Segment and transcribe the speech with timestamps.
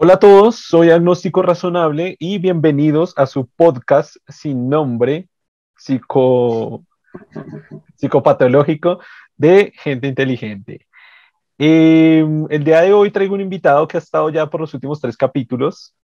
[0.00, 5.28] Hola a todos, soy Agnóstico Razonable y bienvenidos a su podcast sin nombre,
[5.76, 6.84] psico,
[7.96, 9.00] psicopatológico
[9.36, 10.86] de gente inteligente.
[11.58, 15.00] Em, el día de hoy traigo un invitado que ha estado ya por los últimos
[15.00, 15.96] tres capítulos.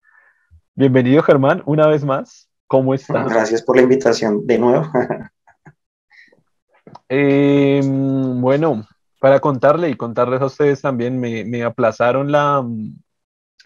[0.75, 2.51] Bienvenido Germán, una vez más.
[2.67, 3.29] ¿Cómo estás?
[3.29, 4.91] Gracias por la invitación de nuevo.
[7.09, 8.85] Em, bueno,
[9.21, 12.65] para contarle y contarles a ustedes también, me, me aplazaron la,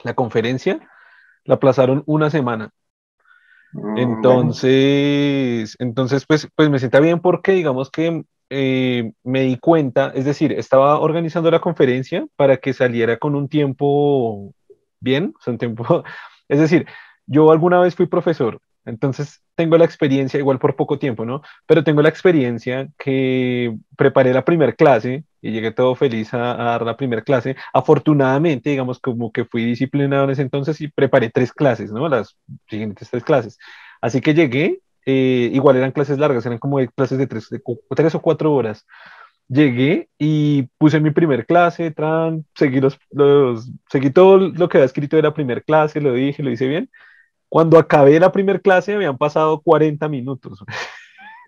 [0.03, 0.81] la conferencia,
[1.45, 2.71] la aplazaron una semana.
[3.73, 10.13] Mm, entonces, entonces pues, pues me sienta bien porque digamos que eh, me di cuenta,
[10.15, 14.55] es decir, estaba organizando la conferencia para que saliera con un tiempo
[15.01, 16.05] bien, o sea, un tiempo,
[16.49, 16.87] es decir,
[17.27, 21.43] yo alguna vez fui profesor entonces, tengo la experiencia, igual por poco tiempo, ¿no?
[21.67, 26.83] Pero tengo la experiencia que preparé la primera clase y llegué todo feliz a, dar
[26.83, 27.57] la primera clase.
[27.73, 32.09] Afortunadamente, digamos, como que fui disciplinado en ese entonces y preparé tres clases, ¿no?
[32.09, 32.37] Las
[32.69, 33.59] siguientes tres clases.
[34.01, 37.63] Así que llegué, eh, igual eran clases largas, eran como clases de tres, de
[37.97, 38.87] tres o cuatro horas.
[39.49, 44.87] Llegué y puse mi primer clase, tran, seguí, los, los, seguí todo lo que había
[44.87, 46.91] escrito de la primera clase, lo dije, lo hice bien
[47.49, 50.63] cuando acabé la primera clase habían pasado 40 minutos.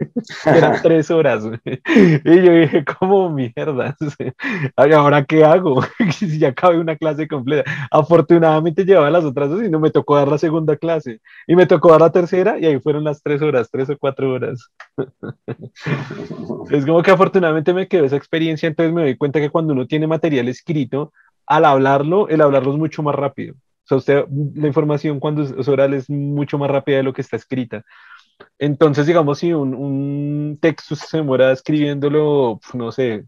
[0.47, 1.45] Eran tres horas.
[1.65, 3.97] Y yo dije, ¿cómo mierda?
[4.77, 5.83] ¿Ahora qué hago?
[6.12, 7.70] si ya acabé una clase completa.
[7.91, 11.21] Afortunadamente llevaba las otras dos y no me tocó dar la segunda clase.
[11.47, 14.33] Y me tocó dar la tercera y ahí fueron las tres horas, tres o cuatro
[14.33, 14.71] horas.
[16.71, 19.87] es como que afortunadamente me quedó esa experiencia, entonces me doy cuenta que cuando uno
[19.87, 21.12] tiene material escrito,
[21.47, 23.55] al hablarlo, el hablarlo es mucho más rápido
[23.91, 27.37] sea, usted, la información cuando es oral es mucho más rápida de lo que está
[27.37, 27.84] escrita.
[28.59, 33.25] Entonces, digamos, si un, un texto se demora escribiéndolo, no sé,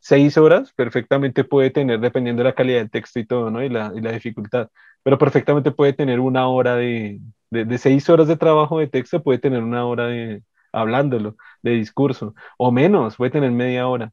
[0.00, 3.62] seis horas, perfectamente puede tener, dependiendo de la calidad del texto y todo, ¿no?
[3.62, 4.68] Y la, y la dificultad,
[5.02, 9.22] pero perfectamente puede tener una hora de, de, de, seis horas de trabajo de texto,
[9.22, 14.12] puede tener una hora de hablándolo, de discurso, o menos, puede tener media hora.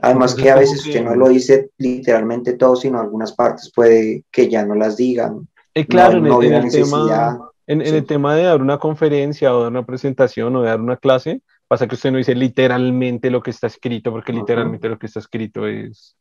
[0.00, 4.48] Además que a veces usted no lo dice literalmente todo, sino algunas partes puede que
[4.48, 5.48] ya no las digan.
[5.74, 9.84] Eh, claro, en, el, tema, en, el tema de dar una conferencia o dar una
[9.84, 13.66] presentación o de dar una clase, pasa que usted no dice literalmente lo que está
[13.66, 16.16] escrito, porque literalmente lo que está escrito es,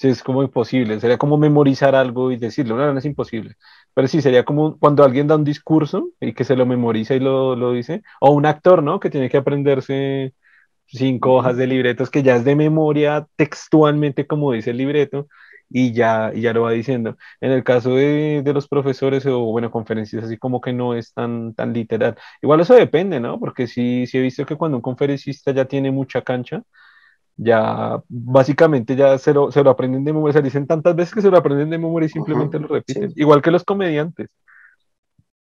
[0.00, 0.98] es como imposible.
[0.98, 3.56] Sería como memorizar algo y decirlo, no, no es imposible.
[3.92, 7.20] Pero sí, sería como cuando alguien da un discurso y que se lo memoriza y
[7.20, 8.98] lo, lo dice, o un actor, ¿no?
[8.98, 10.34] Que tiene que aprenderse
[10.86, 15.28] cinco hojas de libretos que ya es de memoria textualmente como dice el libreto
[15.68, 17.16] y ya, y ya lo va diciendo.
[17.40, 21.12] En el caso de, de, los profesores o, bueno, conferencias así como que no es
[21.12, 22.16] tan, tan literal.
[22.42, 23.40] Igual eso depende, ¿no?
[23.40, 26.62] Porque sí, sí he visto que cuando un conferencista ya tiene mucha cancha,
[27.36, 31.22] ya básicamente ya se lo, se lo aprenden de memoria, se dicen tantas veces que
[31.22, 33.12] se lo aprenden de memoria y simplemente lo repiten.
[33.16, 34.30] Igual que los comediantes.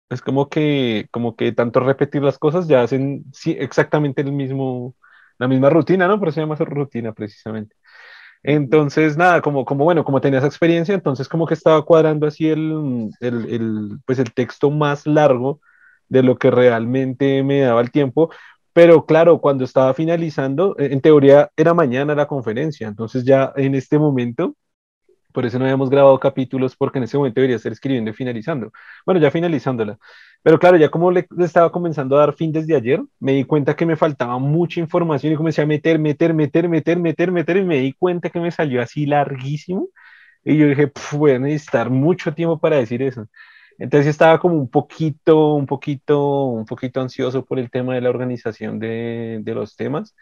[0.08, 4.94] Es como que, como que tanto repetir las cosas ya hacen sí, exactamente el mismo,
[5.38, 6.18] la misma rutina, ¿no?
[6.18, 7.76] Por eso se llama rutina precisamente.
[8.42, 12.48] Entonces, nada, como, como bueno, como tenía esa experiencia, entonces como que estaba cuadrando así
[12.48, 15.60] el, el, el, pues el texto más largo
[16.08, 18.30] de lo que realmente me daba el tiempo,
[18.72, 23.98] pero claro, cuando estaba finalizando, en teoría era mañana la conferencia, entonces ya en este
[23.98, 24.56] momento,
[25.32, 28.72] por eso no habíamos grabado capítulos, porque en ese momento debería estar escribiendo y finalizando.
[29.06, 29.98] Bueno, ya finalizándola.
[30.42, 33.76] Pero claro, ya como le, estaba comenzando a dar fin desde ayer, me di cuenta
[33.76, 37.64] que me faltaba mucha información y comencé a meter, meter, meter, meter, meter, meter, y
[37.64, 39.88] me di cuenta que me salió así larguísimo.
[40.44, 43.26] Y yo dije, voy a necesitar mucho tiempo para decir eso.
[43.78, 48.10] Entonces estaba como un poquito, un poquito, un poquito ansioso por el tema de la
[48.10, 50.14] organización de, de los temas,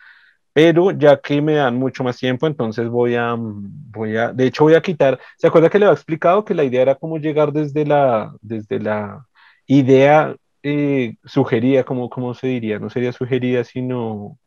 [0.53, 4.65] pero ya que me dan mucho más tiempo, entonces voy a, voy a, de hecho
[4.65, 7.53] voy a quitar, ¿se acuerda que le había explicado que la idea era como llegar
[7.53, 9.27] desde la, desde la,
[9.71, 12.79] idea eh, sugerida, como, ¿cómo se diría?
[12.81, 14.39] No sería sugerida, sino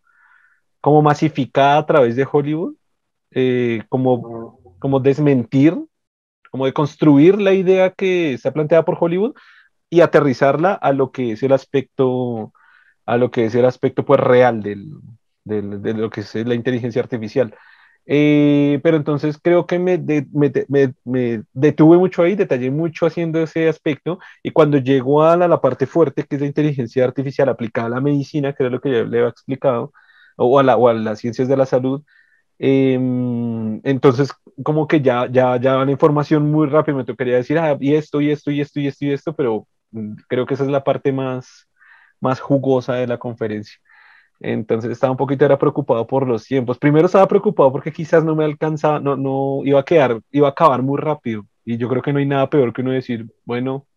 [0.82, 2.76] como masificada a través de Hollywood,
[3.32, 5.78] eh, como, como desmentir,
[6.52, 9.36] como de construir la idea que está planteada por Hollywood
[9.90, 12.54] y aterrizarla a lo que es el aspecto,
[13.06, 14.92] a lo que es el aspecto pues real del,
[15.44, 17.56] del, de lo que es la inteligencia artificial.
[18.06, 23.70] Eh, pero entonces creo que me, me, me, detuve mucho ahí, detallé mucho haciendo ese
[23.70, 27.90] aspecto y cuando llegó a la, parte fuerte, que es la inteligencia artificial aplicada a
[27.92, 29.94] la medicina, que era lo que ya le había explicado,
[30.38, 32.04] o a, la, o a las ciencias de la salud,
[32.60, 34.32] em, entonces
[34.64, 38.22] como que ya, ya, ya la información muy rápido, me tocaría decir, ah, y esto,
[38.22, 40.84] y esto, y esto, y esto, y esto, pero mm, creo que esa es la
[40.84, 41.68] parte más,
[42.20, 43.78] más jugosa de la conferencia.
[44.40, 46.78] Entonces estaba un poquito era preocupado por los tiempos.
[46.78, 50.52] Primero estaba preocupado porque quizás no me alcanzaba, no, no iba a quedar, iba a
[50.52, 51.46] acabar muy rápido.
[51.66, 53.88] Y yo creo que no hay nada peor que uno decir, bueno,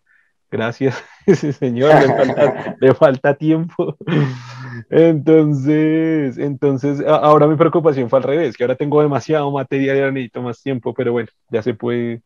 [0.50, 3.96] gracias, ese señor, le falta, le falta, tiempo.
[4.90, 10.12] Entonces, entonces, ahora mi preocupación fue al revés, que ahora tengo demasiado material y ahora
[10.12, 12.22] necesito más tiempo, pero bueno, ya se puede,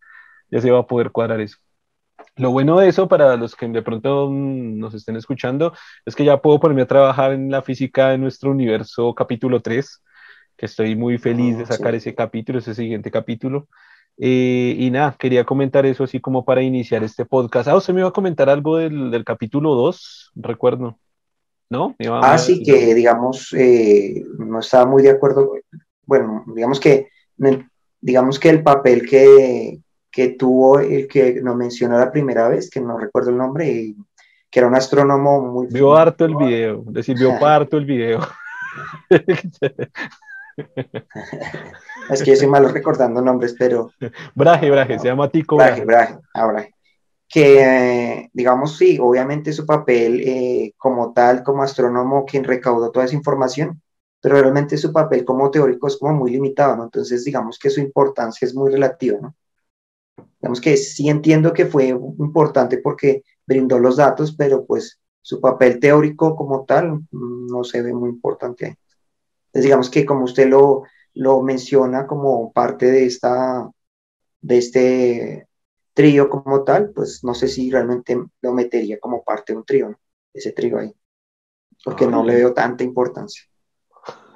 [0.51, 1.59] ya se va a poder cuadrar eso.
[2.41, 5.75] Lo bueno de eso, para los que de pronto nos estén escuchando,
[6.07, 10.03] es que ya puedo ponerme a trabajar en la física de nuestro universo capítulo 3,
[10.57, 13.69] que estoy muy feliz de ah, sacar ese capítulo, ese siguiente capítulo.
[14.17, 17.69] Eh, y nada, quería comentar eso así como para iniciar este podcast.
[17.69, 20.99] Ah, usted me iba a comentar algo del, del capítulo 2, recuerdo.
[21.69, 21.95] ¿No?
[22.09, 25.53] ah, sí, que digamos, eh, no estaba muy de acuerdo.
[26.07, 27.09] Bueno, digamos que,
[28.01, 29.79] digamos que el papel que,
[30.11, 33.95] que tuvo el que nos mencionó la primera vez, que no recuerdo el nombre,
[34.51, 35.69] que era un astrónomo muy...
[35.69, 38.21] Vio harto el video, decir, vio parto el video.
[42.11, 43.93] es que yo soy malo recordando nombres, pero...
[44.35, 45.85] Braje, Braje, se llama Tico Braje.
[45.85, 46.67] Braje, ahora.
[47.29, 53.15] Que, digamos, sí, obviamente su papel eh, como tal, como astrónomo, quien recaudó toda esa
[53.15, 53.81] información,
[54.21, 56.85] pero realmente su papel como teórico es como muy limitado, ¿no?
[56.85, 59.37] Entonces, digamos que su importancia es muy relativa, ¿no?
[60.41, 65.81] Digamos que sí entiendo que fue importante porque brindó los datos, pero pues su papel
[65.81, 68.75] teórico como tal no se ve muy importante ahí.
[69.47, 70.85] Entonces, digamos que como usted lo,
[71.15, 73.69] lo menciona como parte de, esta,
[74.41, 75.49] de este
[75.93, 79.99] trío como tal, pues no sé si realmente lo metería como parte de un trío,
[80.33, 80.95] ese trío ahí,
[81.85, 83.43] porque no le veo tanta importancia.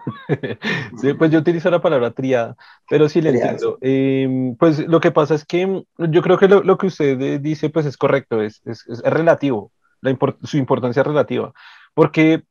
[1.01, 2.57] sí, pues yo utilizo la palabra triada,
[2.89, 3.79] pero sí le entiendo.
[3.81, 7.87] Em, pues lo que pasa es que yo creo que lo, que usted dice pues
[7.87, 11.53] es correcto, es, es, es relativo, la su importancia es relativa,
[11.95, 12.43] porque,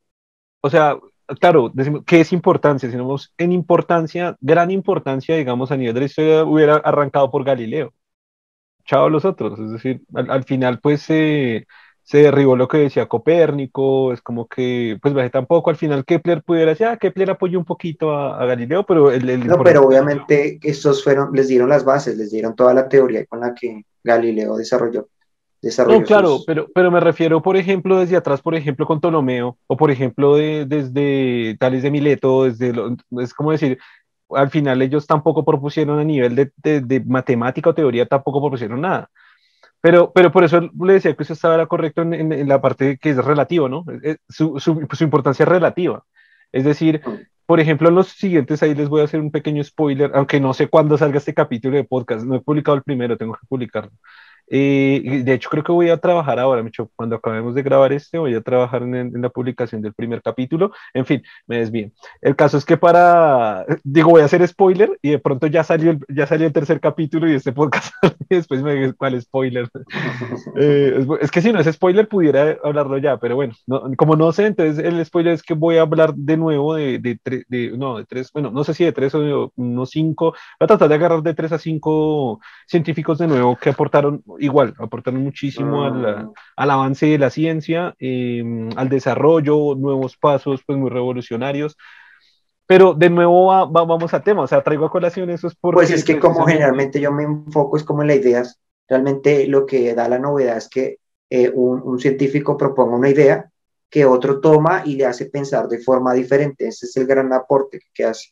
[0.61, 0.97] o sea,
[1.39, 2.89] claro, decimos, ¿qué es importancia?
[2.89, 7.43] Si vemos en importancia, gran importancia, digamos, a nivel de la historia, hubiera arrancado por
[7.43, 7.93] Galileo.
[8.85, 9.59] Chao los otros.
[9.59, 11.09] Es decir, al, final, pues
[12.03, 16.71] se derribó lo que decía Copérnico, es como que, pues tampoco al final Kepler pudiera
[16.71, 21.33] decir, ah, Kepler apoyó un poquito a, Galileo, pero el, No, pero obviamente estos fueron,
[21.33, 25.07] les dieron las bases, les dieron toda la teoría con la que Galileo desarrolló.
[25.87, 29.77] No, claro, pero, pero me refiero, por ejemplo, desde atrás, por ejemplo, con Ptolomeo, o
[29.77, 32.73] por ejemplo, de, desde Tales de Mileto, desde,
[33.21, 33.77] es como decir,
[34.29, 36.51] al final ellos tampoco propusieron a nivel de,
[36.81, 39.09] de, matemática o teoría, tampoco propusieron nada.
[39.83, 43.09] Pero, pero por eso le decía que usted estaba correcto en, en, la parte que
[43.09, 43.83] es relativo, ¿no?
[44.29, 46.05] Su, su, su, importancia es relativa.
[46.53, 47.01] Es decir,
[47.45, 50.53] por ejemplo, en los siguientes ahí les voy a hacer un pequeño spoiler, aunque no
[50.53, 53.91] sé cuándo salga este capítulo de podcast, no he publicado el primero, tengo que publicarlo.
[54.55, 56.63] Eh, de hecho, creo que voy a trabajar ahora,
[56.95, 60.71] cuando acabemos de grabar este, voy a trabajar en, la publicación del primer capítulo.
[60.93, 61.89] En fin, me desvío.
[62.21, 65.89] El caso es que para, digo, voy a hacer spoiler y de pronto ya salió
[65.89, 67.95] el, ya salió el tercer capítulo y este podcast
[68.29, 69.67] y después me dices cuál spoiler.
[70.55, 73.53] Eh, es, que si no es spoiler pudiera hablarlo ya, pero bueno,
[73.97, 77.17] como no sé, entonces el spoiler es que voy a hablar de nuevo de, de,
[77.47, 80.67] de, no, de tres, bueno, no sé si de tres o no cinco, voy a
[80.67, 85.83] tratar de agarrar de tres a cinco científicos de nuevo que aportaron igual, aportaron muchísimo
[85.83, 86.31] al, ah.
[86.55, 91.77] al, avance de la ciencia, em, al desarrollo, nuevos pasos pues muy revolucionarios.
[92.65, 96.03] Pero de nuevo vamos a tema, o sea, traigo a colación eso es Pues es
[96.03, 98.43] que como generalmente yo me enfoco es como en la idea,
[98.87, 100.99] realmente lo que da la novedad es que
[101.29, 103.49] eh, un, un, científico proponga una idea
[103.89, 106.67] que otro toma y le hace pensar de forma diferente.
[106.67, 108.29] Ese es el gran aporte que hace.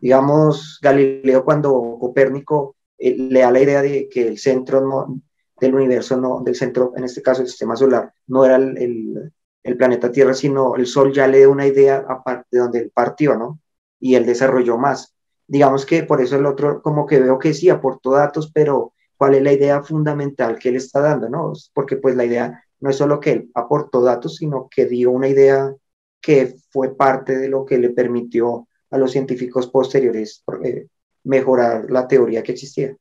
[0.00, 5.20] Digamos, Galileo cuando Copérnico eh, le da la idea de que el centro no,
[5.60, 9.32] del universo, no, del centro, en este caso el sistema solar, no era el,
[9.62, 12.04] el, planeta Tierra, sino el Sol ya le dio una idea
[12.50, 13.60] de donde él partió, ¿no?
[14.00, 15.14] Y él desarrolló más.
[15.46, 19.34] Digamos que por eso el otro, como que veo que sí, aportó datos, pero ¿cuál
[19.34, 21.52] es la idea fundamental que él está dando, no?
[21.72, 25.28] Porque pues la idea no es solo que él aportó datos, sino que dio una
[25.28, 25.74] idea
[26.20, 30.86] que fue parte de lo que le permitió a los científicos posteriores eh,
[31.24, 32.96] mejorar la teoría que existía.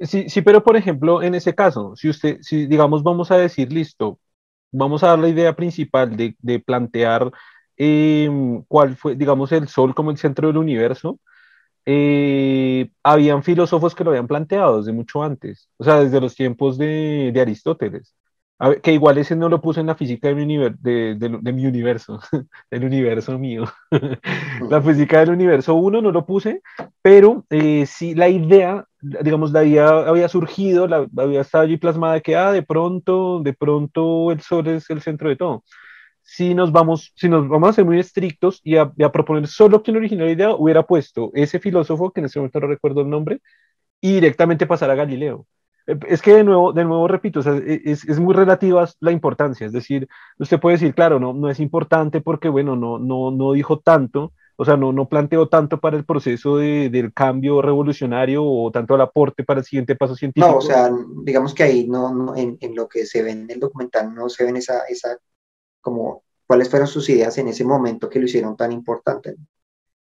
[0.00, 3.72] Sí, sí, pero por ejemplo, en ese caso, si usted, si digamos, vamos a decir,
[3.72, 4.20] listo,
[4.72, 7.32] vamos a dar la idea principal de, de plantear
[7.76, 11.18] em, cuál fue, digamos, el Sol como el centro del universo,
[11.86, 16.78] eh, habían filósofos que lo habían planteado desde mucho antes, o sea, desde los tiempos
[16.78, 18.14] de, de Aristóteles
[18.82, 22.18] que igual ese no lo puse en la física de mi, de, de, mi universo,
[22.70, 23.64] del universo mío.
[24.68, 26.62] la física del universo 1 no lo puse,
[27.00, 32.14] pero eh, sí la idea, digamos, la idea había surgido, la, había estado allí plasmada
[32.14, 35.64] de que, ah, de pronto, de pronto el Sol es el centro de todo.
[36.22, 39.96] Si nos vamos, si nos vamos a ser muy estrictos y a, proponer solo quien
[39.96, 43.40] originó la idea, hubiera puesto ese filósofo, que en ese momento no recuerdo el nombre,
[44.00, 45.46] y directamente pasar a Galileo
[46.06, 49.72] es que de nuevo, de nuevo repito, e, es, es, muy relativa la importancia, es
[49.72, 50.06] decir,
[50.38, 54.32] usted puede decir, claro, no, no es importante porque, bueno, no, no, no dijo tanto,
[54.60, 58.96] o sea, no, no planteó tanto para el proceso de, del cambio revolucionario o tanto
[58.96, 60.50] el aporte para el siguiente paso científico.
[60.50, 60.90] No, o sea,
[61.22, 64.28] digamos que ahí no, no en, en, lo que se ve en el documental no
[64.28, 65.16] se ven esa, esa,
[65.80, 69.36] como, cuáles fueron sus ideas en ese momento que lo hicieron tan importante.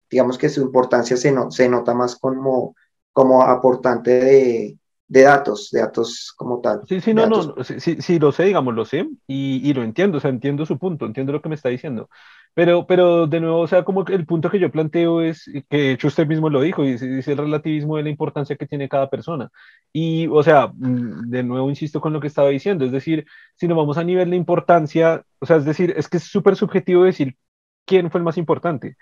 [0.08, 2.75] Digamos que su importancia se, no, se nota más como,
[3.12, 6.82] como aportante de, de datos, de datos como tal.
[6.88, 10.18] Sí, sí, no, no, sí, sí, lo sé, digamos, lo sé y, y, lo entiendo,
[10.18, 12.08] o sea, entiendo su punto, entiendo lo que me está diciendo.
[12.54, 15.92] Pero, pero de nuevo, o sea, como el punto que yo planteo es, que de
[15.92, 19.10] hecho usted mismo lo dijo, y dice el relativismo de la importancia que tiene cada
[19.10, 19.50] persona.
[19.92, 23.68] Y, o sea, mm, de nuevo insisto con lo que estaba diciendo, es decir, si
[23.68, 27.04] nos vamos a nivel de importancia, o sea, es decir, es que es súper subjetivo
[27.04, 27.36] decir
[27.84, 28.96] quién fue el más importante.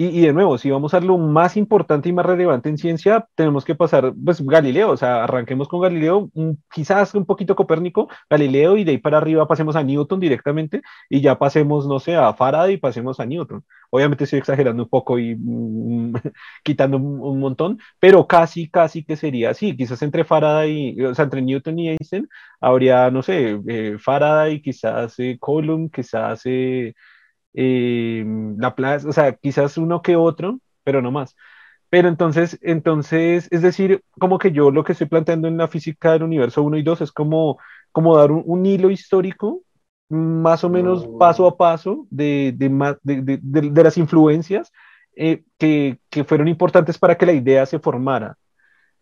[0.00, 3.64] Y, de nuevo, si vamos a lo más importante y más relevante en ciencia, tenemos
[3.64, 6.30] que pasar, pues Galileo, o sea, arranquemos con Galileo,
[6.72, 11.20] quizás un poquito Copérnico, Galileo, y de ahí para arriba pasemos a Newton directamente, y
[11.20, 13.64] ya pasemos, no sé, a Faraday y pasemos a Newton.
[13.90, 16.12] Obviamente estoy exagerando un poco y mm,
[16.62, 19.76] quitando un, montón, pero casi, casi que sería así.
[19.76, 22.28] Quizás entre Faraday, o sea, entre Newton y Einstein,
[22.60, 26.42] habría, no sé, eh, Faraday, quizás eh, Coulomb, quizás...
[26.44, 26.94] Eh,
[27.54, 28.24] eh,
[28.56, 31.34] la plaza, o sea, quizás uno que otro, pero no más.
[31.90, 36.12] Pero entonces, entonces, es decir, como que yo lo que estoy planteando en la física
[36.12, 37.58] del universo 1 y 2 es como,
[37.92, 39.62] como dar un, hilo histórico,
[40.10, 41.18] más o menos mm.
[41.18, 44.70] paso a paso, de, de, de, las influencias
[45.16, 48.36] eh, que, que, fueron importantes para que la idea se formara.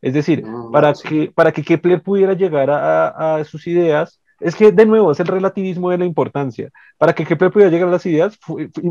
[0.00, 4.54] Es decir, mm, para, que, para que Kepler pudiera llegar a, a sus ideas, es
[4.54, 6.70] que, de nuevo, es el relativismo de la importancia.
[6.98, 8.38] Para que Kepler pudiera llegar a las ideas,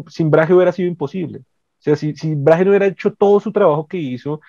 [0.09, 1.39] sin Brahe hubiera sido imposible.
[1.39, 4.41] O sea, si, si Brahe no hubiera hecho todo su trabajo que hizo,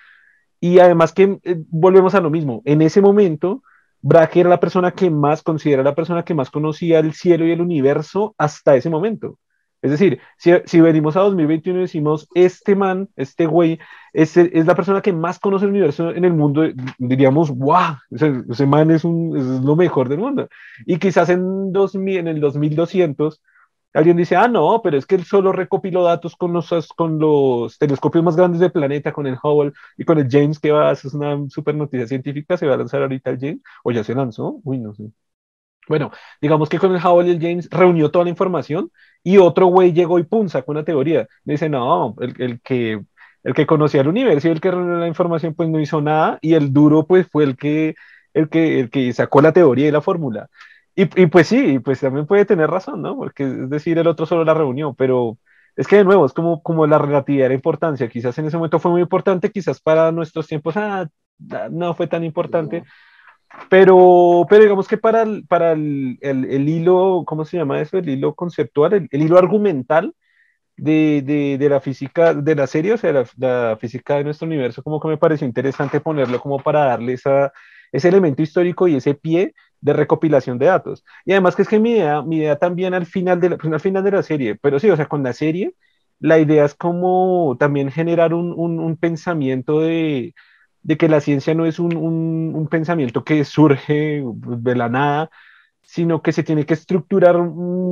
[0.59, 3.63] y además que eh, volvemos a lo mismo, en ese momento,
[4.01, 7.51] Brahe era la persona que más, considera la persona que más conocía el cielo y
[7.51, 9.37] el universo hasta ese momento.
[9.81, 13.79] Es decir, si, venimos a 2021 y decimos, este man, este güey,
[14.11, 16.63] es, es la persona que más conoce el universo en el mundo,
[16.97, 20.49] diríamos, wow, ese, man es, un, es, lo mejor del mundo.
[20.85, 23.41] Y quizás en, 2000, en el 2200
[23.93, 27.77] alguien dice, ah, no, pero es que él solo recopiló datos con los, con los
[27.77, 31.11] telescopios más grandes del planeta, con el Hubble y con el James, que va hacer
[31.15, 34.59] una super noticia científica, se va a lanzar ahorita el James, o ya se lanzó,
[34.63, 35.11] uy, no sé.
[35.87, 38.91] Bueno, digamos que con el Hubble y el James reunió toda la información
[39.23, 41.27] y otro güey llegó y pum, sacó una teoría.
[41.45, 43.01] Me dice, no, el, el, que,
[43.43, 46.39] el que conocía el universo y el que reunió la información pues no hizo nada
[46.41, 47.95] y el duro pues fue el que,
[48.33, 50.49] el que, el que sacó la teoría y la fórmula.
[50.95, 53.15] Y, y, pues sí, pues también puede tener razón, ¿no?
[53.15, 55.37] Porque es decir, el otro solo la reunió, pero
[55.75, 58.09] es que de nuevo es como, como la relatividad de la importancia.
[58.09, 61.07] Quizás en ese momento fue muy importante, quizás para nuestros tiempos ah,
[61.71, 62.83] no fue tan importante.
[63.69, 67.97] Pero, pero digamos que para el, para el, el, hilo, ¿cómo se llama eso?
[67.97, 70.15] El hilo conceptual, el, hilo argumental
[70.77, 74.47] de, de, de, la física de la serie, o sea, la, la, física de nuestro
[74.47, 77.51] universo, como que me pareció interesante ponerlo como para darle esa,
[77.91, 81.03] ese elemento histórico y ese pie de recopilación de datos.
[81.25, 83.73] Y además que es que mi idea, mi idea también al final, de la, pues
[83.73, 85.73] al final de la serie, pero sí, o sea, con la serie,
[86.19, 90.33] la idea es como también generar un, un, un pensamiento de
[90.83, 95.29] de que la ciencia no es un, pensamiento que surge de la nada,
[95.81, 97.35] sino que se tiene que estructurar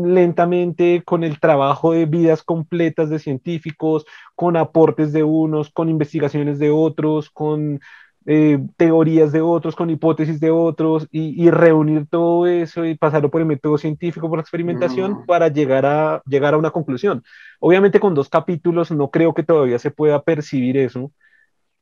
[0.06, 6.60] lentamente con el trabajo de vidas completas de científicos, con aportes de unos, con investigaciones
[6.60, 7.80] de otros, con
[8.26, 13.42] eh, teorías de otros, con hipótesis de otros, y, reunir todo eso y pasarlo por
[13.42, 15.26] el método científico, por la experimentación, mm.
[15.26, 17.24] para llegar a, llegar a una conclusión.
[17.60, 21.12] Obviamente con dos capítulos no creo que todavía se pueda percibir eso,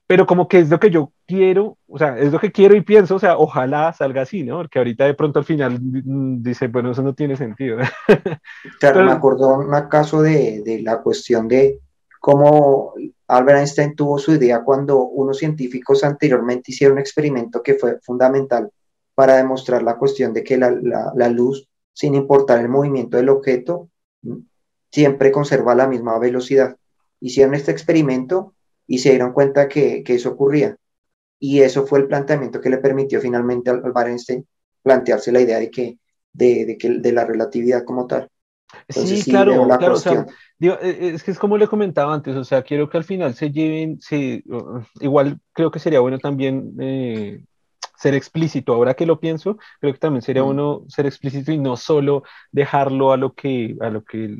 [0.06, 2.82] pero como que es lo que yo quiero, o sea, es lo que quiero y
[2.82, 4.58] pienso, o sea, ojalá salga así, ¿no?
[4.58, 7.78] Porque ahorita de pronto al final mm, dice, bueno, eso no tiene sentido.
[8.80, 11.80] Claro, me acordó un caso de, de, la cuestión de
[12.20, 12.94] cómo
[13.28, 18.70] Albert Einstein tuvo su idea cuando unos científicos anteriormente hicieron un experimento que fue fundamental
[19.16, 23.30] para demostrar la cuestión de que la, la, la luz, sin importar el movimiento del
[23.30, 23.90] objeto,
[24.92, 26.76] siempre conserva la misma velocidad.
[27.20, 28.54] Hicieron este experimento
[28.88, 30.76] y se dieron cuenta que, que, eso ocurría.
[31.40, 34.48] Y eso fue el planteamiento que le permitió finalmente al Albert Einstein
[34.82, 35.98] plantearse la idea de que
[36.34, 38.30] de, de, que, de la relatividad como tal.
[38.90, 39.96] sí, claro, claro
[40.58, 43.04] digo, e, e, es que es como le comentaba antes, o sea, quiero que al
[43.04, 44.44] final se lleven, se,
[45.00, 47.44] igual creo que sería bueno también eh,
[47.98, 50.46] ser explícito, ahora que lo pienso, creo que también sería mm.
[50.46, 54.36] bueno ser explícito y no solo dejarlo a lo que, a lo que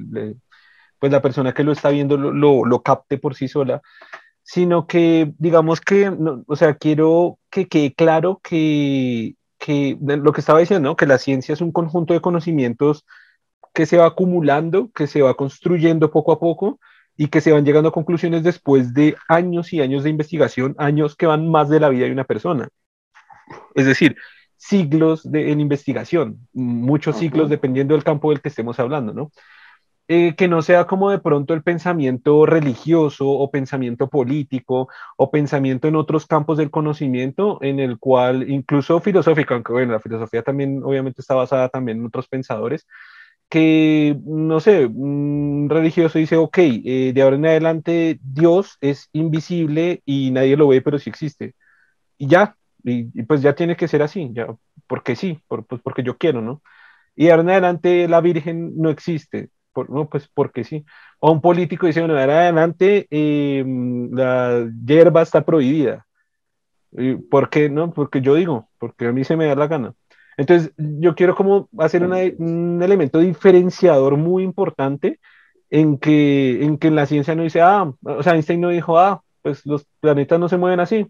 [1.00, 3.82] pues la persona que lo está viendo lo, lo, lo capte por sí sola,
[4.44, 6.12] sino que digamos que,
[6.48, 11.54] o sea, quiero que quede claro que, que lo que estaba diciendo, que la ciencia
[11.54, 13.06] es un conjunto de conocimientos
[13.74, 16.80] que se va acumulando, que se va construyendo poco a poco
[17.16, 21.16] y que se van llegando a conclusiones después de años y años de investigación, años
[21.16, 22.70] que van más de la vida de una persona.
[23.76, 24.16] Es decir,
[24.58, 29.32] siglos de, en investigación, muchos siglos dependiendo del campo del que estemos hablando, ¿no?
[30.10, 35.88] Eh, que no sea como de pronto el pensamiento religioso o pensamiento político o pensamiento
[35.88, 40.82] en otros campos del conocimiento en el cual incluso filosófico, aunque bueno, la filosofía también
[40.84, 42.86] obviamente está basada también en otros pensadores,
[43.50, 50.02] que, no sé, un religioso dice, ok, eh, de ahora en adelante Dios es invisible
[50.06, 51.56] y nadie lo ve, pero sí existe.
[52.18, 54.48] Y ya, y, pues ya tiene que ser así, ya,
[54.88, 56.62] porque sí, pues porque yo quiero, ¿no?
[57.16, 60.86] Y de ahora en adelante la Virgen no existe, por, no, pues porque sí.
[61.20, 66.06] O un político dice, bueno, de ahora adelante em, la hierba está prohibida.
[67.30, 67.70] ¿Por qué?
[67.70, 69.94] No, porque yo digo, porque a mí se me da la gana.
[70.38, 75.20] Entonces, yo quiero como hacer un elemento diferenciador muy importante
[75.70, 79.24] en que, en que la ciencia no dice, ah, o sea, Einstein no dijo, ah,
[79.42, 81.08] pues los planetas no se mueven así.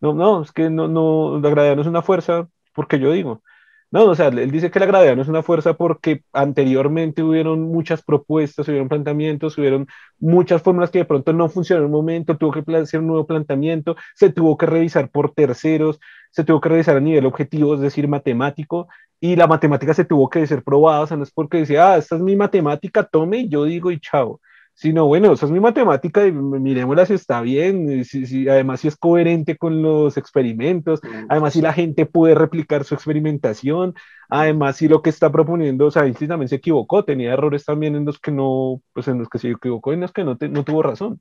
[0.00, 3.42] No, no, es que no, no, la gravedad no es una fuerza porque yo digo.
[3.90, 7.62] No, o sea, él dice que la gravedad no es una fuerza porque anteriormente hubieron
[7.62, 9.86] muchas propuestas, hubieron planteamientos, hubieron
[10.18, 13.26] muchas fórmulas que de pronto no funcionaron en un momento, tuvo que hacer un nuevo
[13.26, 15.98] planteamiento, se tuvo que revisar por terceros,
[16.30, 18.88] se tuvo que revisar a nivel objetivo, es decir, matemático,
[19.20, 21.96] y la matemática se tuvo que ser probada, o sea, no es porque decía, ah,
[21.96, 24.38] esta es mi matemática, tome y yo digo y chao
[24.78, 28.96] sino bueno, esa es mi matemática y miremosla si está bien, si, además si es
[28.96, 33.94] coherente con los experimentos, además si la gente puede replicar su experimentación,
[34.28, 37.96] además si lo que está proponiendo, o sea, Einstein también se equivocó, tenía errores también
[37.96, 40.64] en los que no, pues en los que se equivocó, en los que no, no
[40.64, 41.20] tuvo razón.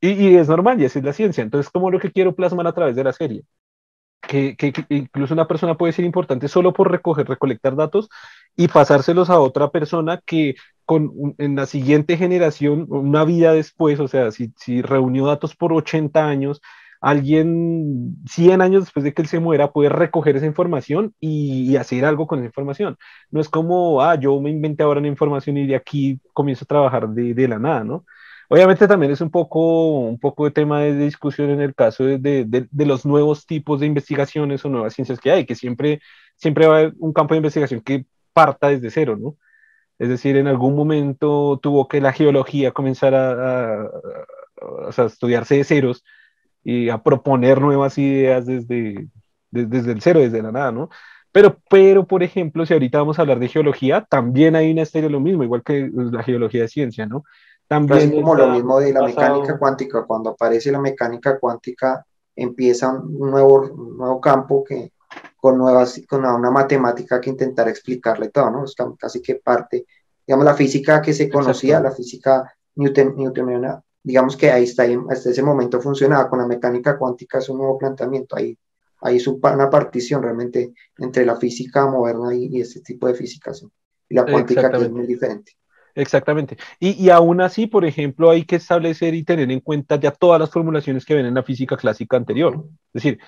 [0.00, 1.42] Y, y, es normal, y así es la ciencia.
[1.42, 3.44] Entonces, como lo que quiero plasmar a través de la serie
[4.20, 4.56] que,
[4.88, 8.08] incluso una persona puede ser importante solo por recoger, recolectar datos
[8.56, 14.08] y pasárselos a otra persona que con, en la siguiente generación, una vida después, o
[14.08, 16.60] sea, si, si reunió datos por 80 años,
[17.00, 22.04] alguien 100 años después de que él se muera puede recoger esa información y, hacer
[22.04, 22.96] algo con esa información.
[23.30, 26.66] No es como, ah, yo me inventé ahora una información y de aquí comienzo a
[26.68, 28.04] trabajar de, de la nada, ¿no?
[28.48, 32.18] Obviamente también es un poco, un poco de tema de discusión en el caso de,
[32.18, 36.00] de, de, los nuevos tipos de investigaciones o nuevas ciencias que hay, que siempre,
[36.34, 39.36] siempre va a haber un campo de investigación que parta desde cero, ¿no?
[39.98, 46.04] Es decir, en algún momento tuvo que la geología comenzar a, a, estudiarse de ceros
[46.64, 49.08] y a proponer nuevas ideas desde,
[49.50, 50.88] desde, el cero, desde la nada, ¿no?
[51.32, 55.10] Pero, pero, por ejemplo, si ahorita vamos a hablar de geología, también hay una historia
[55.10, 57.24] lo mismo, igual que la geología de ciencia, ¿no?
[57.68, 62.04] También es como lo mismo de la mecánica cuántica, cuando aparece la mecánica cuántica
[62.34, 64.92] empieza un nuevo, nuevo campo que
[65.36, 68.64] con nuevas con una matemática que intentar explicarle todo, ¿no?
[68.64, 69.86] Es casi que parte,
[70.26, 75.30] digamos, la física que se conocía, la física Newton, newtoniana, digamos que ahí está, hasta
[75.30, 78.56] ese momento funcionaba, con la mecánica cuántica es un nuevo planteamiento, ahí
[79.00, 83.52] hay una partición realmente entre la física moderna y, y este tipo de física,
[84.08, 85.52] y la cuántica que es muy diferente.
[85.98, 86.56] Exactamente.
[86.78, 90.38] Y, y, aún así, por ejemplo, hay que establecer y tener en cuenta ya todas
[90.38, 92.66] las formulaciones que ven en la física clásica anterior.
[92.94, 93.18] Es decir,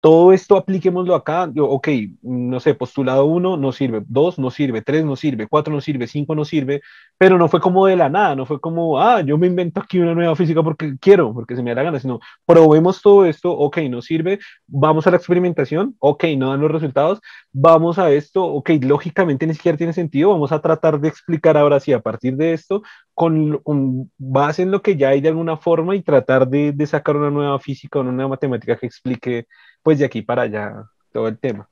[0.00, 1.88] todo esto apliquémoslo acá, yo, ok,
[2.22, 6.06] no sé, postulado 1 no sirve, 2 no sirve, 3 no sirve, 4 no sirve,
[6.06, 6.82] 5 no sirve,
[7.18, 9.98] pero no fue como de la nada, no fue como, ah, yo me invento aquí
[9.98, 13.50] una nueva física porque quiero, porque se me da la gana, sino probemos todo esto,
[13.50, 17.20] ok, no sirve, vamos a la experimentación, ok, no dan los resultados,
[17.52, 21.80] vamos a esto, ok, lógicamente ni siquiera tiene sentido, vamos a tratar de explicar ahora
[21.80, 22.82] sí a partir de esto,
[23.14, 26.86] con, con base en lo que ya hay de alguna forma y tratar de, de
[26.86, 29.46] sacar una nueva física o una nueva matemática que explique
[29.86, 31.68] pues de aquí para allá todo el tema.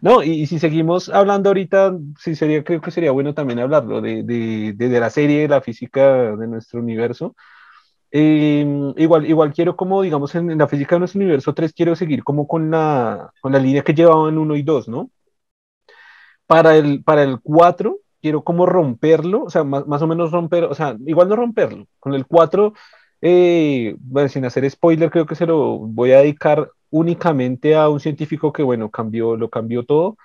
[0.00, 4.22] No, y, si seguimos hablando ahorita, sí sería, creo que sería bueno también hablarlo de,
[4.22, 7.36] de, de, la serie de la física de nuestro universo.
[8.10, 12.24] Em, igual, igual quiero como, digamos, en, la física de nuestro universo 3 quiero seguir
[12.24, 15.10] como con la, con la línea que llevaban 1 y 2, ¿no?
[16.46, 20.64] Para el, para el 4 quiero como romperlo, o sea, más, más o menos romper,
[20.64, 21.86] o sea, igual no romperlo.
[22.00, 22.72] Con el 4,
[23.28, 27.98] eh, bueno, sin hacer spoiler, creo que se lo voy a dedicar únicamente a un
[27.98, 30.16] científico que, bueno, cambió, lo cambió todo,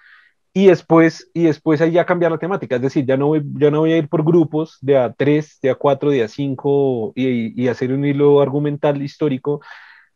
[0.54, 3.72] y después, y después ahí ya cambiar la temática, es decir, ya no voy, ya
[3.72, 7.14] no voy a ir por grupos de a 3, de a 4, de a 5
[7.16, 9.62] y, y, hacer un hilo argumental histórico,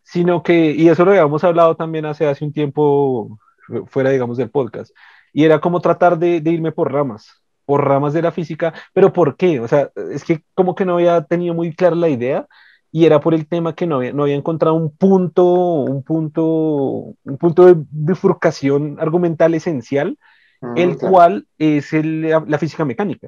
[0.03, 3.39] sino que, y eso lo habíamos hablado también hace, hace un tiempo
[3.87, 4.95] fuera, digamos, del podcast,
[5.33, 9.11] y era como tratar de, de irme por ramas, por ramas de la física, pero
[9.11, 9.59] ¿por qué?
[9.59, 12.47] O sea, es que como que no había tenido muy clara la idea,
[12.95, 16.45] y era por el tema que no había, no había encontrado un punto, un punto,
[16.45, 20.17] un punto de bifurcación argumental esencial,
[20.61, 23.27] ah, el cual es la física mecánica.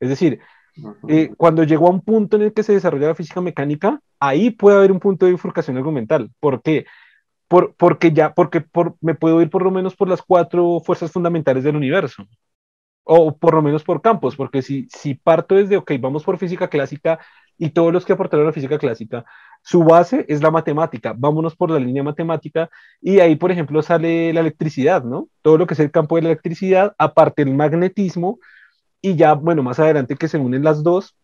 [0.00, 0.40] Es decir,
[1.06, 4.50] eh, cuando llegó a un punto en el que se desarrolla la física mecánica, ahí
[4.50, 6.32] puede haber un punto de bifurcación argumental.
[6.40, 6.84] ¿Por qué?
[7.46, 11.12] Por, porque ya, porque por, me puedo ir por lo menos por las cuatro fuerzas
[11.12, 12.26] fundamentales del universo,
[13.04, 16.66] o por lo menos por campos, porque si, si parto desde, ok, vamos por física
[16.66, 17.20] clásica
[17.58, 19.24] y todos los que aportaron a la física clásica,
[19.62, 22.70] su base es la matemática, vámonos por la línea matemática
[23.02, 25.28] y ahí, por ejemplo, sale la electricidad, ¿no?
[25.42, 28.38] Todo lo que es el campo de la electricidad, aparte el magnetismo,
[29.00, 31.16] y ya, bueno, más adelante que se unen las dos,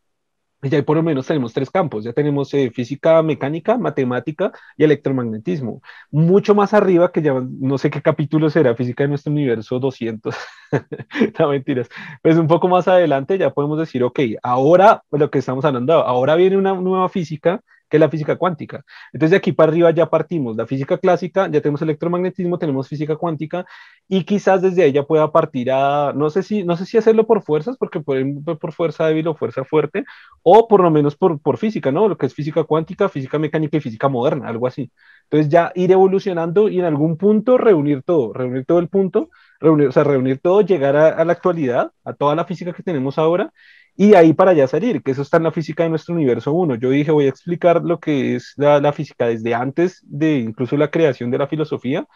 [0.70, 5.82] ya por lo menos tenemos tres campos, ya tenemos eh, física mecánica, matemática y electromagnetismo.
[6.10, 10.34] Mucho más arriba, que ya no sé qué capítulo será, física de nuestro universo 200,
[11.38, 11.88] no mentiras,
[12.22, 16.34] pues un poco más adelante ya podemos decir, ok, ahora lo que estamos hablando, ahora
[16.36, 17.60] viene una nueva física
[17.94, 18.84] que es la física cuántica.
[19.12, 23.14] Entonces de aquí para arriba ya partimos la física clásica, ya tenemos electromagnetismo, tenemos física
[23.14, 23.64] cuántica
[24.08, 27.42] y quizás desde ya pueda partir a, no sé si, no sé si hacerlo por
[27.42, 30.04] fuerzas, porque pueden por fuerza débil o fuerza fuerte,
[30.42, 32.08] o por lo menos por, por física, ¿no?
[32.08, 34.90] Lo que es física cuántica, física mecánica y física moderna, algo así.
[35.30, 39.30] Entonces ya ir evolucionando y en algún punto reunir todo, reunir todo el punto,
[39.60, 43.18] reunir, o sea, reunir todo, llegar a la actualidad, a toda la física que tenemos
[43.18, 43.52] ahora
[43.96, 46.76] y ahí para allá salir, que eso está en la física de nuestro universo 1.
[46.76, 50.90] Yo dije, voy a explicar lo que es la, física desde antes de incluso la
[50.90, 52.06] creación de la filosofía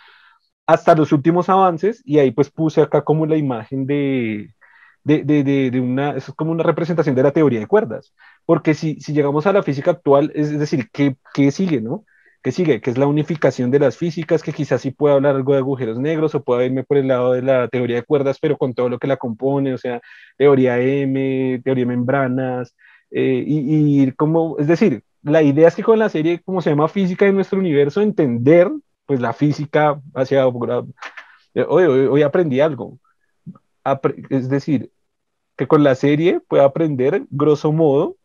[0.66, 4.54] hasta los últimos avances, y ahí pues puse acá como la imagen de,
[5.04, 8.12] de, de, de, una, es como una representación de la teoría de cuerdas,
[8.44, 12.04] porque si, si llegamos a la física actual, es, decir, ¿qué, ¿qué sigue, no?
[12.52, 15.58] Sigue, que es la unificación de las físicas, que quizás sí pueda hablar algo de
[15.58, 18.74] agujeros negros o pueda irme por el lado de la teoría de cuerdas, pero con
[18.74, 20.00] todo lo que la compone, o sea,
[20.36, 22.74] teoría M, teoría de membranas,
[23.10, 26.70] eh, y, y como, es decir, la idea es que con la serie, como se
[26.70, 28.70] llama Física de nuestro universo, entender
[29.06, 30.44] pues la física hacia...
[31.54, 32.98] Eh, hoy, hoy, aprendí algo,
[34.28, 34.92] es decir,
[35.56, 38.16] que con la serie pueda aprender, grosso modo,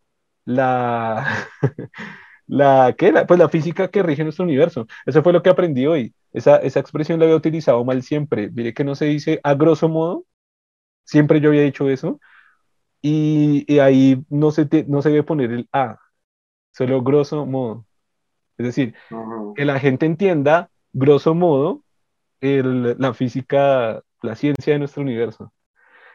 [0.46, 1.26] la...
[2.48, 3.14] la, ¿qué?
[3.28, 4.88] pues la física que rige nuestro universo.
[5.06, 6.14] Eso fue lo que aprendí hoy.
[6.32, 8.50] Esa, esa expresión la había utilizado mal siempre.
[8.52, 10.26] Mire que no se dice a grosso modo.
[11.06, 12.20] Siempre yo había dicho eso.
[13.02, 16.00] Y, y ahí no se, no se debe poner el a,
[16.72, 17.86] solo grosso modo.
[18.58, 18.96] Es decir,
[19.56, 21.84] que la gente entienda, grosso modo,
[22.42, 25.52] el, la física, la ciencia de nuestro universo.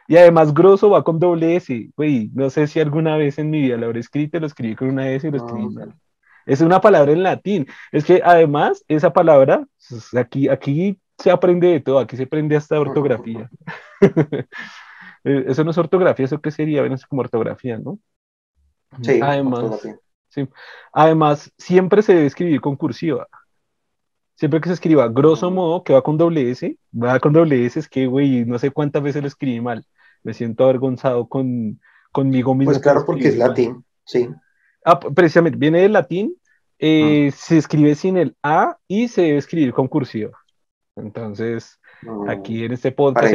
[0.07, 1.91] Y además grosso va con doble S.
[1.95, 4.89] Güey, no sé si alguna vez en mi vida lo habré escrito, lo escribí con
[4.89, 5.95] una S y lo escribí mal.
[6.45, 7.67] Es una palabra en latín.
[7.91, 12.55] Es que además esa palabra, pues, aquí, aquí se aprende de todo, aquí se aprende
[12.55, 13.49] hasta ortografía.
[15.25, 17.99] Eh, eso no es ortografía, eso qué sería, bueno, es como ortografía, ¿no?
[19.01, 19.85] Sí, además,
[20.29, 20.47] sí.
[20.93, 23.27] además, siempre se debe escribir con cursiva.
[24.35, 27.77] Siempre que se escriba grosso modo, que va con doble S, va con doble S,
[27.77, 29.85] es que, güey, no sé cuántas veces lo escribí mal.
[30.23, 31.81] Me siento avergonzado con,
[32.13, 32.71] conmigo mismo.
[32.71, 34.29] Pues claro, porque es latín, sí.
[34.85, 36.35] Ah, precisamente, viene del latín,
[36.79, 40.37] eh, se escribe sin el A y se debe escribir con cursiva.
[40.95, 41.79] Entonces,
[42.27, 43.33] aquí en este podcast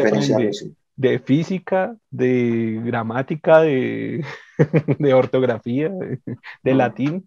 [0.97, 4.25] de, física, de gramática, de,
[4.99, 5.91] de ortografía,
[6.63, 7.27] de, latín.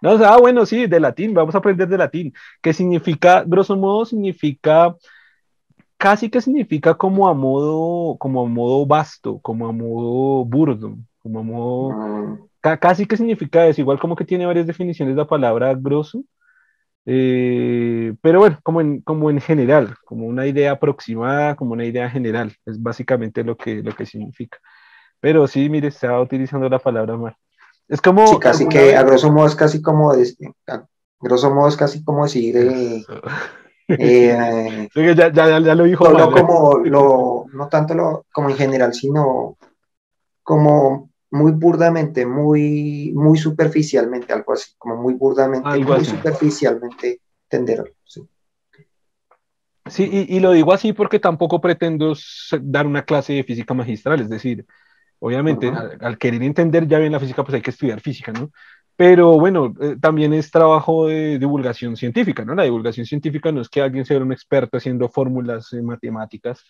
[0.00, 4.04] No, ah, bueno, sí, de latín, vamos a aprender de latín, que significa, grosso modo,
[4.04, 4.96] significa,
[5.96, 11.38] casi que significa como a modo, como a modo vasto, como a modo burdo, como
[11.38, 16.22] a modo casi que significa eso, igual como que tiene varias definiciones la palabra grosso,
[17.06, 22.10] eh, pero bueno, como en, como en general, como una idea aproximada, como una idea
[22.10, 24.58] general, es básicamente lo que, lo que significa.
[25.20, 27.36] Pero sí, mire, estaba utilizando la palabra mal.
[27.88, 28.26] Es como...
[28.26, 30.86] Sí, casi que a grosso modo es casi como, a
[31.18, 32.56] grosso modo es casi como decir...
[32.56, 33.04] Eh,
[33.88, 36.08] eh, ya, ya, ya, lo dijo.
[36.08, 39.56] No, como lo, no tanto lo, como en general, sino
[40.42, 47.92] como muy burdamente, muy, muy superficialmente, algo así, como muy burdamente, muy superficialmente entenderlo.
[48.04, 48.28] Sí,
[49.88, 52.14] sí y, lo digo así porque tampoco pretendo
[52.60, 54.66] dar una clase de física magistral, es decir,
[55.20, 58.50] obviamente al, querer entender ya bien la física, pues hay que estudiar física, ¿no?
[58.96, 62.54] Pero bueno, eh, también es trabajo de divulgación científica, ¿no?
[62.54, 66.64] La divulgación científica no es que alguien sea un experto haciendo fórmulas matemáticas,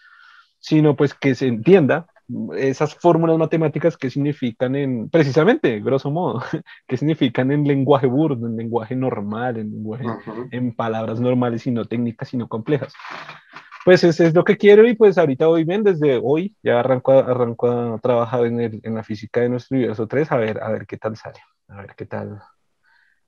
[0.61, 2.07] sino pues que se entienda
[2.57, 6.43] esas fórmulas matemáticas que significan en, precisamente, grosso modo,
[6.87, 10.05] que significan en lenguaje burdo, en lenguaje normal, en lenguaje,
[10.51, 12.93] en palabras normales y no técnicas, sino complejas.
[13.85, 17.13] Pues eso es lo que quiero y pues ahorita voy bien, desde hoy ya arranco,
[17.13, 20.71] arranco a trabajar en, el, en la física de nuestro universo 3, a ver, a
[20.71, 22.43] ver qué tal sale, a ver qué tal,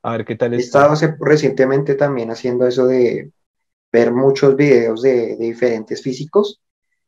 [0.03, 3.33] A ver qué tal He estado recientemente también haciendo eso de
[3.91, 6.61] ver muchos videos de, de diferentes físicos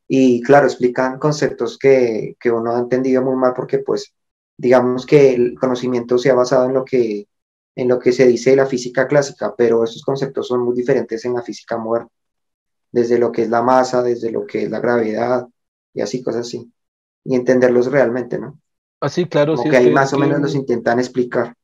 [0.07, 4.13] y claro, explican conceptos que, que, uno ha entendido muy mal porque pues
[4.57, 7.27] digamos que el conocimiento se ha basado en lo que,
[7.75, 11.25] en lo que se dice de la física clásica, pero esos conceptos son muy diferentes
[11.25, 12.09] en la física moderna,
[12.93, 15.47] desde lo que es la masa, desde lo que es la gravedad
[15.93, 16.71] y así, cosas así,
[17.25, 18.59] y entenderlos realmente, ¿no?
[19.01, 19.55] Así, claro.
[19.55, 21.55] Como que ahí más o menos los intentan explicar.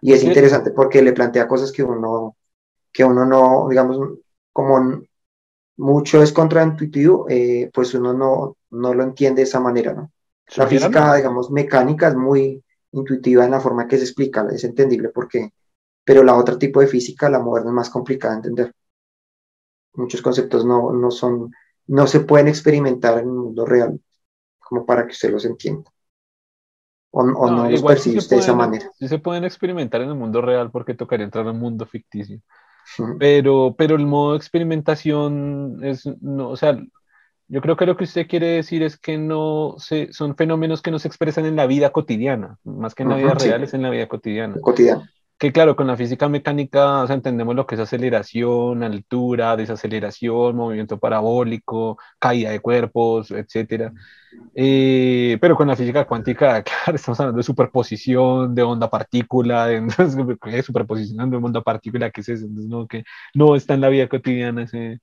[0.00, 2.36] Y es interesante porque le plantea cosas que uno,
[2.92, 3.98] que uno no, digamos,
[4.52, 5.02] como
[5.76, 10.10] mucho es contraintuitivo, eh, pues uno no, no lo entiende de esa manera, ¿no?
[10.56, 12.62] La física, digamos, mecánica es muy
[12.92, 15.52] intuitiva en la forma que se explica, es entendible porque,
[16.04, 18.72] pero la otra tipo de física, la moderna, es más complicada de entender.
[19.94, 21.50] Muchos conceptos no, no son,
[21.88, 24.00] no se pueden experimentar en el mundo real,
[24.58, 25.90] como para que usted los entienda.
[27.10, 28.90] O no, los percibe usted de esa manera.
[28.94, 32.40] Sí se pueden experimentar en el mundo real porque tocaría entrar en un mundo ficticio.
[33.18, 36.78] Pero, pero el modo de experimentación es, no, o sea,
[37.48, 40.90] yo creo que lo que usted quiere decir es que no se, son fenómenos que
[40.90, 43.82] no se expresan en la vida cotidiana, más que en la vida real, es en
[43.82, 44.56] la vida cotidiana.
[44.60, 45.10] Cotidiana.
[45.38, 51.98] Que claro, con la física mecánica entendemos lo que es aceleración, altura, desaceleración, movimiento parabólico,
[52.18, 53.92] caída de cuerpos, etc.
[54.54, 59.82] Eh, pero con la física cuántica, claro, estamos hablando de superposición, de onda partícula, de,
[59.82, 62.46] de superposición de onda partícula, ¿qué es eso?
[62.46, 65.00] Entonces, no, que no está en la vida cotidiana ese...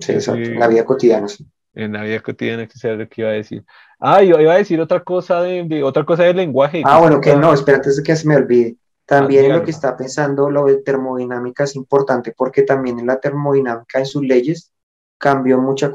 [0.00, 3.22] sí, exacto, en la vida cotidiana, sí en la vida cotidiana que sea lo que
[3.22, 3.64] iba a decir.
[3.98, 6.82] Ah, yo iba a decir otra cosa de, otra cosa del lenguaje.
[6.84, 8.76] Ah, bueno, que no, espérate antes de que se me olvide.
[9.04, 13.98] También lo que está pensando lo de termodinámica es importante porque también en la termodinámica,
[13.98, 14.72] en sus leyes,
[15.18, 15.92] cambió mucha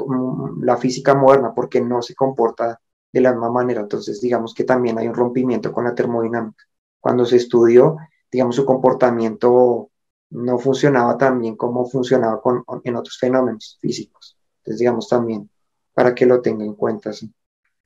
[0.61, 2.79] la física moderna porque no se comporta
[3.11, 3.81] de la misma manera.
[3.81, 6.63] Entonces, digamos que también hay un rompimiento con la termodinámica.
[6.99, 7.97] Cuando se estudió,
[8.31, 9.89] digamos, su comportamiento
[10.29, 14.37] no funcionaba tan bien como funcionaba con, en otros fenómenos físicos.
[14.59, 15.49] Entonces, digamos, también
[15.93, 17.13] para que lo tenga en cuenta.
[17.13, 17.33] ¿sí?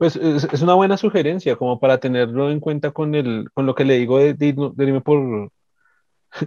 [0.01, 3.85] Pues es, una buena sugerencia, como para tenerlo en cuenta con, el, con lo que
[3.85, 5.51] le digo de, irme por,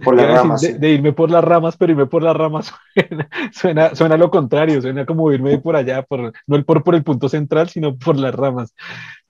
[0.03, 0.61] por las ramas.
[0.61, 2.73] De, irme por las ramas, pero irme por las ramas
[3.53, 7.05] suena, suena, lo contrario, suena como irme por allá, por, no el por, por el
[7.05, 8.75] punto central, sino por las ramas.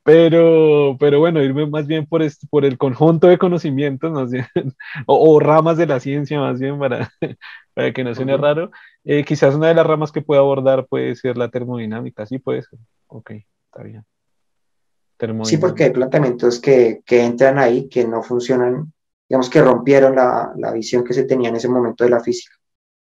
[0.02, 4.48] Pero, pero bueno, irme más bien por, este, por el conjunto de conocimientos, más bien,
[5.06, 7.12] o, ramas de la ciencia, más bien, para,
[7.76, 8.72] para que no suene raro.
[9.04, 12.64] Eh, quizás una de las ramas que pueda abordar puede ser la termodinámica, sí puede
[12.64, 12.80] ser.
[13.06, 13.30] Ok,
[13.70, 14.04] está bien.
[15.44, 18.92] Sí, porque hay planteamientos que, que, entran ahí que no funcionan,
[19.30, 22.54] digamos que rompieron la, la, visión que se tenía en ese momento de la física,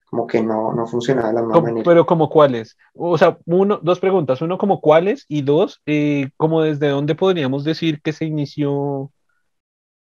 [0.05, 1.85] como que no, no funcionaba de la misma manera.
[1.85, 2.77] Pero como cuáles?
[2.93, 7.65] O sea, uno, dos preguntas, uno como cuáles y dos, eh, como desde dónde podríamos
[7.65, 9.11] decir que se inició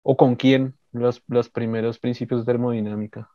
[0.03, 3.29] o con quién los, los primeros principios de termodinámica.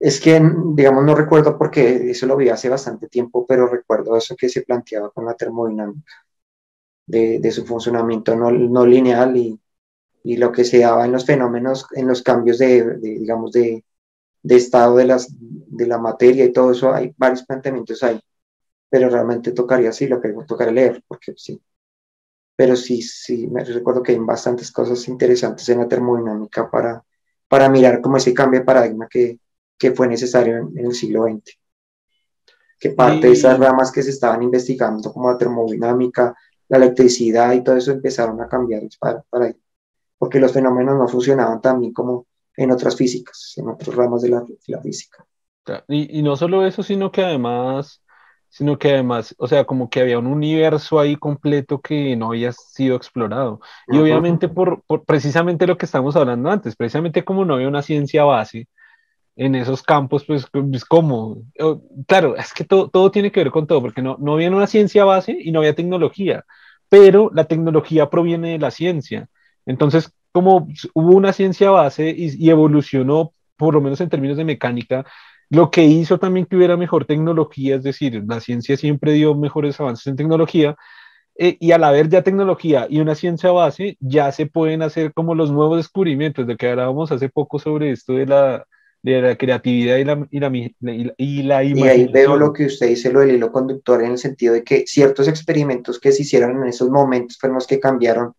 [0.00, 0.42] Es que,
[0.74, 4.62] digamos, no recuerdo porque eso lo vi hace bastante tiempo, pero recuerdo eso que se
[4.62, 6.12] planteaba con la termodinámica
[7.06, 9.60] de, su funcionamiento no, no lineal y,
[10.22, 13.84] y, lo que se daba en los fenómenos, en los cambios de, digamos, de,
[14.42, 18.20] de, estado de, las, de la materia y todo eso, hay varios planteamientos ahí,
[18.88, 21.60] pero realmente tocaría, sí, lo que tocaría leer, porque sí.
[22.56, 27.04] Pero sí, sí, me recuerdo que hay bastantes cosas interesantes en la termodinámica para,
[27.48, 29.40] para mirar cómo ese cambio de paradigma que,
[29.78, 31.58] que fue necesario en, el siglo XX.
[32.78, 36.34] Que parte de esas ramas que se estaban investigando, como la termodinámica,
[36.78, 39.54] la electricidad y todo eso empezaron a cambiar para, para
[40.18, 44.30] porque los fenómenos no funcionaban tan bien como en otras físicas, en otros ramos de
[44.30, 45.24] la, la física.
[45.88, 48.02] Y, y, no solo eso, sino que además,
[48.48, 52.52] sino que además, o sea, como que había un universo ahí completo que no había
[52.52, 53.60] sido explorado.
[53.88, 57.82] Y obviamente por, por, precisamente lo que estamos hablando antes, precisamente como no había una
[57.82, 58.68] ciencia base
[59.36, 61.42] en esos campos, pues, pues como,
[62.06, 64.66] claro, es que todo, todo tiene que ver con todo, porque no, no había una
[64.66, 66.44] ciencia base y no había tecnología
[66.94, 69.28] pero la tecnología proviene de la ciencia.
[69.66, 75.04] Entonces, como hubo una ciencia base y, evolucionó, por lo menos en términos de mecánica,
[75.50, 79.80] lo que hizo también que hubiera mejor tecnología, es decir, la ciencia siempre dio mejores
[79.80, 80.76] avances en tecnología,
[81.36, 85.34] eh, y al haber ya tecnología y una ciencia base, ya se pueden hacer como
[85.34, 88.66] los nuevos descubrimientos de que hablábamos hace poco sobre esto de la,
[89.04, 90.50] de la creatividad y la, y la,
[91.18, 94.18] y la, y ahí veo lo que usted dice, lo del hilo conductor, en el
[94.18, 98.32] sentido de que ciertos experimentos que se hicieron en esos momentos fueron los que cambiaron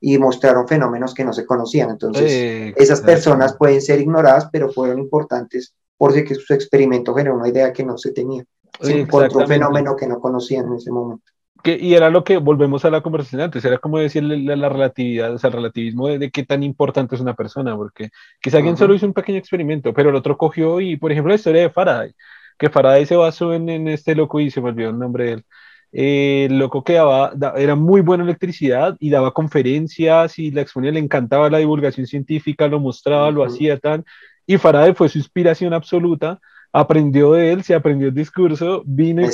[0.00, 1.90] y mostraron fenómenos que no se conocían.
[1.90, 7.72] Entonces, esas personas pueden ser ignoradas, pero fueron importantes porque su experimento generó una idea
[7.72, 8.44] que no se tenía.
[8.80, 11.24] Se encontró un fenómeno que no conocían en ese momento.
[11.62, 15.32] Que, y era lo que volvemos a la conversación antes, era como decirle la, relatividad,
[15.34, 18.94] o sea, el relativismo de, qué tan importante es una persona, porque quizá alguien solo
[18.94, 22.14] hizo un pequeño experimento, pero el otro cogió y, por ejemplo, la historia de Faraday,
[22.58, 25.32] que Faraday se basó en, en este loco y se me olvidó el nombre de
[25.32, 25.44] él.
[25.92, 30.62] Eh, el loco que daba, era muy bueno en electricidad y daba conferencias y la
[30.62, 34.04] exponía, le encantaba la divulgación científica, lo mostraba, lo hacía tan,
[34.46, 36.40] y Faraday fue su inspiración absoluta
[36.72, 39.30] aprendió de él, se aprendió el discurso, vino y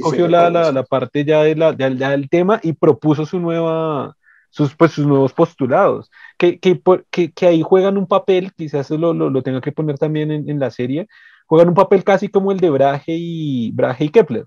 [0.00, 4.16] cogió, la, la, parte ya, de la, del tema y propuso su nueva,
[4.48, 9.28] sus, pues, sus nuevos postulados, que, que, que, ahí juegan un papel, quizás lo, lo,
[9.28, 11.08] lo tenga que poner también en, en, la serie,
[11.46, 14.46] juegan un papel casi como el de Brahe y, Brahe y Kepler.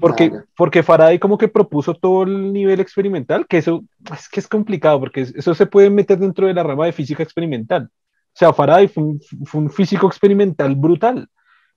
[0.00, 3.82] porque, porque Faraday como que propuso todo el nivel experimental, que eso
[4.12, 7.22] es que es complicado, porque eso se puede meter dentro de la rama de física
[7.22, 7.88] experimental.
[8.34, 11.28] O sea, Faraday fue un, físico experimental brutal.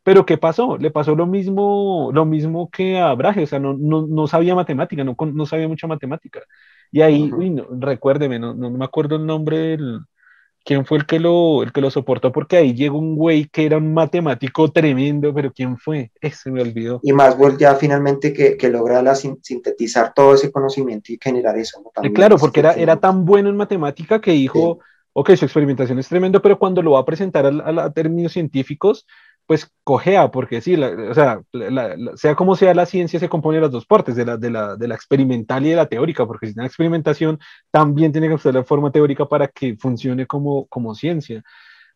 [0.02, 0.78] Pero ¿qué pasó?
[0.78, 4.56] Le pasó lo mismo, lo mismo que a Brahe, o sea, no, no, no sabía
[4.56, 6.42] matemática, no, no, sabía mucha matemática.
[6.92, 7.30] Y ahí,
[7.80, 10.00] recuérdeme, no, no, me acuerdo el nombre del,
[10.64, 13.66] quién fue el que, lo, el que lo soportó, porque ahí llegó un güey que
[13.66, 16.12] era un matemático tremendo, pero ¿quién fue?
[16.22, 17.02] Ese me olvidó.
[17.04, 21.84] Y más ya finalmente que, que logra la, sintetizar todo ese conocimiento y generar eso.
[22.16, 24.80] claro, porque era, era tan bueno en matemática que dijo
[25.20, 29.08] ok, su experimentación es tremendo, pero cuando lo va a presentar a, términos científicos,
[29.48, 31.42] pues cojea, porque sí, o sea,
[32.14, 34.76] sea como sea la ciencia se compone de las dos partes, de la, de la,
[34.76, 37.40] de la experimental y de la teórica, porque si una experimentación
[37.72, 41.42] también tiene que usar la forma teórica para que funcione como, como ciencia.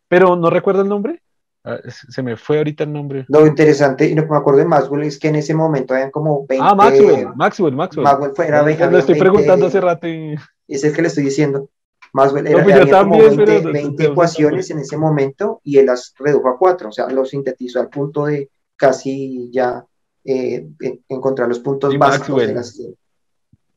[0.08, 1.22] Pero no recuerdo el nombre.
[1.62, 3.24] Ah, se me fue ahorita el nombre.
[3.28, 6.10] Lo interesante, y lo que me acuerdo de Maxwell es que en ese momento habían
[6.10, 6.66] como 20.
[6.68, 8.02] Ah, Maxwell, Maxwell, Maxwell.
[8.04, 10.08] Maxwell fue, era, Lo estoy preguntando hace rato.
[10.08, 10.34] Y...
[10.66, 11.70] Es el que le estoy diciendo.
[12.12, 16.58] Más bien, era, pues también, 20, ecuaciones en ese momento y él las redujo a
[16.58, 19.84] cuatro, o sea, lo sintetizó al punto de casi ya
[20.24, 20.66] eh,
[21.08, 22.48] encontrar los puntos básicos Maxwell.
[22.48, 22.80] de las...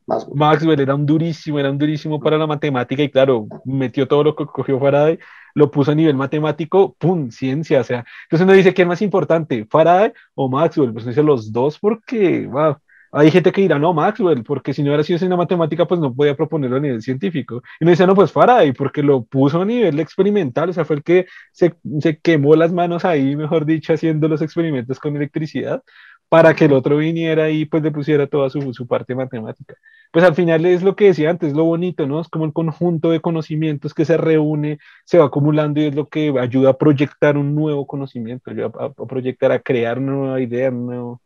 [0.06, 0.36] Maxwell.
[0.36, 4.36] Maxwell era un durísimo, era un durísimo para la matemática y claro, metió todo lo
[4.36, 5.18] que cogió Faraday,
[5.54, 7.30] lo puso a nivel matemático, ¡pum!
[7.30, 10.92] Ciencia, o sea, entonces uno dice, ¿quién es más importante, Faraday o Maxwell?
[10.92, 12.76] Pues dice los dos porque, wow,
[13.12, 16.14] hay gente que dirá, no, Maxwell, porque si no hubiera sido una matemática, pues no
[16.14, 17.62] podía proponerlo a nivel científico.
[17.80, 20.96] Y me dice, no, pues Faraday, porque lo puso a nivel experimental, o sea, fue
[20.96, 25.82] el que se, se quemó las manos ahí, mejor dicho, haciendo los experimentos con electricidad,
[26.28, 29.76] para que el otro viniera y pues le pusiera toda su, su parte matemática.
[30.12, 32.20] Pues al final es lo que decía antes, lo bonito, ¿no?
[32.20, 36.08] Es como el conjunto de conocimientos que se reúne, se va acumulando y es lo
[36.08, 40.70] que ayuda a proyectar un nuevo conocimiento, ayuda a, proyectar, a crear una nueva idea,
[40.70, 41.22] un nuevo...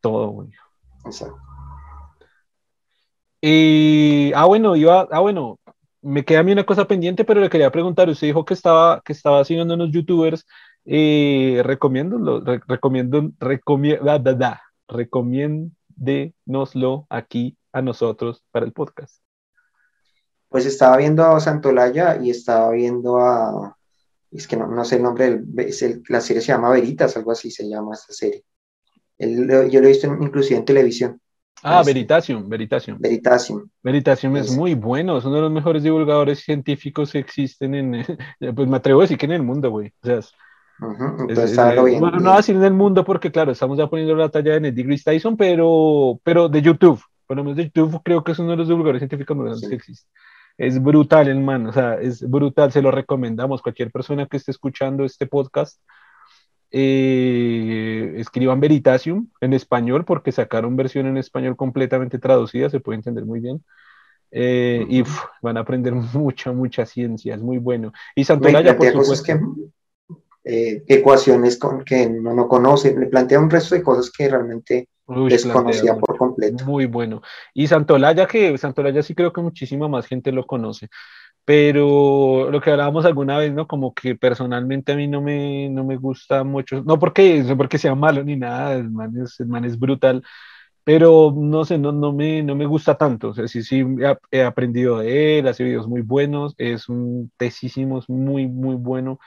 [0.00, 0.50] Todo, güey.
[1.04, 1.38] Exacto.
[3.40, 5.58] Y, ah, bueno, iba, ah, bueno,
[6.02, 9.00] me queda a mí una cosa pendiente, pero le quería preguntar, usted dijo que estaba,
[9.02, 10.46] que estaba siguiendo unos youtubers,
[10.84, 12.42] eh, recomiendo,
[14.90, 19.22] recomiéndenoslo aquí a nosotros para el podcast.
[20.48, 23.76] Pues estaba viendo a Santolaya y estaba viendo a,
[24.30, 25.40] es que no, no sé el nombre,
[26.08, 28.44] la serie se llama Veritas, algo así se llama esta serie
[29.20, 31.20] yo lo he visto inclusive en televisión.
[31.62, 32.98] Ah, Veritasium, Veritasium.
[32.98, 33.68] Veritasium.
[33.82, 38.06] Veritasium es, muy bueno, es uno de los mejores divulgadores científicos que existen en,
[38.54, 39.92] pues me atrevo a decir que en el mundo, güey.
[40.02, 40.20] O sea,
[41.28, 44.54] Entonces, bien, bueno, no así en el mundo porque, claro, estamos ya poniendo la talla
[44.54, 47.02] de Neil deGrasse Tyson, pero, pero de YouTube.
[47.26, 49.68] Por lo menos de YouTube creo que es uno de los divulgadores científicos más grandes
[49.68, 50.08] que existe.
[50.56, 53.62] Es brutal, hermano, o sea, es brutal, se lo recomendamos.
[53.62, 55.80] Cualquier persona que esté escuchando este podcast,
[56.70, 63.24] eh, escriban Veritasium en español porque sacaron versión en español completamente traducida, se puede entender
[63.24, 63.64] muy bien.
[64.32, 65.02] Eh, y
[65.42, 67.92] van a aprender mucha, mucha ciencia, es muy bueno.
[68.14, 69.24] Y Santolaya, por supuesto.
[69.24, 69.40] Que,
[70.42, 74.88] eh, ecuaciones con, que uno no conoce, le plantea un resto de cosas que realmente
[75.28, 76.64] desconocía por completo.
[76.64, 77.20] Muy bueno.
[77.52, 80.88] Y Santolaya, que Santolaya sí creo que muchísima más gente lo conoce
[81.50, 83.66] pero lo que hablábamos alguna vez, ¿no?
[83.66, 87.76] Como que personalmente a mí no me, no me gusta mucho, no porque, no porque
[87.76, 90.22] sea malo ni nada, el man es, el man es brutal,
[90.84, 93.84] pero no sé, no, no, me, no me gusta tanto, o sea, sí, sí,
[94.30, 99.18] he, aprendido de él, hace videos muy buenos, es un tesísimo, muy, muy bueno,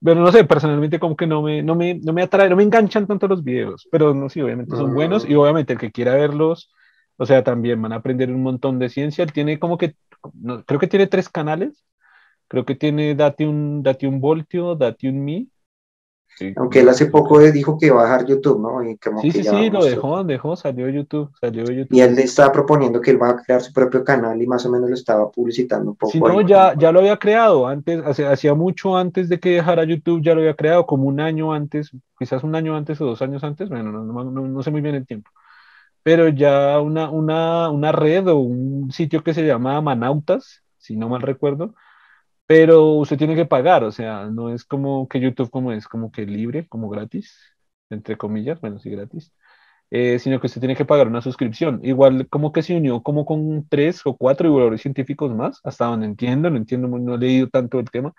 [0.00, 2.62] pero no sé, personalmente como que no me, no me, no me atrae, no me
[2.62, 6.14] enganchan tanto los videos, pero no, sí, obviamente son buenos y obviamente el que quiera
[6.14, 6.70] verlos,
[7.20, 9.94] o sea, también van a aprender un montón de ciencia, él tiene como que
[10.64, 11.84] creo que tiene tres canales.
[12.48, 15.50] Creo que tiene Date un, Date un Voltio, Date un Mi.
[16.56, 18.82] Aunque él hace poco dijo que iba a dejar YouTube, ¿no?
[18.82, 21.94] Y sí, sí, sí, lo dejó, dejó, salió YouTube, salió YouTube.
[21.94, 24.70] Y él estaba proponiendo que él va a crear su propio canal y más o
[24.70, 26.12] menos lo estaba publicitando un poco.
[26.12, 30.22] Sí, no, ya, ya lo había creado antes, hacía mucho antes de que dejara YouTube,
[30.22, 33.44] ya lo había creado, como un año antes, quizás un año antes o dos años
[33.44, 35.30] antes, bueno, no, no, no sé muy bien el tiempo
[36.02, 41.08] pero ya una, una, una red o un sitio que se llama Manautas, si no
[41.08, 41.74] mal recuerdo,
[42.46, 46.10] pero usted tiene que pagar, o sea, no es como que YouTube como es como
[46.12, 47.38] que libre, como gratis,
[47.90, 49.32] entre comillas, bueno, sí gratis,
[49.90, 51.80] eh, sino que usted tiene que pagar una suscripción.
[51.84, 56.06] Igual como que se unió como con tres o cuatro divulgadores científicos más, hasta donde
[56.06, 58.14] entiendo, no entiendo, no he leído tanto el tema,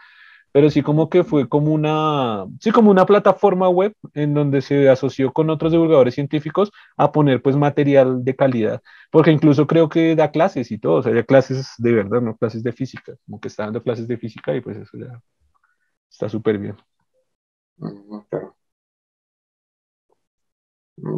[0.51, 4.89] pero sí como que fue como una, sí como una plataforma web en donde se
[4.89, 8.81] asoció con otros divulgadores científicos a poner pues material de calidad,
[9.11, 12.35] porque incluso creo que da clases y todo, o sea, ya clases de verdad, no
[12.35, 15.21] clases de física, como que está dando clases de física y pues eso ya
[16.09, 16.75] está súper bien.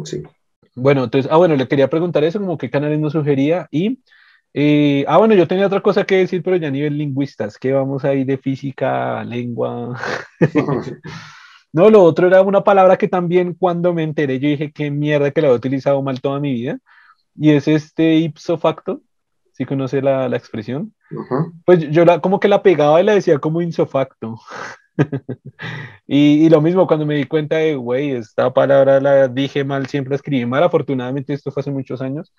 [0.04, 0.22] Sí.
[0.74, 4.00] Bueno, entonces, ah, bueno, le quería preguntar eso, como qué canales nos sugería y
[4.56, 7.72] eh, ah, bueno, yo tenía otra cosa que decir, pero ya a nivel lingüistas, que
[7.72, 10.00] vamos ahí de física, lengua.
[11.72, 15.32] no, lo otro era una palabra que también cuando me enteré, yo dije, qué mierda
[15.32, 16.78] que la he utilizado mal toda mi vida.
[17.36, 19.02] Y es este ipso facto,
[19.52, 20.94] si conoce la, la expresión.
[21.66, 24.38] Pues yo la, como que la pegaba y la decía como insofacto.
[26.06, 29.88] y, y, lo mismo cuando me di cuenta de, güey, esta palabra la dije mal,
[29.88, 30.62] siempre la escribí mal.
[30.62, 32.32] Afortunadamente esto fue hace muchos años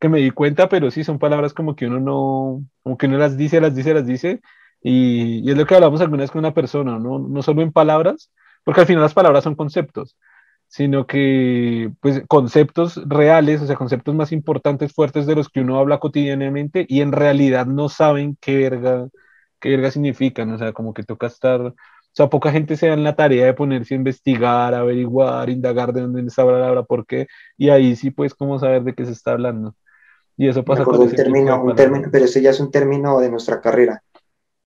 [0.00, 3.18] que me di cuenta, pero sí son palabras como que uno no, como que uno
[3.18, 4.40] las dice, las dice, las dice,
[4.82, 7.18] y, y es lo que hablamos alguna vez con una persona, ¿no?
[7.18, 8.30] no solo en palabras,
[8.64, 10.16] porque al final las palabras son conceptos,
[10.68, 15.78] sino que, pues, conceptos reales, o sea, conceptos más importantes, fuertes de los que uno
[15.78, 19.08] habla cotidianamente y en realidad no saben qué verga,
[19.60, 21.74] qué verga significan, o sea, como que toca estar, o
[22.12, 26.02] sea, poca gente se da en la tarea de ponerse a investigar, averiguar, indagar de
[26.02, 27.26] dónde está la palabra, por qué,
[27.56, 29.74] y ahí sí, pues, cómo saber de qué se está hablando.
[30.40, 33.30] Y eso pasa con un término, un término, pero ese ya es un término de
[33.30, 34.02] nuestra carrera.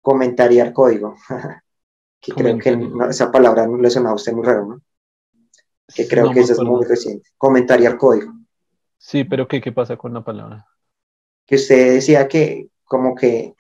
[0.01, 1.15] Comentariar código.
[2.21, 2.77] que creo que
[3.09, 4.81] esa palabra no le suena a usted muy raro, ¿no?
[5.95, 7.31] Que creo que eso es muy reciente.
[7.39, 8.33] Comentariar código.
[8.99, 10.67] Sí, pero ¿qué, ¿qué pasa con la palabra?
[11.47, 13.55] Que usted decía que como que,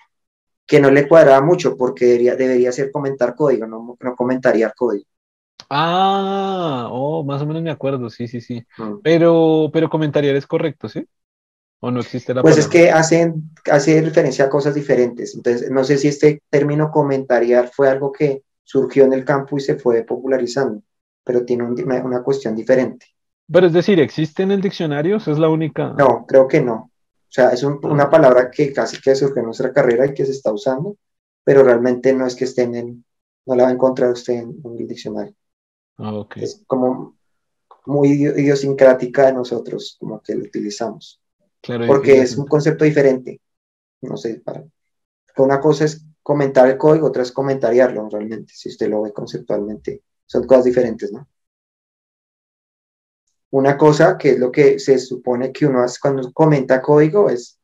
[0.67, 5.05] que no le cuadraba mucho porque debería, debería ser comentar código, no, no comentariar código.
[5.69, 8.67] Ah, oh, más o menos me acuerdo, sí, sí, sí.
[8.79, 8.97] Mm.
[9.05, 11.07] Pero, pero comentariar es correcto, ¿sí?
[11.81, 15.35] ¿O no existe la Pues es que hacen, hace referencia a cosas diferentes.
[15.35, 19.61] Entonces, no sé si este término comentariar fue algo que surgió en el campo y
[19.61, 20.83] se fue popularizando,
[21.25, 23.07] pero tiene una cuestión diferente.
[23.51, 25.17] Pero es decir, ¿existe en el diccionario?
[25.17, 25.95] ¿Esa es la única?
[25.99, 26.75] No, creo que no.
[26.75, 28.11] O sea, es una ah.
[28.11, 30.97] palabra que casi que surgió en nuestra carrera y que se está usando,
[31.43, 33.05] pero realmente no es que esté en el,
[33.47, 35.35] no la va a encontrar usted en, el diccionario.
[35.97, 36.45] Ah, okay.
[36.45, 37.17] Es como
[37.87, 41.21] muy idiosincrática de nosotros, como que lo utilizamos
[41.87, 43.41] porque es un concepto diferente.
[44.03, 44.65] No sé, para,
[45.37, 50.03] una cosa es comentar el código, otra es comentariarlo realmente, si usted lo ve conceptualmente.
[50.27, 51.29] Son cosas diferentes, ¿no?
[53.51, 57.59] Una cosa que es lo que se supone que uno hace cuando comenta código es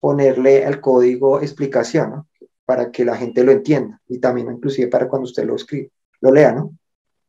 [0.00, 2.28] ponerle al código explicación, ¿no?
[2.64, 6.32] Para que la gente lo entienda y también inclusive para cuando usted lo escribe, lo
[6.32, 6.74] lea, ¿no?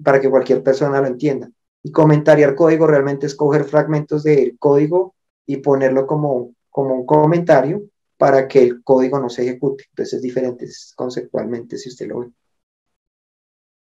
[0.02, 1.50] Para que cualquier persona lo entienda.
[1.84, 5.16] Y comentariar código realmente es coger fragmentos del código
[5.48, 7.82] y ponerlo como, como un comentario
[8.18, 9.86] para que el código no se ejecute.
[9.90, 12.28] Entonces es diferente conceptualmente si usted lo ve.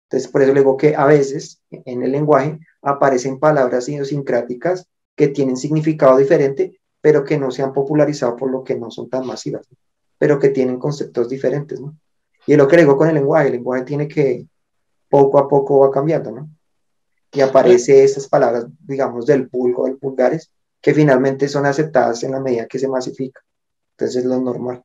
[0.04, 4.86] Entonces por eso le digo que a veces en el lenguaje aparecen palabras idiosincráticas
[5.16, 9.08] que tienen significado diferente, pero que no se han popularizado por lo que no son
[9.08, 9.66] tan masivas,
[10.16, 11.96] pero que tienen conceptos diferentes, ¿no?
[12.46, 14.46] Y es lo que le digo con el lenguaje, el lenguaje tiene que
[15.08, 16.48] poco a poco va cambiando, ¿no?
[17.32, 22.40] Y aparece esas palabras, digamos, del vulgo, del vulgares, que finalmente son aceptadas en la
[22.40, 23.40] medida que se masifica.
[23.92, 24.82] Entonces es lo normal.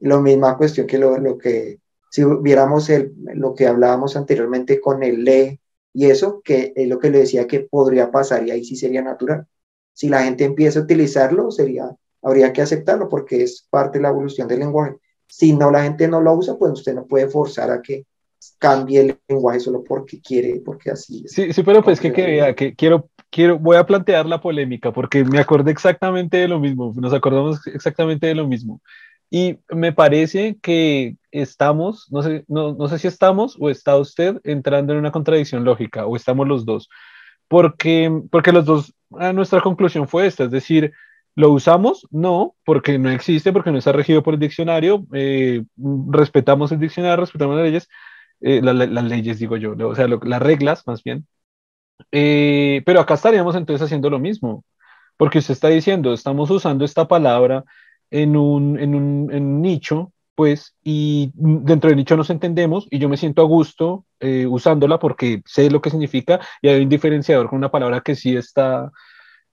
[0.00, 1.78] Lo misma cuestión que lo, lo que,
[2.10, 5.60] si viéramos el, lo que hablábamos anteriormente con el le
[5.92, 9.02] y eso, que es lo que le decía que podría pasar y ahí sí sería
[9.02, 9.46] natural.
[9.92, 14.10] Si la gente empieza a utilizarlo, sería, habría que aceptarlo porque es parte de la
[14.10, 14.96] evolución del lenguaje.
[15.26, 18.06] Si no, la gente no lo usa, pues usted no puede forzar a que
[18.58, 21.32] cambie el lenguaje solo porque quiere, porque así es.
[21.32, 25.24] Sí, sí pero pues que, que, que quiero quiero, voy a plantear la polémica porque
[25.24, 28.80] me acordé exactamente de lo mismo, nos acordamos exactamente de lo mismo.
[29.30, 34.40] Y me parece que estamos, no sé, no, no sé si estamos o está usted
[34.42, 36.88] entrando en una contradicción lógica o estamos los dos,
[37.48, 40.92] porque, porque los dos, nuestra conclusión fue esta, es decir,
[41.36, 42.06] ¿Lo usamos?
[42.10, 45.06] No, porque no existe, porque no está regido por el diccionario.
[45.12, 45.62] Eh,
[46.10, 47.88] respetamos el diccionario, respetamos las leyes,
[48.40, 51.26] eh, las leyes digo yo, o sea, las reglas más bien,
[52.12, 54.64] eh, pero acá estaríamos entonces haciendo lo mismo,
[55.16, 57.64] porque usted está diciendo, estamos usando esta palabra
[58.10, 63.16] en un, en un, nicho, pues, y dentro del nicho nos entendemos y yo me
[63.16, 67.58] siento a gusto eh, usándola porque sé lo que significa y hay un diferenciador con
[67.58, 68.90] una palabra que sí está,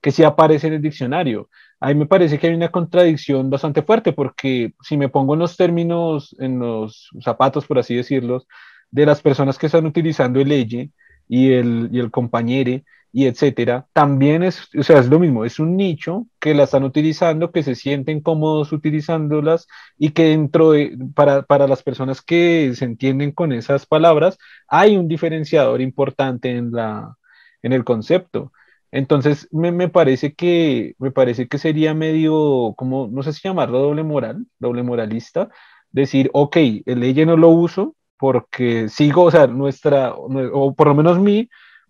[0.00, 1.48] que sí aparece en el diccionario.
[1.80, 5.40] A mí me parece que hay una contradicción bastante fuerte porque si me pongo en
[5.40, 8.46] los términos, en los zapatos, por así decirlos,
[8.90, 10.90] de las personas que están utilizando el ley
[11.28, 15.58] y el, y el compañere, y etcétera, también es, o sea, es lo mismo, es
[15.58, 19.66] un nicho que la están utilizando, que se sienten cómodos utilizándolas
[19.98, 24.96] y que dentro de, para, para las personas que se entienden con esas palabras, hay
[24.96, 27.16] un diferenciador importante en, la,
[27.62, 28.52] en el concepto.
[28.90, 33.80] Entonces, me, me, parece que, me parece que sería medio, como, no sé si llamarlo
[33.80, 35.48] doble moral, doble moralista,
[35.90, 36.56] decir, ok,
[36.86, 41.48] el ley no lo uso porque sigo, o sea, nuestra, o por lo menos mi,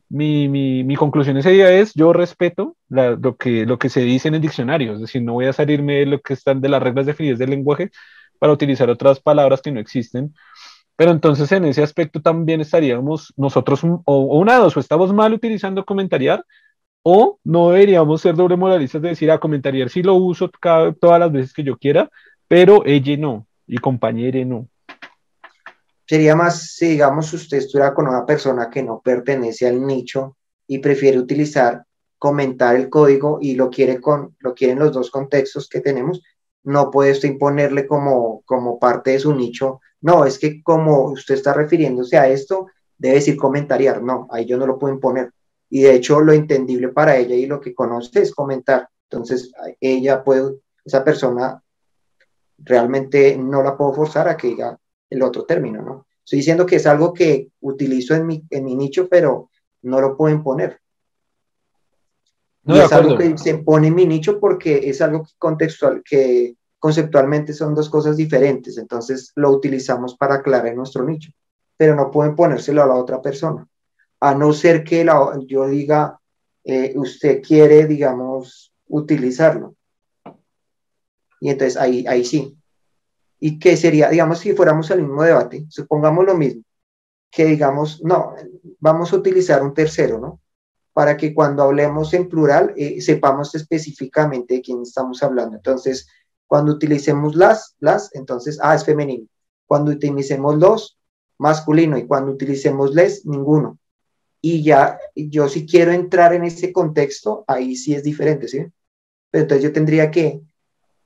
[0.09, 4.29] mi, mi, mi, conclusión ese día es, yo respeto lo, que, lo que se dice
[4.29, 6.83] en el diccionario, es decir, no voy a salirme de lo que están de las
[6.83, 7.91] reglas definidas del lenguaje
[8.39, 10.35] para utilizar otras palabras que no existen.
[10.97, 15.33] Pero entonces en ese aspecto también estaríamos nosotros, o, o una dos, o estamos mal
[15.33, 16.45] utilizando comentariar,
[17.03, 20.93] o no deberíamos ser doble moralistas de decir, a ah, comentariar sí lo uso cada,
[20.93, 22.11] todas las veces que yo quiera,
[22.49, 24.69] pero ella no, y compañere no.
[26.09, 30.79] Sería más si, digamos, usted estuviera con una persona que no pertenece al nicho y
[30.79, 31.85] prefiere utilizar,
[32.17, 36.23] comentar el código y lo quiere con, lo quieren los dos contextos que tenemos,
[36.65, 39.81] no puede usted imponerle como, como parte de su nicho.
[40.01, 44.03] No, es que como usted está refiriéndose a esto, debe decir comentariar.
[44.03, 45.31] No, ahí yo no lo puedo imponer.
[45.69, 48.89] Y de hecho, lo entendible para ella y lo que conoce es comentar.
[49.11, 50.55] Entonces, ella puede,
[50.87, 51.63] esa persona
[52.57, 54.79] realmente no la puedo forzar a que diga
[55.11, 56.07] el otro término, ¿no?
[56.25, 59.51] Estoy diciendo que es algo que utilizo en mi, en mi nicho, pero
[59.83, 60.79] no lo puedo imponer.
[62.65, 66.55] No, es algo que se pone en mi nicho porque es algo que contextual, que
[66.79, 71.33] conceptualmente son dos cosas diferentes, entonces lo utilizamos para aclarar nuestro nicho,
[71.79, 73.67] pero no pueden ponérselo a la otra persona,
[74.21, 76.21] a no ser que la, yo diga,
[76.65, 79.75] eh, usted quiere, digamos, utilizarlo.
[81.41, 82.58] Y entonces ahí, ahí sí,
[83.41, 86.63] y que sería, digamos, si fuéramos al mismo debate, supongamos lo mismo,
[87.31, 88.35] que digamos, no,
[88.81, 90.41] vamos a utilizar un tercero, ¿no?
[90.93, 95.57] Para que cuando hablemos en plural eh, sepamos específicamente de quién estamos hablando.
[95.57, 96.09] Entonces,
[96.47, 99.27] cuando utilicemos las, las, entonces, ah, es femenino.
[99.67, 100.99] Cuando utilicemos los,
[101.39, 101.97] masculino.
[101.99, 103.79] Y cuando utilicemos les, ninguno.
[104.41, 108.65] Y ya, yo si quiero entrar en ese contexto, ahí sí es diferente, ¿sí?
[109.31, 110.41] Pero entonces yo tendría que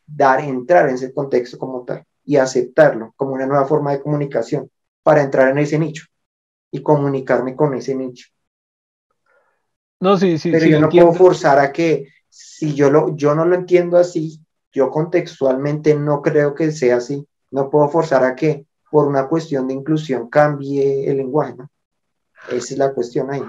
[0.07, 4.71] dar, entrar en ese contexto como tal y aceptarlo como una nueva forma de comunicación
[5.03, 6.07] para entrar en ese nicho
[6.71, 8.29] y comunicarme con ese nicho.
[10.01, 10.51] No, sí, sí.
[10.51, 14.41] Pero yo no puedo forzar a que si yo, lo, yo no lo entiendo así,
[14.73, 19.69] yo contextualmente no creo que sea así, no puedo forzar a que por una cuestión
[19.69, 21.71] de inclusión cambie el lenguaje, ¿no?
[22.49, 23.43] Esa es la cuestión ahí.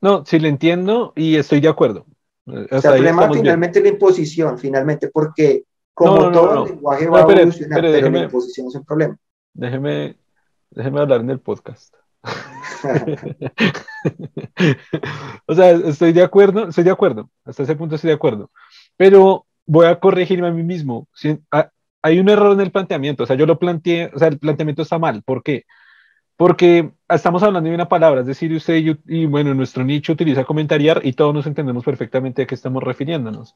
[0.00, 2.06] No, sí lo entiendo y estoy de acuerdo.
[2.46, 5.64] O sea, el problema finalmente la imposición, finalmente, porque
[5.94, 9.16] como todo el lenguaje va a evolucionar, pero, la imposición es un problema.
[9.52, 10.16] Déjeme,
[10.70, 11.94] déjeme hablar en el podcast.
[15.46, 18.50] o sea, estoy de acuerdo, estoy de acuerdo, hasta ese punto estoy de acuerdo,
[18.96, 21.08] pero voy a corregirme a mí mismo.
[22.02, 24.82] hay un error en el planteamiento, o sea, yo lo planteé, o sea, el planteamiento
[24.82, 25.64] está mal, ¿por qué?
[26.36, 30.44] Porque estamos hablando de una palabra, es decir, usted y, y bueno, nuestro nicho utiliza
[30.44, 33.54] comentariar y todos nos entendemos perfectamente a qué estamos refiriéndonos.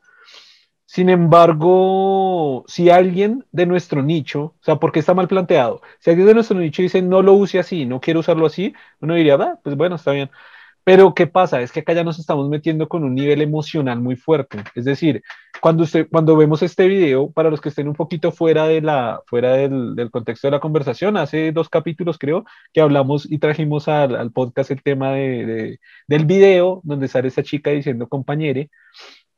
[0.86, 6.28] Sin embargo, si alguien de nuestro nicho, o sea, porque está mal planteado, si alguien
[6.28, 9.58] de nuestro nicho dice no lo use así, no quiero usarlo así, uno diría, va,
[9.62, 10.30] pues bueno, está bien.
[10.84, 11.60] Pero ¿qué pasa?
[11.62, 14.58] Es que acá ya nos estamos metiendo con un nivel emocional muy fuerte.
[14.76, 15.22] Es decir,
[15.60, 19.20] cuando, usted, cuando vemos este video, para los que estén un poquito fuera, de la,
[19.26, 24.30] fuera del, contexto de la conversación, hace dos capítulos creo que hablamos y trajimos al,
[24.30, 28.70] podcast el tema de, del video donde sale esa chica diciendo compañere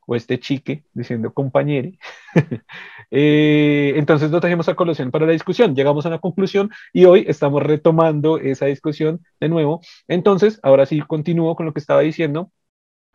[0.09, 1.91] o este chique diciendo compañero.
[3.11, 7.25] Eh, entonces lo trajimos a colación para la discusión, llegamos a una conclusión y hoy
[7.27, 9.81] estamos retomando esa discusión de nuevo.
[10.07, 12.51] Entonces, ahora sí continúo con lo que estaba diciendo.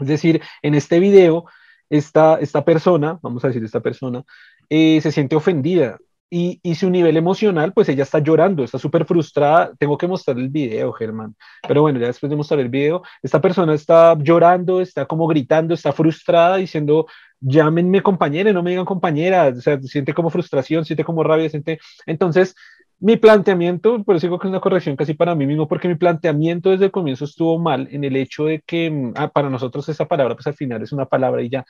[0.00, 1.44] Es decir, en este video,
[1.90, 4.24] esta, esta persona, vamos a decir esta persona,
[4.68, 5.98] eh, se siente ofendida
[6.36, 9.72] y, y, su nivel emocional, pues ella está llorando, está súper frustrada.
[9.78, 11.36] Tengo que mostrar el video, Germán.
[11.68, 15.74] Pero bueno, ya después de mostrar el video, esta persona está llorando, está como gritando,
[15.74, 17.06] está frustrada, diciendo,
[17.38, 19.46] llámenme compañera, no me digan compañera.
[19.56, 21.78] O sea, siente como frustración, siente como rabia, siente.
[22.04, 22.56] Entonces,
[22.98, 25.94] mi planteamiento, por eso digo que es una corrección casi para mí mismo, porque mi
[25.94, 29.88] planteamiento desde el comienzo estuvo mal en el hecho de que mm, ah, para nosotros
[29.88, 31.64] esa palabra, pues al final es una palabra y ya,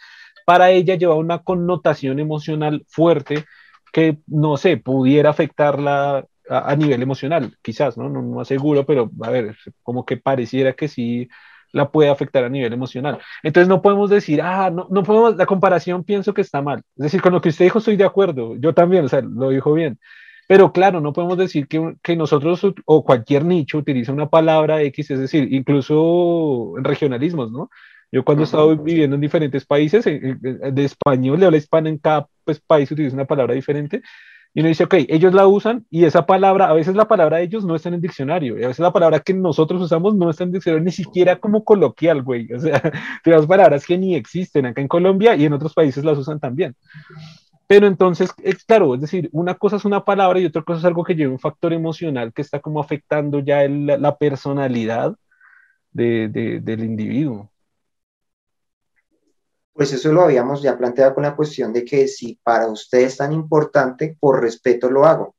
[0.46, 3.44] para ella lleva una connotación emocional fuerte
[3.94, 8.08] que, no sé, pudiera afectarla a, nivel emocional, quizás, ¿no?
[8.08, 8.22] ¿no?
[8.22, 11.28] No aseguro, pero a ver, como que pareciera que sí
[11.72, 13.20] la puede afectar a nivel emocional.
[13.44, 16.82] Entonces no podemos decir, ah, no, no podemos, la comparación pienso que está mal.
[16.96, 19.50] Es decir, con lo que usted dijo estoy de acuerdo, yo también, o sea, lo
[19.50, 20.00] dijo bien.
[20.48, 25.12] Pero claro, no podemos decir que, que nosotros o cualquier nicho utilice una palabra X,
[25.12, 27.70] es decir, incluso en regionalismos, ¿no?
[28.10, 32.28] Yo cuando he estado viviendo en diferentes países, de español, de habla hispana, en cada
[32.44, 34.02] pues, país utiliza una palabra diferente.
[34.56, 37.44] Y uno dice, ok, ellos la usan y esa palabra, a veces la palabra de
[37.44, 40.30] ellos no está en el diccionario, y a veces la palabra que nosotros usamos no
[40.30, 42.48] está en el diccionario, ni siquiera como coloquial, güey.
[42.54, 42.80] O sea,
[43.24, 46.76] tenemos palabras que ni existen acá en Colombia y en otros países las usan también.
[47.66, 50.84] Pero entonces, es claro, es decir, una cosa es una palabra y otra cosa es
[50.84, 55.16] algo que lleva un factor emocional que está como afectando ya la personalidad
[55.94, 57.50] de, del individuo.
[59.74, 63.16] Pues eso lo habíamos ya planteado con la cuestión de que si para usted es
[63.16, 65.34] tan importante, por respeto lo hago.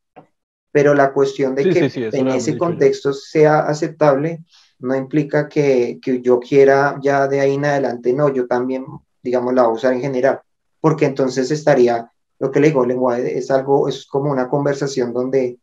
[0.72, 4.44] Pero la cuestión de que en ese contexto sea aceptable
[4.80, 8.86] no implica que, que, yo quiera ya de ahí en adelante, no, yo también,
[9.24, 10.42] digamos, la voy a usar en general,
[10.82, 15.14] porque entonces estaría, lo que le digo, el lenguaje es algo, es como una conversación
[15.14, 15.60] donde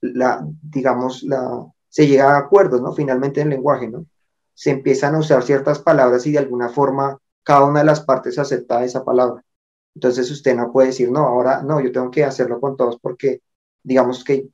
[0.00, 2.92] la, digamos, la, se llega a acuerdos, ¿no?
[2.92, 4.04] Finalmente en el lenguaje, ¿no?
[4.52, 8.40] Se empiezan a usar ciertas palabras y de alguna forma cada una de las partes
[8.40, 9.40] acepta esa palabra.
[9.94, 13.40] Entonces usted no puede decir, no, ahora no, yo tengo que hacerlo con todos porque
[13.84, 14.48] digamos que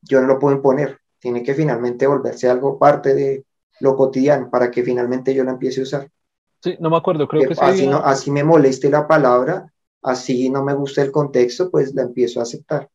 [0.00, 1.00] yo no lo puedo imponer.
[1.18, 3.44] Tiene que finalmente volverse algo parte de
[3.80, 6.10] lo cotidiano para que finalmente yo la empiece a usar.
[6.62, 9.70] Sí, no me acuerdo, creo que, así, no, así me moleste la palabra,
[10.00, 12.88] así no me gusta el contexto, pues la empiezo a aceptar.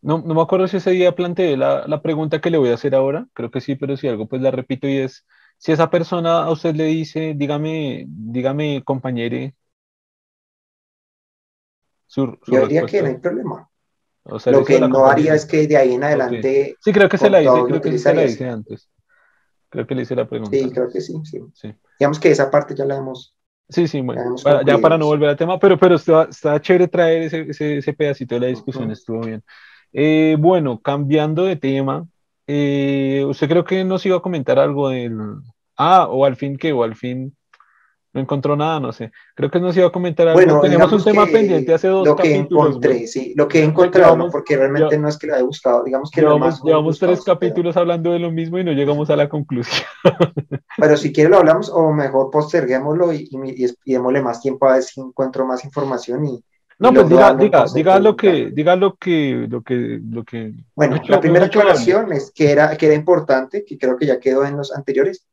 [0.00, 2.74] No, no me acuerdo si ese día planteé la, la, pregunta que le voy a
[2.74, 5.26] hacer ahora, creo que sí, pero si algo, pues la repito y es,
[5.64, 9.54] si esa persona a usted le dice, dígame, dígame, compañere.
[12.14, 13.70] Yo diría que no hay problema.
[14.24, 16.76] lo que no haría es que de ahí en adelante.
[16.80, 18.90] Sí, creo que se la dice, creo que se la antes.
[19.70, 20.54] Creo que le hice la pregunta.
[20.54, 21.74] Sí, creo que sí, sí.
[21.98, 23.34] Digamos que esa parte ya la hemos.
[23.66, 24.36] Sí, sí, bueno,
[24.66, 28.34] ya para no volver al tema, pero, pero está, está chévere traer ese, ese, pedacito
[28.34, 29.42] de la discusión, estuvo bien.
[29.94, 32.06] Eh, bueno, cambiando de tema,
[32.46, 35.16] eh, usted creo que nos iba a comentar algo del,
[35.76, 37.36] Ah, o al fin que, o al fin
[38.14, 39.10] no encontró nada, no sé.
[39.34, 40.40] Creo que nos iba a comentar algo.
[40.40, 44.30] Bueno, teníamos un tema pendiente hace dos lo que encontré, sí, lo que he encontrado,
[44.30, 48.12] porque realmente no es que lo haya buscado, digamos que llevamos, llevamos tres capítulos hablando
[48.12, 49.84] de lo mismo y no llegamos a la conclusión.
[50.78, 54.84] Pero si quiere lo hablamos o mejor posterguémoslo y, y, démosle más tiempo a ver
[54.84, 56.44] si encuentro más información y,
[56.78, 60.52] no, pues diga, diga, diga lo que, diga lo que, lo que, lo que.
[60.74, 64.44] Bueno, la primera aclaración es que era, que era importante, que creo que ya quedó
[64.44, 65.26] en los anteriores,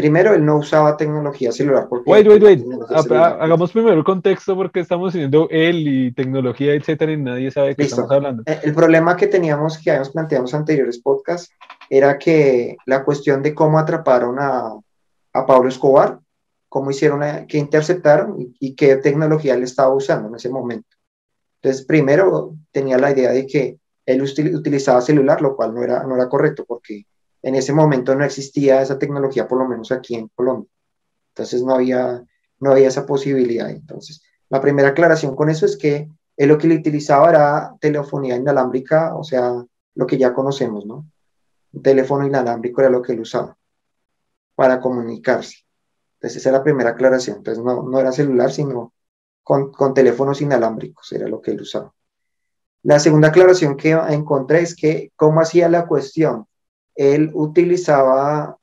[0.00, 1.86] Primero, él no usaba tecnología celular.
[1.86, 2.64] Porque wait, wait, wait.
[2.88, 7.76] Hagamos primero el contexto porque estamos diciendo él y tecnología, etcétera, y nadie sabe de
[7.76, 8.42] qué estamos hablando.
[8.46, 11.52] Eh, el problema que teníamos, que habíamos planteado en anteriores podcasts,
[11.90, 14.72] era que la cuestión de cómo atraparon a,
[15.34, 16.18] a Pablo Escobar,
[16.70, 20.96] cómo hicieron, a, qué interceptaron y, qué tecnología él estaba usando en ese momento.
[21.60, 23.76] Entonces, primero tenía la idea de que
[24.06, 27.04] él utilizaba celular, lo cual no era, no era correcto porque
[27.42, 30.70] en ese momento no existía esa tecnología, por lo menos aquí en Colombia.
[31.28, 32.24] Entonces no había,
[32.58, 33.70] no había esa posibilidad.
[33.70, 38.36] Entonces, la primera aclaración con eso es que él lo que le utilizaba era telefonía
[38.36, 39.64] inalámbrica, o sea,
[39.94, 41.06] lo que ya conocemos, ¿no?
[41.72, 43.56] Un teléfono inalámbrico era lo que él usaba
[44.54, 45.58] para comunicarse.
[46.14, 47.38] Entonces, esa es la primera aclaración.
[47.38, 48.92] Entonces, no, no era celular, sino
[49.42, 51.92] con, con teléfonos inalámbricos, era lo que él usaba.
[52.82, 56.46] La segunda aclaración que encontré es que cómo hacía la cuestión
[56.94, 58.58] él utilizaba,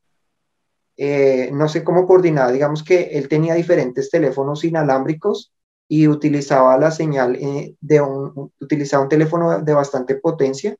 [0.95, 5.51] eh, no sé cómo coordinar, digamos que él tenía diferentes teléfonos inalámbricos
[5.88, 10.75] y utilizaba la señal eh, de un, utilizaba un teléfono de bastante potencia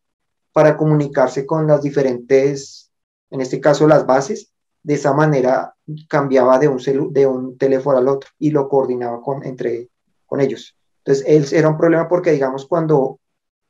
[0.52, 2.92] para comunicarse con las diferentes,
[3.30, 4.52] en este caso las bases,
[4.84, 5.76] de esa manera
[6.08, 6.80] cambiaba de un,
[7.12, 9.90] de un teléfono al otro y lo coordinaba con, entre,
[10.26, 10.78] con ellos.
[11.00, 13.20] Entonces, él era un problema porque, digamos, cuando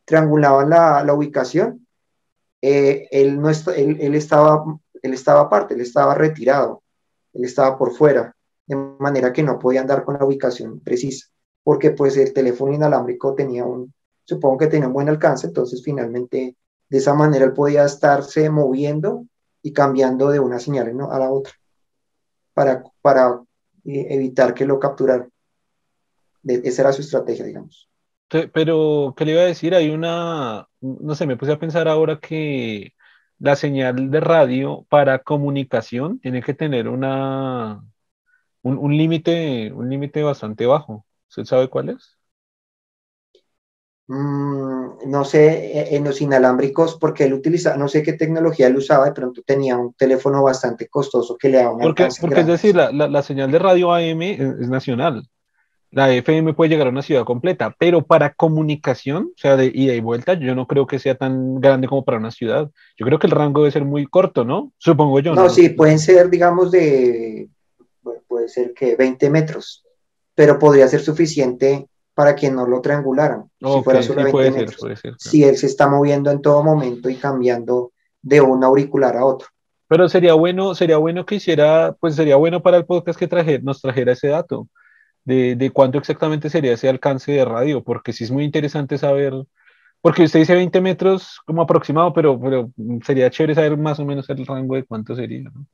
[0.05, 1.86] triangulaban la, la ubicación,
[2.61, 4.63] eh, él, no él, estaba,
[5.01, 6.83] él estaba aparte, él estaba retirado,
[7.33, 8.35] él estaba por fuera,
[8.65, 11.27] de manera que no podía andar con la ubicación precisa,
[11.63, 13.93] porque pues el teléfono inalámbrico tenía un,
[14.23, 16.55] supongo que tenía un buen alcance, entonces finalmente
[16.89, 19.25] de esa manera él podía estarse moviendo
[19.61, 21.53] y cambiando de una señal a la otra
[22.53, 23.41] para, para
[23.85, 25.31] eh, evitar que lo capturaran.
[26.43, 27.89] esa era su estrategia, digamos.
[28.29, 29.73] Pero, ¿qué le iba a decir?
[29.73, 32.93] Hay una, no sé, me puse a pensar ahora que
[33.39, 37.83] la señal de radio para comunicación tiene que tener una,
[38.63, 41.05] un límite, un límite bastante bajo.
[41.29, 42.17] ¿Usted sabe cuál es?
[44.09, 48.77] Mm, no sé, e, en los inalámbricos, porque él utiliza, no sé qué tecnología él
[48.77, 52.47] usaba, de pronto tenía un teléfono bastante costoso que le daba un Porque, porque es
[52.47, 55.27] decir, la, la, señal de radio AM es, nacional.
[55.91, 59.93] La FM puede llegar a una ciudad completa, pero para comunicación, o sea, de ida
[59.93, 62.69] y vuelta, yo no creo que sea tan grande como para una ciudad.
[62.97, 64.73] Yo creo que el rango debe ser muy corto, ¿no?
[64.77, 65.33] Supongo yo.
[65.33, 65.49] No, ¿no?
[65.49, 67.47] sí, pueden ser, digamos, de,
[68.27, 69.85] puede ser que 20 metros,
[70.35, 73.49] pero podría ser suficiente para que no lo triangularan.
[73.59, 74.65] si fuera solamente
[75.17, 79.47] Si él se está moviendo en todo momento y cambiando de un auricular a otro.
[79.87, 83.59] Pero sería bueno, sería bueno que hiciera, pues sería bueno para el podcast que traje,
[83.59, 84.67] nos trajera ese dato
[85.27, 89.33] de, de cuánto exactamente sería ese alcance de radio, porque sí es muy interesante saber,
[89.99, 92.71] porque usted dice 20 metros como aproximado, pero, pero
[93.05, 95.67] sería chévere saber más o menos el rango de cuánto sería, ¿no?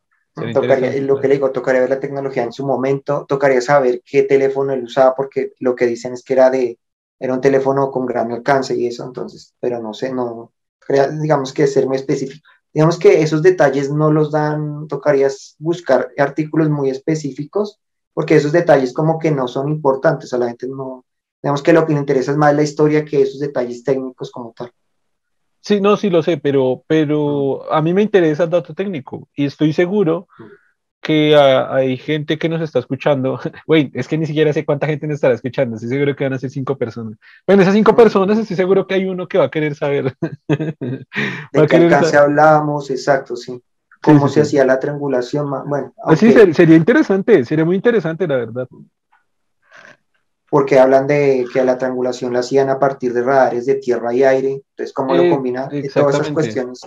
[0.51, 4.24] Tocaría, lo que le digo, tocaría ver la tecnología en su momento, tocaría saber qué
[4.24, 6.80] teléfono él usaba, porque lo que dicen es que era de,
[7.20, 10.51] era un teléfono con gran alcance y eso, entonces, pero no sé, no,
[11.22, 12.43] digamos que ser muy específico.
[12.74, 15.28] Digamos que esos detalles no los dan, tocaría
[15.60, 17.80] buscar artículos muy específicos,
[18.14, 21.05] porque esos detalles como que no son importantes, a la gente no,
[21.41, 24.53] digamos que lo que le interesa es más la historia que esos detalles técnicos como
[24.55, 24.72] tal.
[25.61, 29.45] Sí, no, sí lo sé, pero, pero a mí me interesa el dato técnico y
[29.45, 30.28] estoy seguro
[31.03, 33.39] que hay gente que nos está escuchando.
[33.68, 35.76] Güey, es que ni siquiera sé cuánta gente nos estará escuchando.
[35.76, 37.18] Estoy seguro que van a ser cinco personas.
[37.45, 40.16] Bueno, esas cinco personas estoy seguro que hay uno que va a querer saber.
[40.47, 42.89] ¿De qué alcance hablábamos?
[42.89, 43.61] Exacto, sí.
[44.04, 45.49] ¿Cómo se hacía la triangulación?
[45.68, 48.68] Bueno, pues sí, sería interesante, sería muy interesante, la verdad
[50.54, 54.22] porque hablan de que la triangulación la hacían a partir de radares de tierra y
[54.22, 56.82] aire, entonces cómo lo combinan, todas esas cuestiones.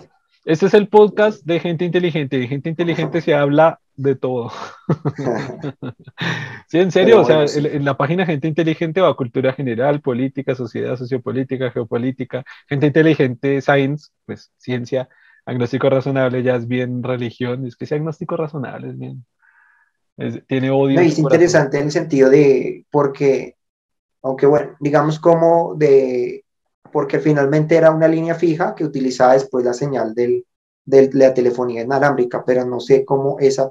[0.45, 4.53] Este es el podcast de gente inteligente, de gente inteligente se habla de todo.
[6.69, 10.97] sí, en serio, o sea, en, la página Gente Inteligente va cultura general, política, sociedad,
[10.97, 15.09] sociopolítica, geopolítica, gente inteligente, science, pues ciencia,
[15.47, 19.25] agnóstico razonable ya es bien religión, es que sea agnóstico razonable es bien.
[20.47, 21.01] tiene odio.
[21.01, 23.57] es interesante en el sentido de, porque
[24.23, 26.45] aunque bueno, digamos como de,
[26.93, 30.45] porque finalmente era una línea fija que utilizaba después la señal del,
[30.85, 33.71] de la telefonía inalámbrica, pero no sé cómo esa,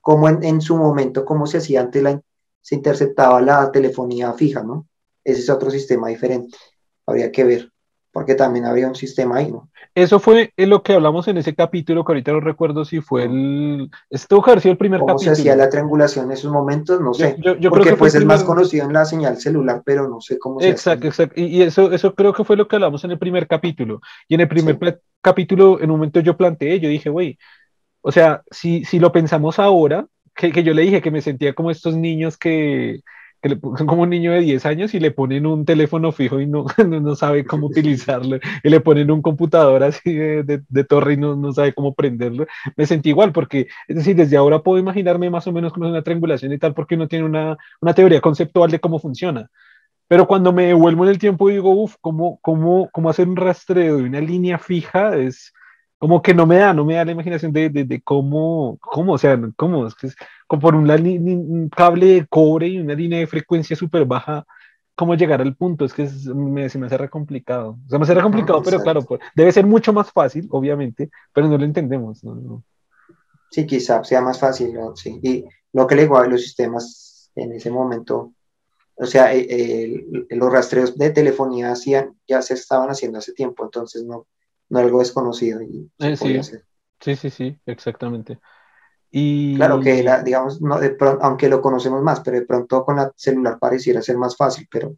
[0.00, 2.20] cómo en, su momento, cómo se hacía antes la,
[2.62, 4.86] se interceptaba la telefonía fija, ¿no?
[5.22, 6.56] Ese es otro sistema diferente,
[7.04, 7.70] habría que ver
[8.12, 9.69] porque también había un sistema ahí, ¿no?
[10.00, 13.90] Eso fue lo que hablamos en ese capítulo, que ahorita no recuerdo si fue el...
[14.08, 15.34] Esto sido el primer ¿Cómo capítulo.
[15.34, 17.02] se hacía la triangulación en esos momentos?
[17.02, 17.36] No sé.
[17.38, 20.22] Yo, yo, porque creo que pues es más conocido en la señal celular, pero no
[20.22, 21.38] sé cómo se Exacto, exacto.
[21.38, 24.00] Y, eso, eso creo que fue lo que hablamos en el primer capítulo.
[24.26, 27.38] Y en el primer capítulo, en un momento yo planteé, yo dije, güey,
[28.00, 31.52] o sea, si, si lo pensamos ahora, que, que yo le dije que me sentía
[31.52, 33.00] como estos niños que
[33.40, 36.40] que le pongan como un niño de 10 años y le ponen un teléfono fijo
[36.40, 41.14] y no, no, sabe cómo utilizarlo, y le ponen un computador así de, de, torre
[41.14, 42.46] y no, no, sabe cómo prenderlo.
[42.76, 45.92] Me sentí igual, porque, es decir, desde ahora puedo imaginarme más o menos cómo es
[45.92, 49.50] una triangulación y tal, porque uno tiene una, una teoría conceptual de cómo funciona.
[50.08, 53.36] Pero cuando me vuelvo en el tiempo y digo, uff, ¿cómo, cómo, ¿cómo hacer un
[53.36, 55.16] rastreo de una línea fija?
[55.16, 55.52] Es,
[56.00, 59.12] como que no me da, no me da la imaginación de, de, de cómo, cómo,
[59.12, 62.94] o sea, cómo, es que es como por un, un, cable de cobre y una
[62.94, 64.46] línea de frecuencia súper baja,
[64.94, 68.04] cómo llegar al punto, es que me, se me hace re complicado, o sea, me
[68.04, 71.66] hace re complicado, pero claro, pues, debe ser mucho más fácil, obviamente, pero no lo
[71.66, 72.64] entendemos, ¿no?
[73.50, 74.96] Sí, quizá sea más fácil, ¿no?
[74.96, 75.44] sí, y
[75.74, 78.32] lo que le digo a los sistemas en ese momento,
[78.94, 84.02] o sea, eh, los rastreos de telefonía hacían, ya se estaban haciendo hace tiempo, entonces
[84.02, 84.26] no, no
[84.78, 85.60] algo desconocido.
[85.62, 86.40] Y eh, sí.
[87.00, 88.38] sí, sí, sí, exactamente.
[89.10, 89.56] Y...
[89.56, 93.12] Claro que, digamos, no, de pronto, aunque lo conocemos más, pero de pronto con la
[93.16, 94.94] celular pareciera ser más fácil, pero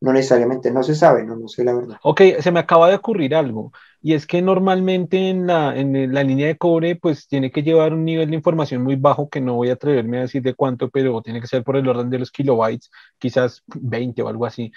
[0.00, 1.96] no necesariamente, no se sabe, no, no sé la verdad.
[2.02, 6.22] Ok, se me acaba de ocurrir algo, y es que normalmente en la, en la
[6.24, 9.54] línea de cobre, pues tiene que llevar un nivel de información muy bajo, que no
[9.54, 12.18] voy a atreverme a decir de cuánto, pero tiene que ser por el orden de
[12.18, 14.72] los kilobytes, quizás 20 o algo así.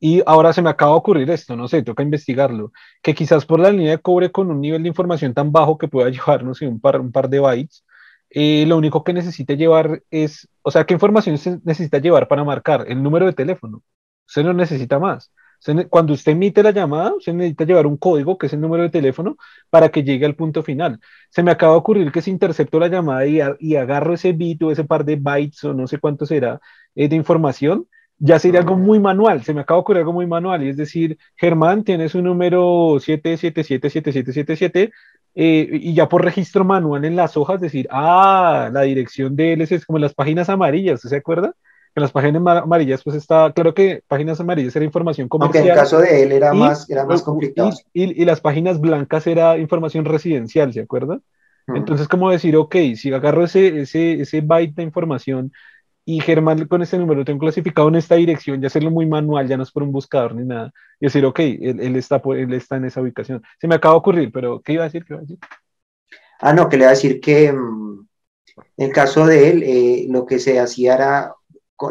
[0.00, 2.72] Y ahora se me acaba de ocurrir esto, no sé, toca investigarlo,
[3.02, 5.88] que quizás por la línea de cobre con un nivel de información tan bajo que
[5.88, 7.84] pueda llevar, no sé, un par, un par de bytes,
[8.30, 12.44] eh, lo único que necesita llevar es, o sea, ¿qué información se necesita llevar para
[12.44, 12.84] marcar?
[12.88, 13.82] El número de teléfono.
[14.26, 15.32] Usted no necesita más.
[15.90, 18.90] cuando usted emite la llamada, usted necesita llevar un código, que es el número de
[18.90, 19.36] teléfono,
[19.70, 21.00] para que llegue al punto final.
[21.30, 24.62] Se me acaba de ocurrir que si intercepto la llamada y, y agarro ese bit
[24.62, 26.60] o ese par de bytes o no sé cuánto será
[26.94, 27.88] eh, de información,
[28.18, 30.76] ya sería algo muy manual, se me acaba de ocurrir algo muy manual, y es
[30.76, 34.92] decir, Germán tiene su número 7777777,
[35.34, 39.60] eh, y ya por registro manual en las hojas decir, ah, la dirección de él
[39.62, 41.54] es como las páginas amarillas, ¿se acuerda?
[41.94, 45.62] Que las páginas amarillas, pues está, claro que páginas amarillas era información comercial.
[45.62, 47.70] Aunque en el caso de él era más, era más complicado.
[47.92, 51.20] Y, las páginas blancas era información residencial, ¿se acuerda?
[51.68, 55.52] Entonces, como decir, ok, si agarro ese, ese, ese byte de información
[56.10, 59.46] y Germán con este número lo tengo clasificado en esta dirección, ya hacerlo muy manual,
[59.46, 63.02] ya no es por un buscador ni nada, y decir, ok, él, está, en esa
[63.02, 63.42] ubicación.
[63.60, 65.04] Se me acaba de ocurrir, pero ¿qué iba a decir?
[66.40, 68.06] Ah, no, que le iba a decir que mm,
[68.78, 71.34] en caso de él, eh, lo que se hacía era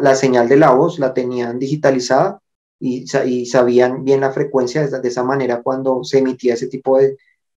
[0.02, 2.40] la señal de la voz, la tenían digitalizada
[2.80, 6.98] y, sabían bien la frecuencia de, esa manera cuando se emitía ese tipo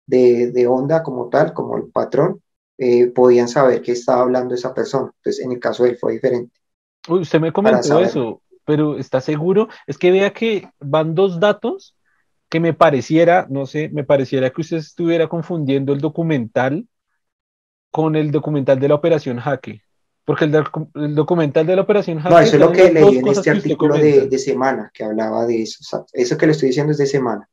[0.05, 2.39] de onda como tal, como el patrón,
[2.83, 5.11] eh, podían saber que estaba hablando esa persona.
[5.17, 6.51] Entonces, en el caso de él fue diferente.
[7.07, 9.67] Uy, usted me comentó eso, pero ¿está seguro?
[9.85, 11.95] Es que vea que van dos datos
[12.49, 16.87] que me pareciera, no sé, me pareciera que usted estuviera confundiendo el documental
[17.91, 19.83] con el documental de la operación Jaque.
[20.25, 20.63] Porque el,
[20.95, 22.33] el documental de la operación Jaque.
[22.33, 25.61] No, eso es lo que leí en este artículo de, de, semana que hablaba de
[25.61, 26.07] eso.
[26.13, 27.47] eso que le estoy diciendo es de semana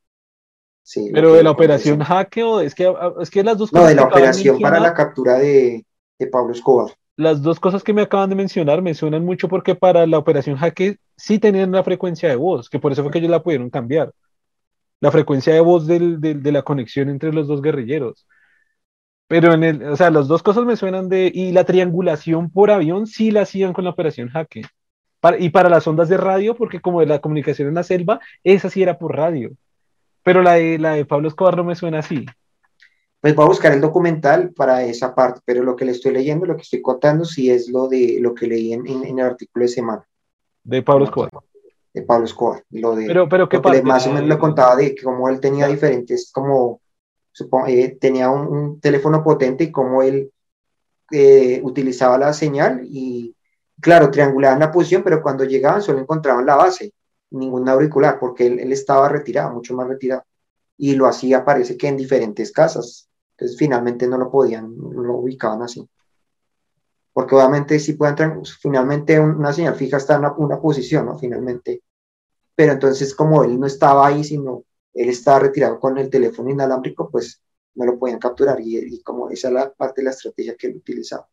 [1.12, 3.84] pero de la operación hackeo, es que, ah, es que las dos cosas.
[3.84, 5.84] No, de la operación para la captura de,
[6.18, 6.93] de, Pablo Escobar.
[7.16, 10.57] Las dos cosas que me acaban de mencionar me suenan mucho porque para la operación
[10.57, 13.70] hackeo sí tenían la frecuencia de voz, que por eso fue que ellos la pudieron
[13.70, 14.12] cambiar.
[15.01, 18.26] La frecuencia de voz del, de la conexión entre los dos guerrilleros.
[19.28, 21.30] Pero en el, o sea, las dos cosas me suenan de.
[21.32, 24.62] Y la triangulación por avión sí la hacían con la operación Jaque.
[25.39, 28.70] y para las ondas de radio, porque como de la comunicación en la selva, esa
[28.70, 29.51] sí era por radio.
[30.29, 32.26] Pero la de, la de Pablo Escobar no me suena así.
[33.18, 36.45] Pues voy a buscar el documental para esa parte, pero lo que le estoy leyendo,
[36.45, 39.62] lo que estoy contando, sí es lo de lo que leí en, en, el artículo
[39.64, 40.07] de semana.
[40.64, 41.31] De Pablo Escobar.
[41.95, 42.62] De Pablo Escobar.
[42.72, 46.31] Lo de, pero, pero ¿qué más o menos lo contaba de como él tenía diferentes,
[46.31, 46.83] como
[47.33, 50.31] supongo, eh, tenía un, teléfono potente y como él
[51.11, 53.35] eh, utilizaba la señal y,
[53.81, 56.93] claro, triangulaban la posición, pero cuando llegaban solo encontraban la base
[57.31, 60.24] ningún auricular, porque él, estaba retirado, mucho más retirado,
[60.76, 63.09] y lo hacía, parece que en diferentes casas.
[63.33, 65.89] Entonces, finalmente no lo podían, no lo ubicaban así.
[67.12, 71.18] Porque obviamente si pueden entrar, finalmente una señal fija está en una, posición, ¿no?
[71.18, 71.83] Finalmente.
[72.55, 74.64] Pero entonces, como él no estaba ahí, sino
[74.95, 77.41] él estaba retirado con el teléfono inalámbrico, pues
[77.74, 78.61] no lo podían capturar.
[78.61, 81.29] Y, y como esa es la parte de la estrategia que él utilizaba.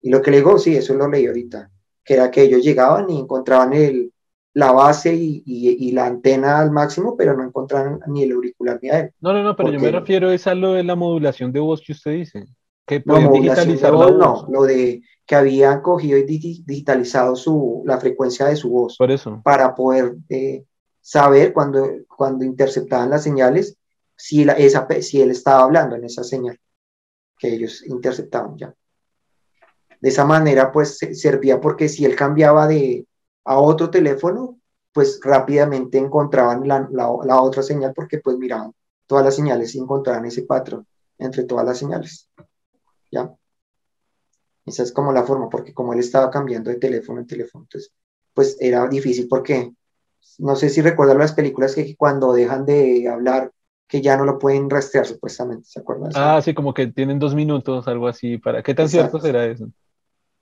[0.00, 1.70] Y lo que le digo, sí, eso lo leí ahorita,
[2.04, 4.12] que era que ellos llegaban y encontraban el,
[4.58, 9.00] la base y, la antena al máximo, pero no encontraron ni el auricular ni a
[9.00, 9.12] él.
[9.20, 11.92] No, no, no, pero yo me refiero a lo de la modulación de voz que
[11.92, 12.44] usted dice.
[12.84, 18.46] Que no, digitalizar voz, no, lo de que habían cogido y digitalizado su, la frecuencia
[18.46, 18.96] de su voz.
[18.96, 19.40] Por eso.
[19.44, 20.64] Para poder eh,
[21.00, 23.76] saber cuando, cuando interceptaban las señales
[24.16, 26.58] si, la, esa, si él estaba hablando en esa señal
[27.38, 28.74] que ellos interceptaban ya.
[30.00, 33.06] De esa manera, pues servía porque si él cambiaba de,
[33.48, 34.58] a otro teléfono,
[34.92, 38.74] pues rápidamente encontraban la, la, otra señal porque pues miraban
[39.06, 40.86] todas las señales y encontraban ese patrón
[41.16, 42.28] entre todas las señales.
[43.10, 43.32] ¿Ya?
[44.66, 47.90] Esa es como la forma, porque como él estaba cambiando de teléfono en teléfono, entonces,
[48.34, 49.72] pues era difícil porque,
[50.36, 53.50] no sé si recuerdan las películas que cuando dejan de hablar,
[53.86, 56.10] que ya no lo pueden rastrear supuestamente, ¿se acuerdan?
[56.14, 59.70] Ah, sí, como que tienen dos minutos, algo así, para, ¿qué tan cierto será eso?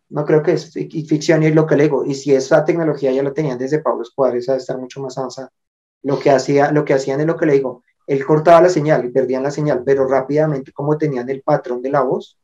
[0.08, 2.04] No creo que es ficción y es lo que le digo.
[2.04, 5.18] Y si esa tecnología ya la tenían desde Pablo Escobar, esa debe estar mucho más
[5.18, 5.52] avanzada.
[6.02, 7.82] Lo que, hacía, lo que hacían es lo que le digo.
[8.06, 11.90] Él cortaba la señal y perdían la señal, pero rápidamente, como tenían el patrón de
[11.90, 12.38] la voz,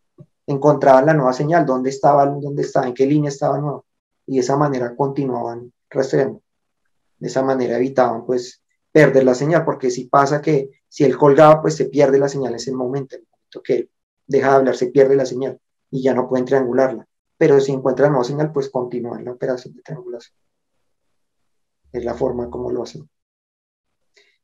[0.46, 3.82] encontraban la nueva señal, dónde estaba, dónde estaba, en qué línea estaba nueva.
[4.26, 6.42] Y de esa manera continuaban rastreando.
[7.18, 8.60] De esa manera evitaban, pues,
[8.90, 12.52] perder la señal, porque si pasa que si él colgaba, pues se pierde la señal
[12.52, 13.14] en ese momento.
[13.14, 13.88] En el momento que
[14.26, 15.60] deja de hablar, se pierde la señal
[15.90, 17.06] y ya no pueden triangularla
[17.42, 20.36] pero si encuentran nueva señal, pues continúan la operación de triangulación.
[21.90, 23.10] Es la forma como lo hacen.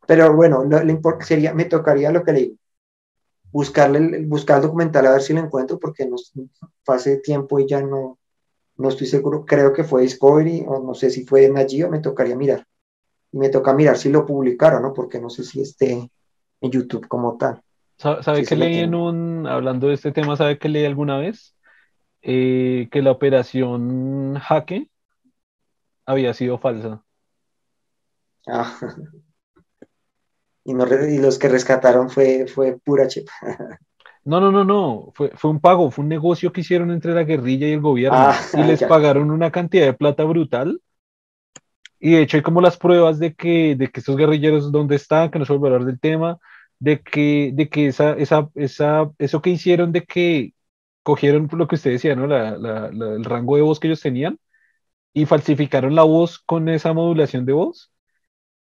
[0.04, 0.80] Pero bueno, lo,
[1.20, 2.56] sería, me tocaría lo que le digo,
[3.52, 6.16] buscarle, buscar el documental a ver si lo encuentro, porque no,
[6.88, 8.18] hace tiempo y ya no,
[8.78, 12.34] no estoy seguro, creo que fue Discovery, o no sé si fue en me tocaría
[12.34, 12.66] mirar.
[13.30, 14.92] Y me toca mirar si lo publicaron, ¿no?
[14.92, 16.10] Porque no sé si esté en
[16.72, 17.62] YouTube como tal.
[17.96, 21.54] ¿Sabe, que leí en un, hablando de este tema, sabe que leí alguna vez?
[22.22, 24.88] Eh, que la operación Jaque
[26.04, 27.02] había sido falsa.
[28.46, 28.76] Ah.
[30.64, 33.32] Y, los que rescataron fue, fue pura chepa.
[34.24, 35.10] No, no, no, no.
[35.14, 38.18] Fue, fue, un pago, fue un negocio que hicieron entre la guerrilla y el gobierno.
[38.18, 40.82] Ah, y les pagaron una cantidad de plata brutal.
[41.98, 45.30] Y de hecho hay como las pruebas de que, de que estos guerrilleros dónde están,
[45.30, 46.38] que no se vuelve a hablar del tema,
[46.78, 50.52] de que, de que esa, esa, esa, eso que hicieron de que
[51.08, 52.26] cogieron lo que usted decía, ¿no?
[52.26, 54.38] el rango de voz que ellos tenían
[55.14, 57.90] y falsificaron la voz con esa modulación de voz,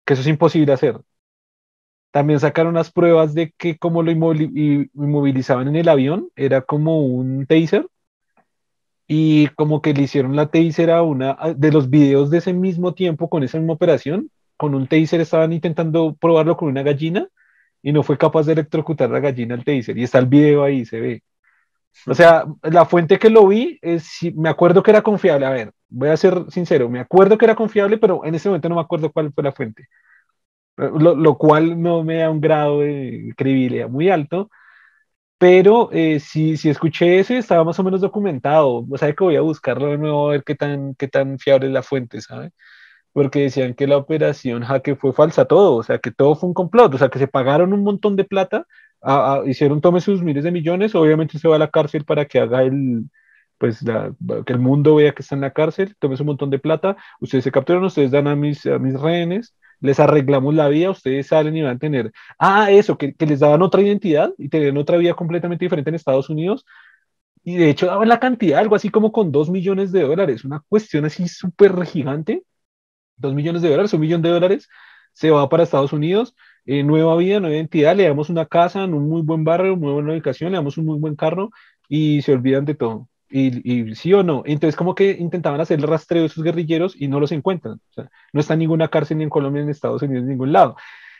[0.05, 1.01] que eso es imposible hacer.
[2.13, 7.45] También sacaron unas pruebas de que como lo inmovilizaban en el avión, era como un
[7.45, 7.89] taser,
[9.09, 12.95] y como que le hicieron la taser a una de los videos de ese mismo
[12.95, 17.29] tiempo con esa misma operación, con un taser estaban intentando probarlo con una gallina
[17.83, 20.85] y no fue capaz de electrocutar la gallina al taser y está el video ahí,
[20.85, 21.23] se ve.
[22.07, 25.47] O sea, la fuente que lo vi, es, me acuerdo que era confiable.
[25.47, 28.69] A ver, voy a ser sincero, me acuerdo que era confiable, pero en ese momento
[28.69, 29.89] no me acuerdo cuál fue la fuente.
[30.77, 34.49] Lo, lo cual no me da un grado de credibilidad muy alto,
[35.39, 38.85] pero eh, si, si escuché eso estaba más o menos documentado.
[38.91, 41.69] O sea, que voy a buscarlo de nuevo a ver qué tan, qué tan fiable
[41.69, 42.53] es la fuente, ¿sabes?
[43.13, 46.55] Porque decían que la operación jaque fue falsa todo, o sea, que todo fue un
[46.55, 48.67] complot, o sea, que se pagaron un montón de plata
[49.47, 52.63] hicieron tome sus miles de millones, obviamente se va a la cárcel para que haga
[52.63, 53.05] el,
[53.59, 53.85] pues
[54.47, 57.45] que el mundo vea que está en la cárcel, tome un montón de plata, ustedes
[57.45, 61.57] se capturan, ustedes dan a mis, a mis rehenes, les arreglamos la vida, ustedes salen
[61.57, 64.97] y van a tener, ah, eso, que, que les daban otra identidad y tenían otra
[64.97, 66.65] vida completamente diferente en Estados Unidos,
[67.45, 70.61] y de hecho daban la cantidad, algo así como con dos millones de dólares, una
[70.69, 72.43] cuestión así súper gigante,
[73.17, 74.69] dos millones de dólares, un millón de dólares,
[75.13, 76.35] se va para Estados Unidos,
[76.71, 79.91] eh, nueva vida, nueva identidad, le damos una casa en un muy buen barrio, muy
[79.91, 81.51] buena ubicación, le damos un muy buen carro
[81.89, 83.09] y se olvidan de todo.
[83.31, 84.43] Y, sí o no.
[84.45, 87.77] Entonces como que intentaban hacer el rastreo de esos guerrilleros y no los encuentran.
[87.77, 90.29] O sea, no está en ninguna cárcel ni en Colombia, ni en Estados Unidos, en
[90.29, 90.77] ningún lado.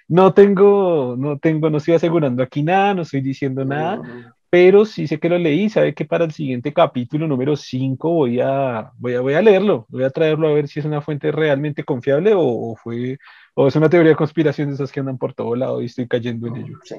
[0.07, 4.03] No tengo, no tengo, no estoy asegurando aquí nada, no estoy diciendo nada,
[4.51, 8.41] pero sí sé que lo leí, sabe que para el siguiente capítulo número 5 voy
[8.41, 11.31] a, voy, a, voy a leerlo, voy a traerlo a ver si es una fuente
[11.33, 13.19] realmente confiable o fue
[13.55, 16.07] o es una teoría de conspiración de esas que andan por todo lado y estoy
[16.07, 16.79] cayendo en ello.
[16.85, 16.95] Sí.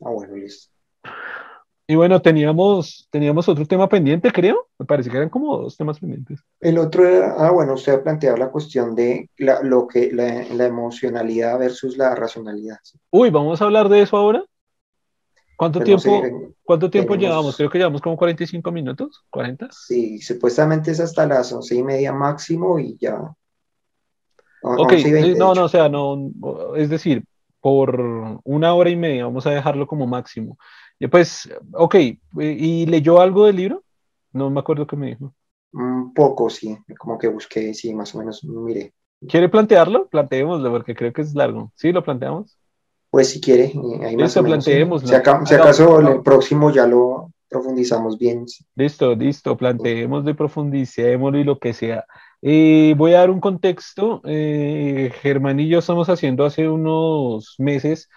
[0.00, 0.72] Ah, bueno, listo.
[1.86, 4.68] Y bueno, teníamos, teníamos otro tema pendiente, creo.
[4.78, 6.40] Me parece que eran como dos temas pendientes.
[6.60, 10.44] El otro era, ah, bueno, usted ha planteado la cuestión de la, lo que, la,
[10.54, 12.78] la emocionalidad versus la racionalidad.
[13.10, 14.44] Uy, vamos a hablar de eso ahora.
[15.56, 16.22] ¿Cuánto tiempo,
[16.64, 17.56] ¿cuánto tiempo llevamos?
[17.56, 19.68] Creo que llevamos como 45 minutos, 40.
[19.70, 23.34] Sí, supuestamente es hasta las once y media máximo y ya
[24.62, 24.94] Ok,
[25.36, 26.30] no, no, o sea, no,
[26.74, 27.24] es decir,
[27.60, 28.00] por
[28.44, 30.56] una hora y media vamos a dejarlo como máximo.
[30.98, 31.96] Y pues, ok,
[32.40, 33.84] ¿y leyó algo del libro?
[34.32, 35.34] No me acuerdo qué me dijo.
[35.72, 38.94] Un poco, sí, como que busqué, sí, más o menos, mire.
[39.28, 40.08] ¿Quiere plantearlo?
[40.08, 41.72] Planteémoslo, porque creo que es largo.
[41.74, 42.58] ¿Sí, lo planteamos?
[43.14, 44.64] Pues si quiere, ahí más o menos.
[44.64, 48.44] Si, acaso el próximo ya lo profundizamos bien.
[48.74, 52.06] Listo, listo, planteemos de profundicémoslo y lo que sea.
[52.42, 54.20] Eh, voy a dar un contexto.
[54.24, 58.08] Eh, Germán y yo estamos haciendo hace unos meses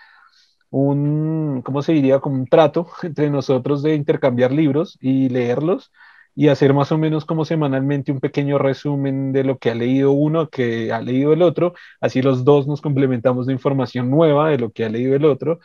[0.71, 2.19] un, ¿cómo se diría?
[2.19, 5.91] Como un trato entre nosotros de intercambiar libros y leerlos
[6.37, 10.11] y hacer más o menos como semanalmente un pequeño resumen de lo que ha leído
[10.11, 11.73] uno, que ha leído el otro.
[11.99, 15.59] Así los dos nos complementamos de información nueva de lo que ha leído el otro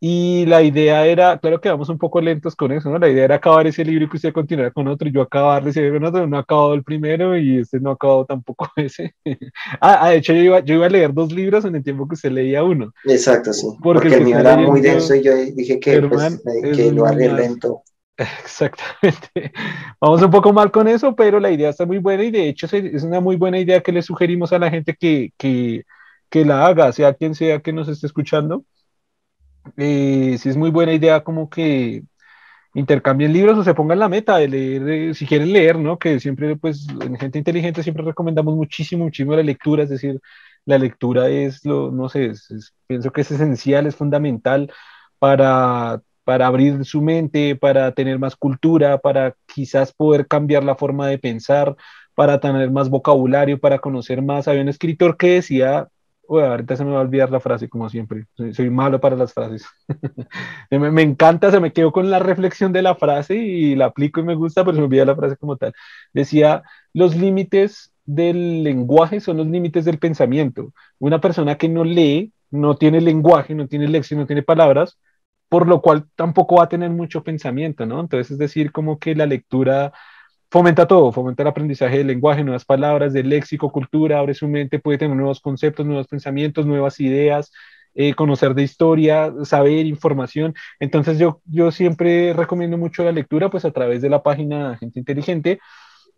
[0.00, 2.98] y la idea era, claro que vamos un poco lentos con eso, ¿no?
[2.98, 5.66] La idea era acabar ese libro y que usted continuara con otro y yo acabar
[5.66, 6.26] ese con otro.
[6.26, 9.14] No ha acabado el primero y este no ha acabado tampoco ese.
[9.80, 12.06] Ah, ah, de hecho, yo iba, yo iba a leer dos libros en el tiempo
[12.06, 12.92] que usted leía uno.
[13.06, 13.66] Exacto, sí.
[13.82, 16.40] Porque, el mío era muy denso y yo dije que, pues,
[16.76, 17.82] que lo haría lento.
[18.18, 19.52] Exactamente.
[20.00, 22.66] Vamos un poco mal con eso, pero la idea está muy buena y de hecho
[22.66, 25.84] es una muy buena idea que le sugerimos a la gente que, que,
[26.28, 28.64] que la haga, sea quien sea que nos esté escuchando
[29.76, 32.02] eh, si es muy buena idea como que
[32.74, 35.98] intercambien libros o se pongan la meta de leer, eh, si quieren leer, ¿no?
[35.98, 40.20] Que siempre, pues, en Gente Inteligente siempre recomendamos muchísimo, muchísimo la lectura, es decir,
[40.64, 42.32] la lectura es lo, no sé,
[42.86, 44.72] pienso que es esencial, es fundamental
[45.18, 51.06] para, para abrir su mente, para tener más cultura, para quizás poder cambiar la forma
[51.06, 51.74] de pensar,
[52.14, 54.46] para tener más vocabulario, para conocer más.
[54.46, 55.88] Había un escritor que decía
[56.28, 58.26] ahorita se me va a olvidar la frase, como siempre.
[58.52, 59.64] Soy, malo para las frases.
[60.70, 64.24] me, encanta, se me quedo con la reflexión de la frase y la aplico y
[64.24, 65.72] me gusta, pero se me olvida la frase como tal.
[66.12, 66.62] Decía,
[66.92, 70.74] los límites del lenguaje son los límites del pensamiento.
[70.98, 74.98] Una persona que no lee, no tiene lenguaje, no tiene lección, no tiene palabras,
[75.48, 78.00] por lo cual tampoco va a tener mucho pensamiento, ¿no?
[78.00, 79.92] Entonces, es decir, como que la lectura
[80.50, 84.78] fomenta todo, fomenta el aprendizaje del lenguaje, nuevas palabras, del léxico, cultura, abre su mente,
[84.78, 87.52] puede tener nuevos conceptos, nuevos pensamientos, nuevas ideas,
[87.94, 90.54] eh, conocer de historia, saber información.
[90.80, 94.98] Entonces yo, yo siempre recomiendo mucho la lectura, pues a través de la página Gente
[95.00, 95.60] Inteligente.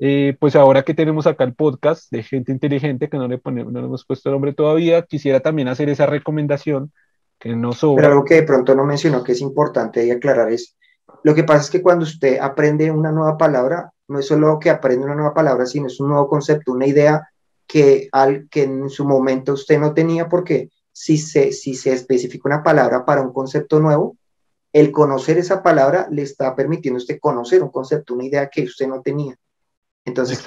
[0.03, 3.73] Eh, pues ahora que tenemos acá el podcast de Gente Inteligente, que no le, ponemos,
[3.73, 6.93] no le hemos puesto nombre todavía, quisiera también hacer esa recomendación
[7.41, 8.03] que no sobra.
[8.03, 10.77] Pero algo que de pronto no mencionó que es importante y aclarar es,
[11.25, 14.71] lo que pasa es que cuando usted aprende una nueva palabra, no es solo que
[14.71, 17.29] aprende una nueva palabra, sino es un nuevo concepto, una idea
[17.67, 22.49] que, al, que en su momento usted no tenía, porque si se, si se especifica
[22.49, 24.17] una palabra para un concepto nuevo,
[24.73, 28.65] el conocer esa palabra le está permitiendo a usted conocer un concepto, una idea que
[28.65, 29.37] usted no tenía.
[30.05, 30.43] Entonces,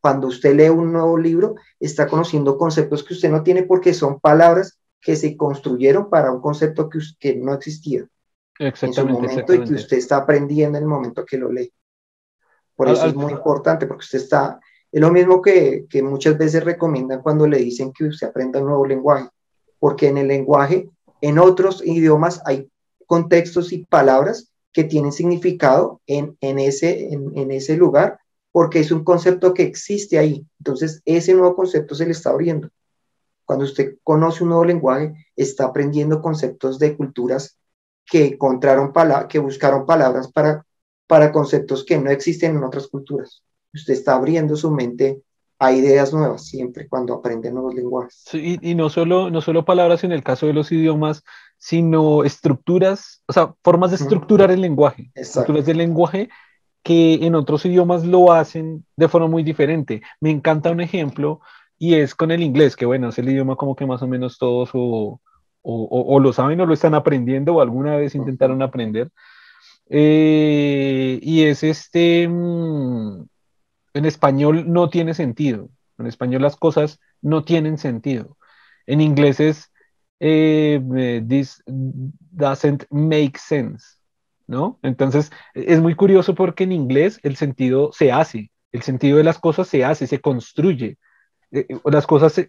[0.00, 4.18] cuando, usted lee un nuevo libro, está conociendo conceptos que usted no tiene porque son
[4.18, 8.06] palabras que se construyeron para un concepto que, que no existía
[8.58, 11.72] en su momento y que usted está aprendiendo en el momento que lo lee.
[12.76, 16.64] Por eso es muy importante, porque usted está, es lo mismo que, que muchas veces
[16.64, 19.28] recomiendan cuando le dicen que usted aprenda un nuevo lenguaje,
[19.78, 20.88] porque en el lenguaje,
[21.20, 22.70] en otros idiomas hay
[23.06, 28.18] contextos y palabras que tienen significado en, en ese, en, en, ese lugar,
[28.52, 30.46] porque es un concepto que existe ahí.
[30.58, 32.70] Entonces, ese nuevo concepto se le está abriendo.
[33.52, 37.58] Cuando usted conoce un nuevo lenguaje, está aprendiendo conceptos de culturas
[38.06, 38.94] que encontraron
[39.28, 40.64] que buscaron palabras para,
[41.06, 43.42] para conceptos que no existen en otras culturas.
[43.74, 45.20] Usted está abriendo su mente
[45.58, 48.22] a ideas nuevas siempre cuando aprende nuevos lenguajes.
[48.24, 51.22] Sí, y, no, solo, no solo palabras en el caso de los idiomas,
[51.58, 56.30] sino estructuras, o sea, formas de estructurar el lenguaje, estructuras del lenguaje
[56.82, 60.00] que en otros idiomas lo hacen de forma muy diferente.
[60.20, 61.42] Me encanta un ejemplo
[61.82, 64.38] y es con el inglés, que bueno, es el idioma como que más o menos
[64.38, 65.20] todos o,
[65.62, 69.10] o, lo saben o lo están aprendiendo o alguna vez intentaron aprender.
[69.90, 73.24] Eh, y es este, mm,
[73.94, 78.36] en español no tiene sentido, en español las cosas no tienen sentido.
[78.86, 79.72] En inglés es
[80.20, 80.80] eh,
[81.28, 83.84] this doesn't make sense,
[84.46, 84.78] ¿no?
[84.82, 89.40] Entonces es muy curioso porque en inglés el sentido se hace, el sentido de las
[89.40, 90.96] cosas se hace, se construye.
[91.52, 92.40] Eh, eh, las cosas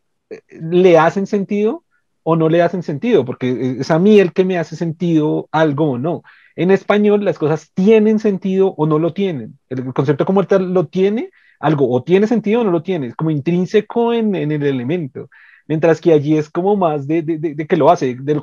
[0.50, 1.84] le hacen sentido
[2.24, 5.92] o no le hacen sentido, porque es a mí el que me hace sentido algo
[5.92, 6.24] o no.
[6.56, 9.60] En español las cosas tienen sentido o no lo tienen.
[9.70, 13.16] El concepto como tal lo tiene, algo o tiene sentido o no lo tiene, es
[13.16, 15.30] como intrínseco en, el elemento
[15.66, 18.42] mientras que allí es como más de, de, de que lo hace, del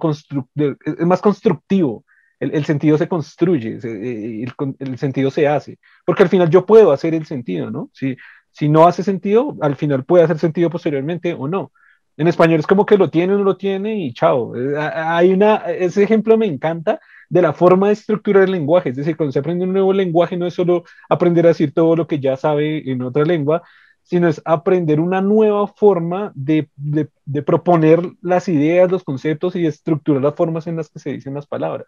[0.85, 2.05] es más constructivo.
[2.39, 6.91] El, sentido se construye, eh, el, el, sentido se hace, porque al final yo puedo
[6.91, 7.91] hacer el sentido, ¿no?
[7.93, 8.17] Si,
[8.51, 11.73] si no hace sentido, al final puede hacer sentido posteriormente o no.
[12.17, 14.55] En español es como que lo tiene o no lo tiene y chao.
[14.57, 18.97] Eh, hay una, ese ejemplo me encanta de la forma de estructurar el lenguaje, es
[18.97, 22.07] decir, cuando se aprende un nuevo lenguaje no es solo aprender a decir todo lo
[22.07, 23.63] que ya sabe en otra lengua,
[24.03, 30.23] sino es aprender una nueva forma de, de, proponer las ideas, los conceptos y estructurar
[30.23, 31.87] las formas en las que se dicen las palabras.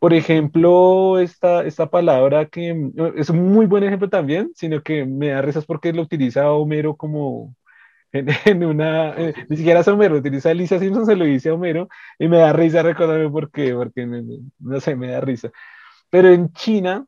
[0.00, 2.70] Por ejemplo, esta, esta palabra que
[3.16, 6.96] es un muy buen ejemplo también, sino que me da risas porque lo utiliza Homero
[6.96, 7.54] como
[8.12, 11.88] en, una, eh, ni siquiera es Homero, utiliza Alicia Simpson, se lo dice a Homero
[12.18, 14.06] y me da risa recordarme por qué, porque
[14.60, 15.50] no sé, me da risa.
[16.10, 17.06] Pero en China,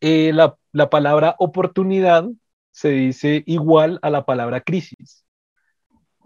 [0.00, 2.26] eh, la, la palabra oportunidad
[2.72, 5.24] se dice igual a la palabra crisis.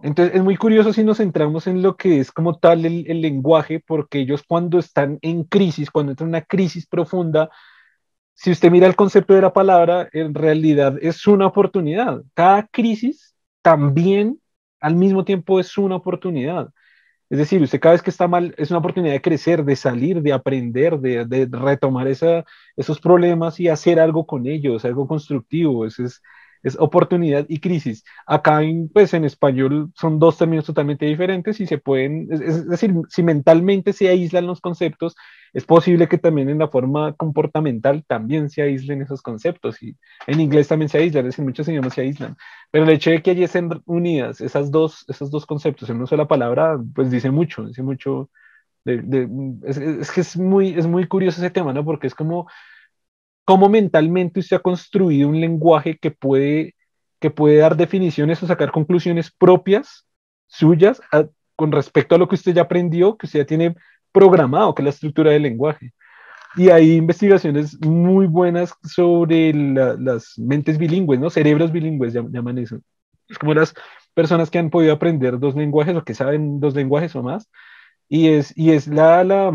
[0.03, 3.81] Entonces es muy curioso si nos centramos en lo que es como tal el, lenguaje,
[3.81, 7.51] porque ellos cuando están en crisis, cuando entran en una crisis profunda,
[8.35, 12.23] si usted mira el concepto de la palabra, en realidad es una oportunidad.
[12.35, 14.41] Cada crisis también
[14.81, 16.69] al mismo tiempo es una oportunidad.
[17.29, 20.23] Es decir, usted cada vez que está mal es una oportunidad de crecer, de salir,
[20.23, 25.87] de aprender, de, retomar esos problemas y hacer algo con ellos, algo constructivo.
[25.87, 26.23] Es,
[26.67, 28.05] es oportunidad y crisis.
[28.27, 32.93] Acá, en, pues en español son dos términos totalmente diferentes y se pueden, es, decir,
[33.09, 35.15] si mentalmente se aíslan los conceptos,
[35.53, 39.97] es posible que también en la forma comportamental también se aíslen esos conceptos y
[40.27, 42.37] en inglés también se aíslan, es decir, muchos idiomas se aíslan.
[42.73, 46.07] Pero el hecho de que allí estén unidas esas dos, esos dos conceptos en una
[46.07, 48.29] sola palabra, pues dice mucho, dice mucho.
[48.85, 51.85] Es, es, que es muy, es muy curioso ese tema, ¿no?
[51.85, 52.49] Porque es como
[53.47, 56.75] cómo mentalmente usted ha construido un lenguaje que puede,
[57.21, 60.05] que puede dar definiciones o sacar conclusiones propias,
[60.49, 61.01] suyas,
[61.55, 63.77] con respecto a lo que usted ya aprendió, que usted ya tiene
[64.13, 65.93] programado, que es la estructura del lenguaje.
[66.57, 71.31] Y hay investigaciones muy buenas sobre las mentes bilingües, ¿no?
[71.31, 72.81] Cerebros bilingües llaman eso.
[73.29, 73.75] Es como las
[74.15, 77.49] personas que han podido aprender dos lenguajes o que saben dos lenguajes o más.
[78.09, 79.53] Y es, y es la, la,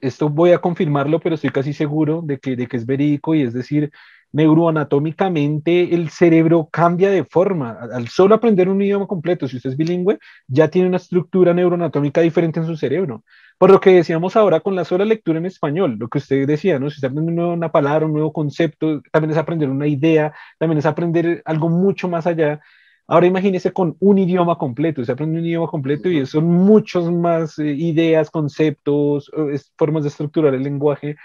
[0.00, 3.42] esto voy a confirmarlo, pero estoy casi seguro de que, de que es verídico y
[3.42, 3.90] es decir,
[4.32, 7.78] neuroanatómicamente el cerebro cambia de forma.
[7.92, 10.18] Al solo aprender un idioma completo, si usted es bilingüe,
[10.48, 13.24] ya tiene una estructura neuroanatómica diferente en su cerebro.
[13.58, 16.78] Por lo que decíamos ahora con la sola lectura en español, lo que usted decía,
[16.78, 16.90] ¿no?
[16.90, 20.86] Si usted aprende una palabra, un nuevo concepto, también es aprender una idea, también es
[20.86, 22.60] aprender algo mucho más allá
[23.06, 27.58] Ahora imagínese con un idioma completo, se aprende un idioma completo y son muchos más
[27.58, 29.30] eh, ideas, conceptos,
[29.76, 31.16] formas de estructurar el lenguaje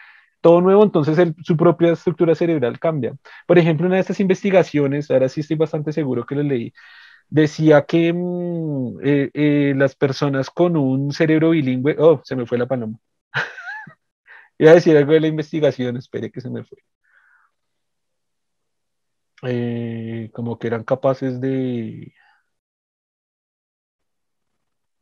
[0.41, 3.15] todo nuevo, entonces su propia estructura cerebral cambia.
[3.45, 6.73] Por ejemplo, una de estas investigaciones, ahora sí estoy bastante seguro que lo leí,
[7.29, 12.57] decía que mm, eh, eh, las personas con un cerebro bilingüe, oh, se me fue
[12.57, 12.99] la paloma.
[14.59, 16.77] Iba a decir algo de la investigación, espere que se me fue.
[19.43, 22.13] Eh, como que eran capaces de...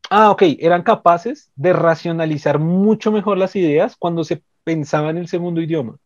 [0.09, 5.27] Ah, ok, eran capaces de racionalizar mucho mejor las ideas cuando se pensaba en el
[5.27, 5.97] segundo idioma.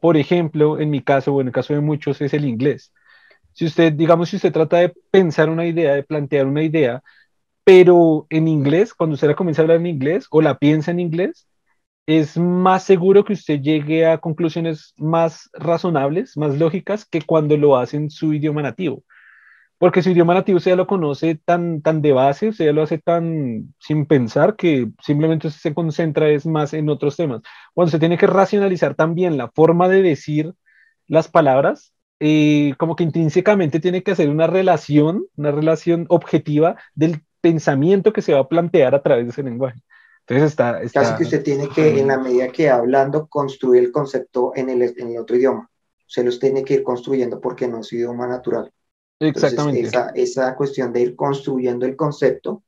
[0.00, 2.92] Por ejemplo, en mi caso, o en el caso de muchos, es el inglés.
[3.54, 7.02] Si usted, digamos, si usted trata de pensar una idea, de plantear una idea,
[7.64, 11.00] pero en inglés, cuando usted la comienza a hablar en inglés o la piensa en
[11.00, 11.48] inglés,
[12.08, 17.76] es más seguro que usted llegue a conclusiones más razonables, más lógicas, que cuando lo
[17.76, 19.04] hace en su idioma nativo
[19.78, 22.82] porque su idioma nativo usted ya lo conoce tan, tan de base, usted ya lo
[22.82, 27.42] hace tan sin pensar que simplemente se concentra es más en otros temas.
[27.74, 30.54] Cuando se tiene que racionalizar también la forma de decir
[31.06, 37.22] las palabras, eh, como que intrínsecamente tiene que hacer una relación, una relación objetiva del
[37.40, 39.80] pensamiento que se va a plantear a través de ese lenguaje.
[40.28, 44.52] Entonces está, Casi que usted tiene que, en la medida que hablando, construir el concepto
[44.54, 45.70] en el, en el otro idioma.
[46.06, 48.70] Se los tiene que ir construyendo porque no es idioma natural.
[49.18, 49.80] Exactamente.
[49.80, 52.62] esa, esa, cuestión de ir construyendo el concepto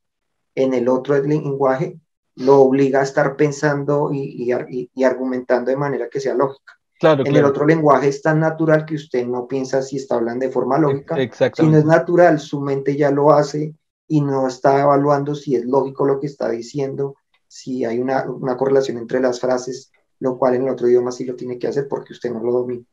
[0.54, 2.00] en el otro lenguaje
[2.36, 4.50] lo obliga a estar pensando y,
[4.94, 6.74] y, argumentando de manera que sea lógica.
[6.98, 10.44] Claro, en el otro lenguaje es tan natural que usted no piensa si está hablando
[10.44, 11.16] de forma lógica.
[11.54, 13.74] Si no es natural, su mente ya lo hace
[14.06, 17.16] y no está evaluando si es lógico lo que está diciendo,
[17.50, 19.90] si hay una, una correlación entre las frases,
[20.20, 22.52] lo cual en el otro idioma sí lo tiene que hacer porque usted no lo
[22.52, 22.84] domina.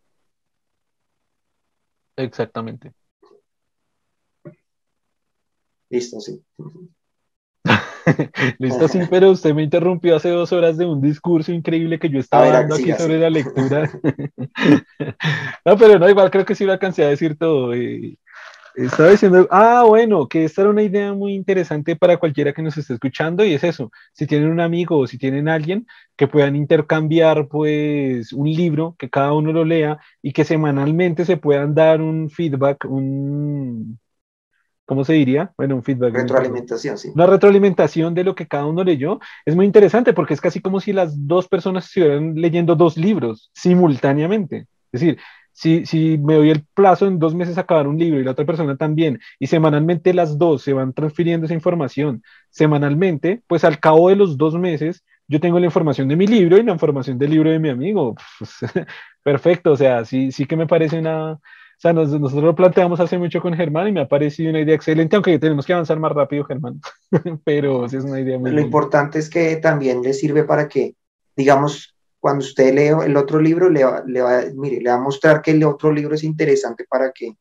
[2.15, 2.91] Exactamente.
[5.89, 6.43] Listo, sí.
[8.57, 12.19] Listo, sí, pero usted me interrumpió hace dos horas de un discurso increíble que yo
[12.19, 13.91] estaba dando aquí sobre la lectura.
[15.65, 17.75] no, pero no, igual creo que sí lo alcancé a decir todo.
[17.75, 18.17] Eh,
[18.85, 22.77] estaba diciendo, ah, bueno, que esta era una idea muy interesante para cualquiera que nos
[22.77, 26.55] esté escuchando y es eso, si tienen un amigo o si tienen alguien que puedan
[26.55, 32.01] intercambiar pues un libro, que cada uno lo lea y que semanalmente se puedan dar
[32.01, 33.99] un feedback, un,
[34.85, 35.51] ¿cómo se diría?
[35.57, 36.13] Bueno, un feedback.
[36.13, 37.09] Retroalimentación, sí.
[37.15, 39.19] Una retroalimentación de lo que cada uno leyó.
[39.43, 43.49] Es muy interesante porque es casi como si las dos personas estuvieran leyendo dos libros
[43.55, 44.67] simultáneamente.
[44.91, 45.17] Es decir,
[45.57, 48.31] si, si me doy el plazo en dos meses a acabar un libro y la
[48.31, 52.21] otra persona también, y semanalmente las dos se van transfiriendo esa información
[52.51, 56.57] semanalmente, pues al cabo de los dos meses yo tengo la información de mi libro
[56.57, 58.15] y la información del libro de mi amigo.
[59.23, 61.39] perfecto, o sea, sí, sí que me parece una, o
[61.75, 65.15] sea, nosotros lo planteamos hace mucho con Germán y me ha parecido una idea excelente,
[65.15, 66.79] aunque tenemos que avanzar más rápido, Germán.
[67.43, 70.93] Pero sí es una idea muy Lo importante es que también le sirve para que,
[71.35, 74.99] digamos, cuando usted lee el otro libro, le va, le va, mire, le va a
[75.01, 77.35] mostrar que el otro libro es interesante para que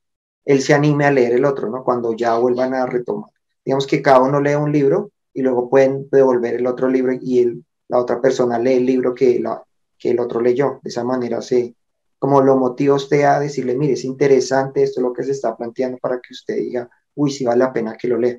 [0.44, 1.82] él se anime a leer el otro, ¿no?
[1.82, 3.30] Cuando ya vuelvan a retomar.
[3.64, 7.40] Digamos que cada uno lee un libro y luego pueden devolver el otro libro y
[7.40, 9.62] el, la otra persona lee el libro que, la,
[9.98, 10.80] que el otro leyó.
[10.82, 11.74] De esa manera se,
[12.18, 15.98] como lo motiva usted a decirle, mire, es interesante esto lo que se está planteando
[15.98, 18.38] para que usted diga, uy, si vale la pena que lo lea.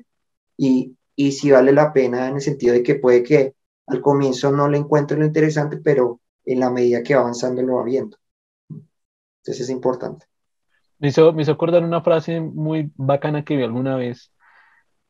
[0.56, 3.54] Y, y si vale la pena en el sentido de que puede que
[3.86, 6.20] al comienzo no le encuentre lo interesante, pero
[6.52, 8.16] en la medida que va avanzando lo va viendo.
[9.42, 10.26] Entonces es importante.
[10.98, 14.32] Me hizo, me hizo acordar una frase muy bacana que vi alguna vez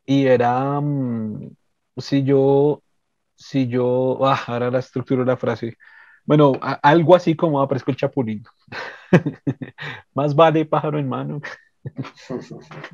[0.06, 1.50] y era, mm,
[1.98, 2.82] si yo,
[3.36, 5.76] si yo, ah, ahora la estructura de la frase,
[6.24, 6.52] bueno,
[6.82, 8.44] algo así como aparezco el chapulín.
[10.14, 11.40] Más vale pájaro en mano.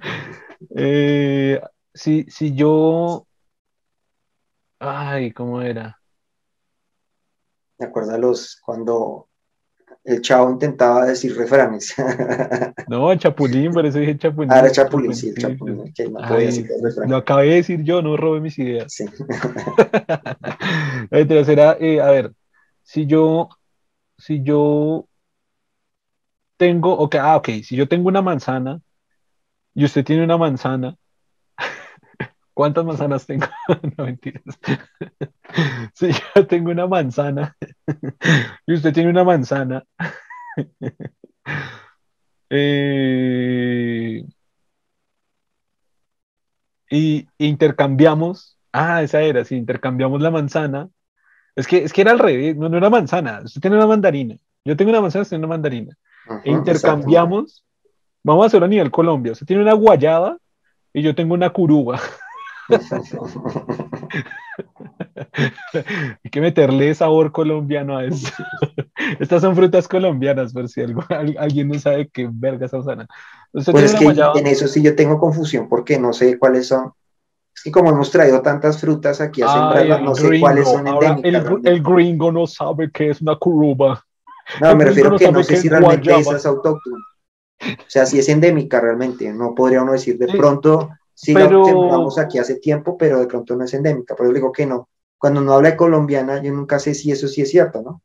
[0.77, 1.61] Eh,
[1.95, 3.27] si, si yo.
[4.79, 6.01] Ay, ¿cómo era?
[7.79, 9.29] Me acuerdo los cuando
[10.05, 11.95] el chavo intentaba decir refranes.
[12.89, 14.53] no, el chapulín, por eso dije chapulín.
[14.53, 15.95] Ah, era chapulín, sí, el chapulín.
[17.07, 18.93] lo acabé de decir yo, no robé mis ideas.
[18.93, 19.07] Sí.
[21.11, 22.33] Entonces era, eh, a ver,
[22.83, 23.49] si yo,
[24.19, 25.09] si yo
[26.59, 28.81] tengo, ok, ah, ok, si yo tengo una manzana
[29.75, 30.97] y usted tiene una manzana,
[32.55, 33.47] ¿cuántas manzanas tengo?
[33.99, 34.43] no mentiras.
[35.95, 37.57] si yo tengo una manzana.
[38.67, 39.85] Y usted tiene una manzana,
[42.51, 44.25] eh,
[46.91, 50.89] y intercambiamos, ah, esa era, si intercambiamos la manzana,
[51.57, 54.37] es que, es que era al revés, no, no era manzana, usted tiene una mandarina,
[54.65, 55.97] yo tengo una manzana, usted tiene una mandarina.
[56.45, 57.65] e intercambiamos,
[58.23, 60.39] vamos a hacerlo a nivel Colombia, usted tiene una guayaba
[60.93, 62.01] y yo tengo una curuba.
[66.25, 68.29] Hay que meterle sabor colombiano a eso.
[69.21, 70.83] Estas son frutas colombianas, por si
[71.39, 73.07] alguien no sabe qué verga son sana.
[73.53, 76.93] Pues es que en eso sí yo tengo confusión porque no sé cuáles son.
[77.55, 81.25] Es que como hemos traído tantas frutas aquí a sembrarlas, no sé cuáles son endémicas.
[81.25, 84.05] El, el, gringo no sabe qué es una curuba.
[84.61, 86.97] No, me refiero que no sé si realmente esa es autóctona.
[87.63, 91.61] O sea, si es endémica realmente, no podría uno decir de pronto, sí pero...
[91.61, 94.15] la sembramos aquí hace tiempo, pero de pronto no es endémica.
[94.17, 94.89] Pero yo digo que no.
[95.19, 98.03] Cuando uno habla de colombiana, yo nunca sé si eso sí es cierto, ¿no?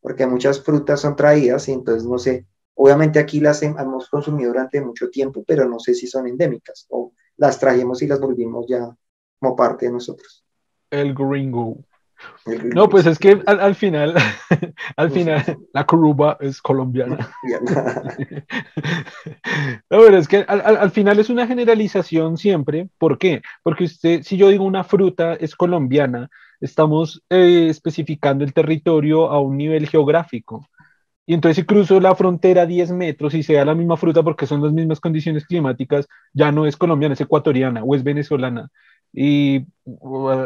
[0.00, 2.46] Porque muchas frutas son traídas y entonces no sé.
[2.74, 7.12] Obviamente aquí las hemos consumido durante mucho tiempo, pero no sé si son endémicas o
[7.36, 8.94] las trajimos y las volvimos ya
[9.38, 10.44] como parte de nosotros.
[10.90, 11.78] El gringo.
[12.74, 14.14] No, pues es que al, final,
[14.96, 17.30] al final, la curuba es colombiana.
[19.90, 22.88] no, pero es que al, final es una generalización siempre.
[22.98, 23.42] ¿Por qué?
[23.62, 26.28] Porque usted, si yo digo una fruta es colombiana,
[26.60, 30.66] estamos eh, especificando el territorio a un nivel geográfico.
[31.26, 34.62] Y entonces si cruzo la frontera 10 metros y sea la misma fruta porque son
[34.62, 38.68] las mismas condiciones climáticas, ya no es colombiana, es ecuatoriana o es venezolana.
[39.12, 39.66] Y,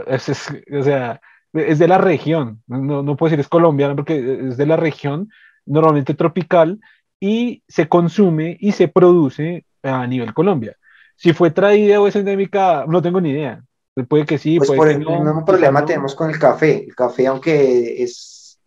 [0.06, 0.28] es,
[0.70, 1.20] o sea,
[1.54, 5.30] es de la región, no, no puedo decir es colombiana porque es de la región,
[5.64, 6.80] normalmente tropical,
[7.20, 10.76] y se consume y se produce a nivel Colombia.
[11.16, 13.62] Si fue traída o es endémica, no tengo ni idea.
[14.08, 16.84] Puede que sí, pues puede por que el mismo problema tenemos con el café.
[16.84, 18.58] El café, aunque es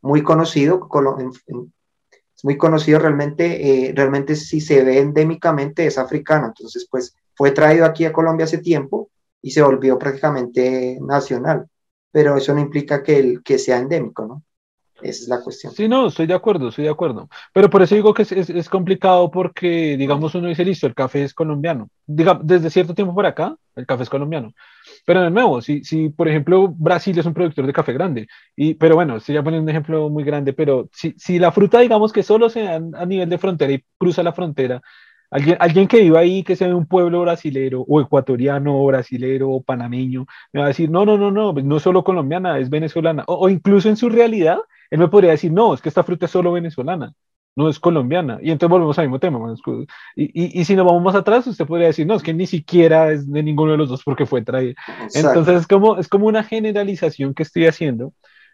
[0.00, 0.88] muy conocido,
[2.36, 6.46] es muy conocido realmente, eh, realmente si se ve endémicamente es africano.
[6.46, 9.10] Entonces, pues fue traído aquí a Colombia hace tiempo
[9.42, 11.66] y se volvió prácticamente nacional
[12.16, 14.42] pero eso no implica que, el, que sea endémico, ¿no?
[15.02, 15.74] Esa es la cuestión.
[15.74, 17.28] Sí, no, estoy de acuerdo, estoy de acuerdo.
[17.52, 21.24] Pero por eso digo que es, es, complicado porque, digamos, uno dice, listo, el café
[21.24, 21.90] es colombiano.
[22.06, 24.54] Diga, desde cierto tiempo por acá, el café es colombiano.
[25.04, 28.72] Pero de nuevo, si, si por ejemplo Brasil es un productor de café grande, y,
[28.72, 32.22] pero bueno, estoy ya un ejemplo muy grande, pero si, si la fruta, digamos que
[32.22, 34.80] solo sea a nivel de frontera y cruza la frontera,
[35.30, 39.50] Alguien, alguien que viva ahí, que sea de un pueblo brasilero, o ecuatoriano, o brasilero,
[39.50, 42.70] o panameño, me va a decir, no, no, no, no, no es solo colombiana, es
[42.70, 43.24] venezolana.
[43.26, 44.58] O, incluso en su realidad,
[44.90, 47.12] él me podría decir, no, es que esta fruta es solo venezolana,
[47.56, 48.38] no es colombiana.
[48.40, 49.54] Y entonces volvemos al mismo tema.
[50.14, 52.46] Y, y, y, si nos vamos más atrás, usted podría decir, no, es que ni
[52.46, 54.74] siquiera es de ninguno de los dos porque fue traída.
[55.14, 58.12] Entonces es como, es como una generalización que estoy haciendo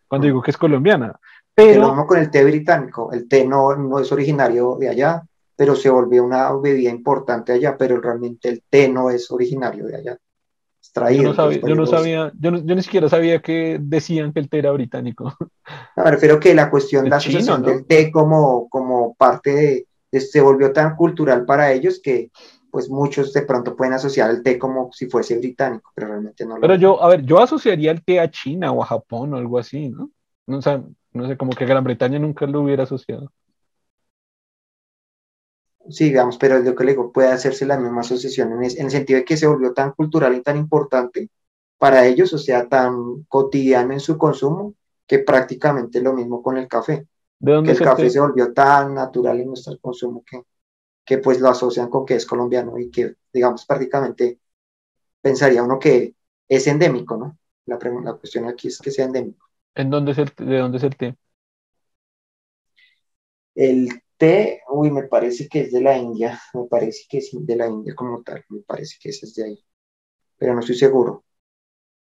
[0.09, 1.19] cuando digo que es colombiana.
[1.55, 1.89] Pero...
[1.89, 3.13] vamos con el té británico.
[3.13, 5.23] El té no, no es originario de allá,
[5.63, 9.95] pero se volvió una bebida importante allá, pero realmente el té no es originario de
[9.95, 10.19] allá.
[11.13, 14.59] yo no, sabía, yo, no sabía yo, ni siquiera sabía que decían que el té
[14.59, 15.33] era británico.
[15.97, 20.41] me refiero que la cuestión de la asociación del té como, como parte de, se
[20.41, 22.33] volvió tan cultural para ellos que
[22.69, 26.57] pues muchos de pronto pueden asociar el té como si fuese británico, pero realmente no
[26.57, 29.37] lo Pero yo, a ver, yo asociaría el té a China o a Japón o
[29.37, 30.11] algo así, ¿no?
[30.49, 30.83] O sea,
[31.13, 33.31] no sé, como que Gran Bretaña nunca lo hubiera asociado.
[35.89, 39.19] Sí, digamos, pero lo que le digo, puede hacerse la misma asociación en, el sentido
[39.19, 41.29] de que se volvió tan cultural y tan importante
[41.77, 44.75] para ellos, o sea, tan cotidiano en su consumo,
[45.07, 47.07] que prácticamente lo mismo con el café.
[47.39, 50.43] ¿De dónde que el café se volvió tan natural en nuestro consumo que,
[51.05, 54.39] que pues lo asocian con que es colombiano y que, digamos, prácticamente
[55.21, 56.15] pensaría uno que
[56.49, 57.39] es endémico, ¿no?
[57.67, 59.49] La, la cuestión aquí es que sea endémico.
[59.75, 61.17] ¿En dónde es el, ¿De dónde es el té?
[63.55, 64.03] El
[64.69, 67.95] uy, me parece que es de la India, me parece que es de la India
[67.95, 69.65] como tal, me parece que ese es de ahí,
[70.39, 71.25] pero no estoy seguro.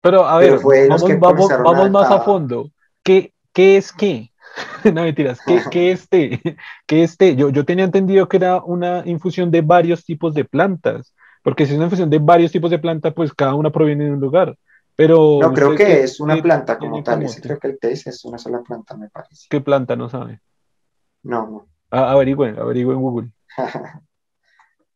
[0.00, 2.70] Pero a ver, vamos, vamos, más a fondo.
[3.02, 4.30] ¿Qué, qué es qué?
[4.84, 6.40] no mentiras, ¿qué, qué es té?
[6.86, 7.34] ¿Qué es té?
[7.34, 11.72] Yo, yo tenía entendido que era una infusión de varios tipos de plantas, porque si
[11.72, 14.56] es una infusión de varios tipos de plantas, pues cada una proviene de un lugar.
[14.94, 17.26] Pero no, creo que es una planta como tal.
[17.42, 19.46] creo que el té es una sola planta, me parece.
[19.50, 19.94] ¿Qué planta?
[19.94, 20.40] No sabe.
[21.22, 21.75] No, no.
[21.90, 23.30] Ah, averigüen, averigüen en Google.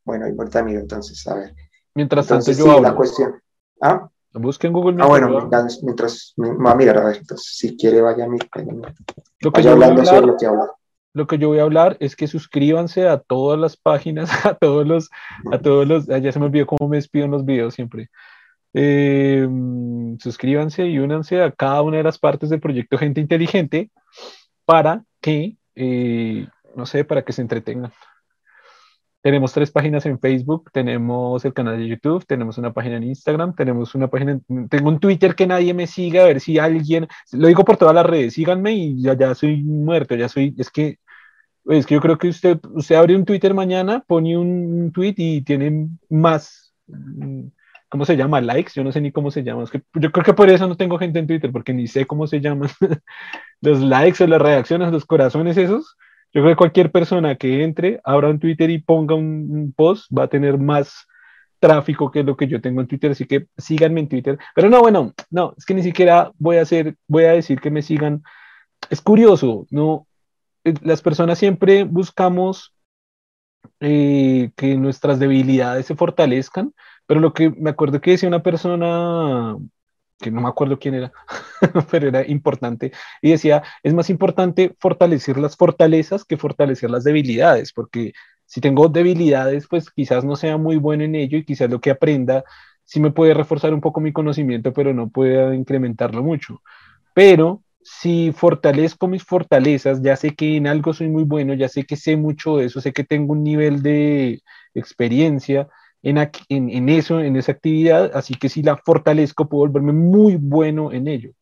[0.05, 1.55] bueno, importa amigo, entonces, a ver.
[1.95, 2.83] Mientras tanto, yo hablo.
[2.83, 3.41] la cuestión.
[3.81, 4.09] ¿Ah?
[4.33, 5.03] Busquen Google.
[5.03, 5.49] Ah, bueno,
[5.83, 8.49] mientras, va a mirar, a ver, entonces, si quiere, vaya a mirar.
[9.41, 10.47] Lo que, yo voy a hablar, lo, que
[11.13, 14.87] lo que yo voy a hablar es que suscríbanse a todas las páginas, a todos
[14.87, 15.11] los,
[15.51, 18.09] a todos los, ya se me olvidó cómo me despido en los videos siempre.
[18.73, 19.49] Eh,
[20.21, 23.91] suscríbanse y únanse a cada una de las partes del proyecto Gente Inteligente
[24.65, 26.47] para que eh,
[26.77, 27.93] no sé, para que se entretengan.
[29.23, 33.55] Tenemos tres páginas en Facebook, tenemos el canal de YouTube, tenemos una página en Instagram,
[33.55, 34.41] tenemos una página,
[34.71, 37.95] tengo un Twitter que nadie me siga, a ver si alguien, lo digo por todas
[37.95, 40.99] las redes, síganme y ya, ya soy muerto, ya soy, es que,
[41.67, 45.43] es que yo creo que usted, usted abre un Twitter mañana, pone un tweet y
[45.43, 46.73] tiene más,
[47.91, 48.41] ¿cómo se llama?
[48.41, 49.65] Likes, yo no sé ni cómo se llama.
[49.65, 52.07] Es que yo creo que por eso no tengo gente en Twitter, porque ni sé
[52.07, 52.71] cómo se llaman
[53.61, 55.97] los likes o las reacciones, los corazones esos.
[56.33, 60.25] Yo creo que cualquier persona que entre, abra un Twitter y ponga un, post, va
[60.25, 61.07] a tener más
[61.59, 64.39] tráfico que lo que yo tengo en Twitter, así que síganme en Twitter.
[64.55, 67.71] Pero no, bueno, no, es que ni siquiera voy a hacer, voy a decir que
[67.71, 68.23] me sigan.
[68.89, 70.07] Es curioso, ¿no?
[70.65, 72.75] Eh, las personas siempre buscamos
[73.81, 76.75] eh, que nuestras debilidades se fortalezcan,
[77.07, 79.57] pero lo que me acuerdo que decía una persona,
[80.21, 81.13] que no me acuerdo quién era,
[81.91, 82.93] pero era importante,
[83.23, 88.13] y decía, es más importante fortalecer las fortalezas que fortalecer las debilidades, porque
[88.47, 91.91] si tengo debilidades, pues quizás no sea muy bueno en ello y quizás lo que
[91.91, 92.45] aprenda
[92.85, 96.61] sí me puede reforzar un poco mi conocimiento, pero no pueda incrementarlo mucho.
[97.15, 101.85] Pero si fortalezco mis fortalezas, ya sé que en algo soy muy bueno, ya sé
[101.85, 104.43] que sé mucho de eso, sé que tengo un nivel de
[104.75, 105.69] experiencia
[106.03, 106.19] en,
[106.49, 111.09] en, eso, en esa actividad, así que si la fortalezco puedo volverme muy bueno en
[111.09, 111.33] ello.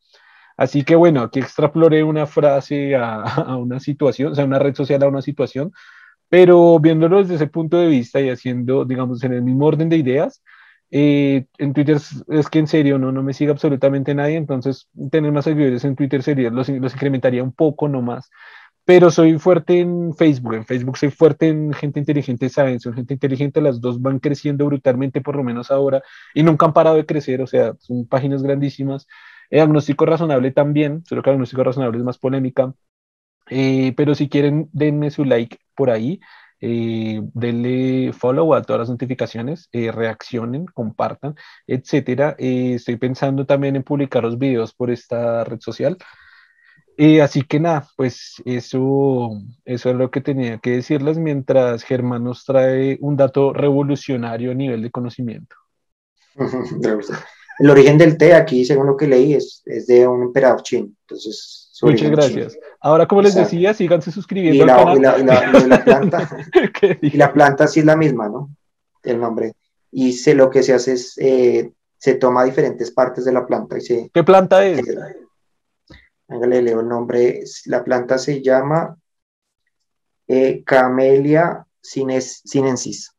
[0.56, 4.74] Así que bueno, aquí extrapolé una frase a, a, una situación, o sea, una red
[4.74, 5.72] social a una situación,
[6.28, 9.96] pero viéndolo desde ese punto de vista y haciendo, digamos, en el mismo orden de
[9.96, 10.42] ideas,
[10.90, 11.98] eh, en Twitter
[12.28, 15.96] es, que en serio no, no me sigue absolutamente nadie, entonces tener más seguidores en
[15.96, 18.30] Twitter sería, los, los incrementaría un poco nomás.
[18.88, 23.12] Pero soy fuerte en Facebook, en Facebook soy fuerte en gente inteligente, saben, son gente
[23.12, 26.02] inteligente, las dos van creciendo brutalmente por lo menos ahora
[26.32, 29.06] y nunca han parado de crecer, o sea, son páginas grandísimas.
[29.50, 32.72] El agnóstico razonable también, solo que el agnóstico razonable es más polémica.
[33.50, 36.20] Eh, pero si quieren, denme su like por ahí
[36.60, 41.34] eh, denle follow a todas las notificaciones, eh, reaccionen, compartan,
[41.66, 42.34] etcétera.
[42.38, 45.96] Eh, estoy pensando también en publicar los videos por esta red social.
[47.20, 49.30] Así que nada, pues eso,
[49.64, 54.54] eso es lo que tenía que decirles mientras Germán nos trae un dato revolucionario a
[54.54, 55.56] nivel de conocimiento.
[57.60, 60.90] El origen del té aquí, según lo que leí, es, es de un emperador chino.
[61.02, 62.58] Entonces, Muchas gracias.
[62.80, 65.64] Ahora, como les decía, síganse suscribiendo y la, al canal.
[65.64, 66.30] Y la, planta,
[67.00, 68.50] y la planta sí es la misma, ¿no?
[69.02, 69.54] El nombre.
[69.90, 73.78] Y se, lo que se hace es, eh, se toma diferentes partes de la planta
[73.78, 74.10] y se...
[74.12, 74.80] ¿Qué planta es?
[76.28, 77.42] Le leo el nombre.
[77.66, 78.96] La planta se llama
[80.26, 83.14] eh, Camellia sinensis.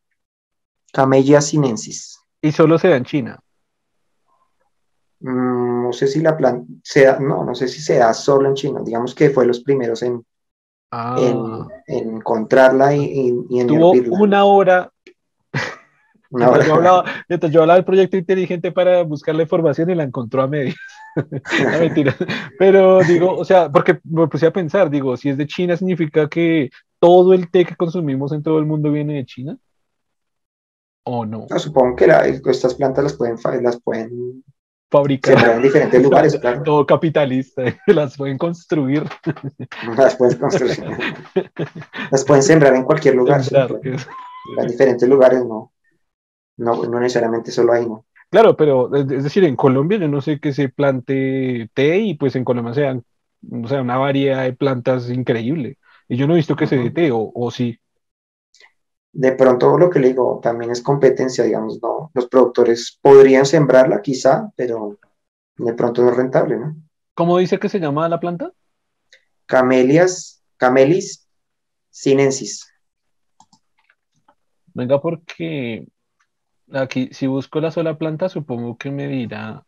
[0.94, 2.20] Camellia sinensis.
[2.42, 3.40] ¿Y solo se da en China?
[5.20, 8.56] Mm, no sé si la planta, sea, no, no sé si se da solo en
[8.56, 10.26] China, digamos que fue los primeros en,
[10.92, 14.92] en, encontrarla y, y, en Tuvo una hora.
[16.32, 16.64] Una hora.
[16.64, 20.48] Yo, hablaba, yo hablaba del proyecto inteligente para buscar la información y la encontró a
[20.48, 20.76] medias.
[21.80, 22.16] mentira.
[22.58, 26.28] Pero digo, o sea, porque me puse a pensar, digo, si es de China, significa
[26.28, 26.70] que
[27.00, 29.58] todo el té que consumimos en todo el mundo viene de China.
[31.04, 31.48] ¿O no?
[31.50, 34.44] no supongo que la, estas plantas las pueden, las pueden
[34.92, 35.56] fabricar.
[35.56, 36.64] en diferentes lugares, claro.
[36.64, 39.04] Todo capitalista, las pueden construir.
[39.98, 40.78] Las pueden construir.
[42.12, 43.42] las pueden sembrar en cualquier lugar.
[44.58, 45.72] En diferentes lugares, no.
[46.58, 46.84] no.
[46.84, 48.06] No necesariamente solo ahí, ¿no?
[48.30, 52.36] Claro, pero es decir, en Colombia yo no sé que se plante té y pues
[52.36, 53.04] en Colombia sean,
[53.52, 55.78] o sea, una variedad de plantas increíble.
[56.08, 57.80] Y yo no he visto que se dé té, o, o sí
[59.12, 64.02] de pronto lo que le digo también es competencia, digamos, no, los productores podrían sembrarla
[64.02, 64.98] quizá, pero
[65.58, 66.76] de pronto no es rentable, ¿no?
[67.14, 68.54] ¿Cómo dice que se llama la planta?
[69.46, 71.28] Camelias, Camelis
[71.90, 72.66] sinensis.
[74.74, 75.86] Venga, porque
[76.74, 79.64] aquí, si busco la sola planta, supongo que me dirá,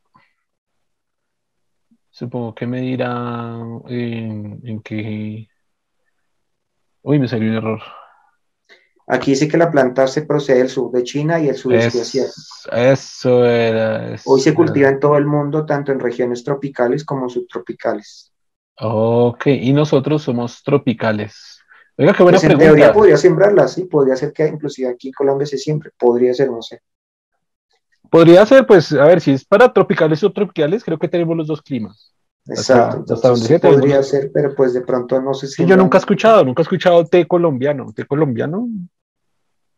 [2.10, 3.58] supongo que me dirá
[3.88, 5.48] en, en que,
[7.02, 7.82] uy, me salió un error.
[9.08, 12.38] Aquí dice que la planta se procede del sur de China y el sudeste asiático.
[12.72, 14.16] Eso era.
[14.24, 18.32] Hoy se cultiva en todo el mundo, tanto en regiones tropicales como subtropicales.
[18.80, 21.60] Ok, y nosotros somos tropicales.
[21.98, 25.14] Oiga, qué buena pues en teoría podría sembrarla, sí, podría ser que inclusive aquí en
[25.14, 26.82] Colombia se siempre, podría ser, no sé.
[28.12, 31.48] Podría ser, pues, a ver, si es para tropicales o tropicales, creo que tenemos los
[31.48, 32.14] dos climas.
[32.46, 35.66] Exacto, hasta, donde podría ser, pero pues de pronto no sé si.
[35.66, 37.94] yo nunca he escuchado, nunca he escuchado té colombiano.
[37.96, 38.68] Té colombiano,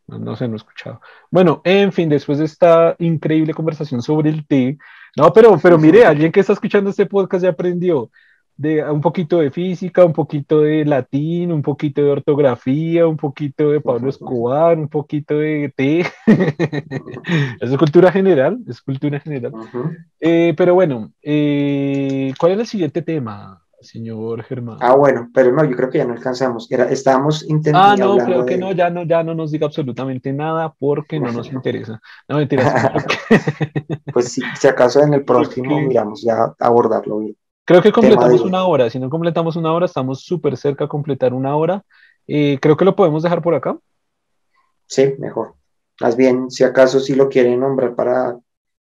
[0.07, 0.99] no, sé, no he escuchado.
[1.29, 4.79] Bueno, en fin, después de esta increíble conversación sobre el té,
[5.15, 8.09] no, pero, pero mire, alguien que está escuchando este podcast ya aprendió
[8.55, 13.71] de un poquito de física, un poquito de latín, un poquito de ortografía, un poquito
[13.71, 16.05] de Pablo Escobar, un poquito de té.
[17.61, 19.53] es cultura general, es cultura general.
[20.19, 23.63] Eh, pero bueno, eh, ¿cuál es el siguiente tema?
[23.83, 24.77] Señor Germán.
[24.81, 26.71] Ah, bueno, pero no, yo creo que ya no alcanzamos.
[26.71, 28.13] Era, estábamos intentando.
[28.13, 31.31] Ah, no, creo que no, ya no, ya no nos diga absolutamente nada porque no
[31.31, 32.01] nos interesa.
[32.27, 32.73] No mentiras.
[34.13, 37.35] pues sí, si acaso en el próximo miramos ya abordarlo bien.
[37.65, 38.89] Creo que completamos una hora.
[38.89, 41.83] Si no completamos una hora, estamos súper cerca a completar una hora.
[42.25, 43.77] y creo que lo podemos dejar por acá.
[44.87, 45.55] Sí, mejor.
[46.01, 48.37] Más bien, si acaso sí lo quieren nombrar para,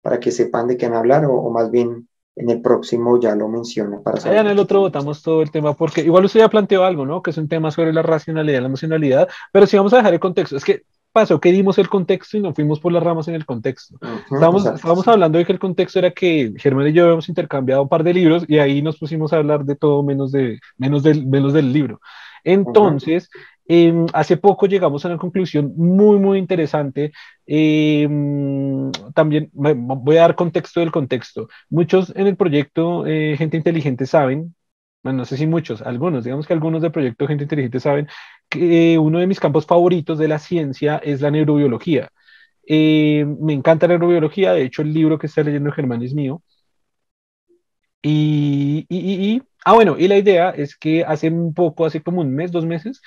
[0.02, 3.36] para que sepan de qué van a hablar, o, más bien en el próximo ya
[3.36, 4.02] lo menciona.
[4.02, 7.06] Para saber en el otro votamos todo el tema, porque igual usted ya planteó algo,
[7.06, 7.22] ¿no?
[7.22, 10.14] Que es un tema sobre la racionalidad y la emocionalidad, pero si vamos a dejar
[10.14, 10.56] el contexto.
[10.56, 13.46] Es que pasó que dimos el contexto y nos fuimos por las ramas en el
[13.46, 13.98] contexto.
[14.32, 18.04] estábamos, hablando de que el contexto era que Germán y yo habíamos intercambiado un par
[18.04, 21.54] de libros y ahí nos pusimos a hablar de todo menos, de, menos, del, menos
[21.54, 22.00] del libro.
[22.44, 23.30] Entonces,
[23.68, 27.12] em, hace poco llegamos a una conclusión muy, muy interesante.
[27.46, 31.48] Em, también voy a dar contexto del contexto.
[31.70, 34.56] Muchos en el proyecto eh, Gente Inteligente saben
[35.04, 38.08] bueno, no sé si muchos, algunos, digamos que algunos del proyecto Gente Inteligente saben
[38.50, 42.10] que uno de mis campos favoritos de la ciencia es la neurobiología.
[42.68, 46.44] Eh, me encanta la neurobiología, de hecho el libro que está leyendo Germán es mío.
[48.04, 52.34] Y, y, ah, bueno, y la idea es que hace un poco, hace como un
[52.34, 53.02] mes, dos meses,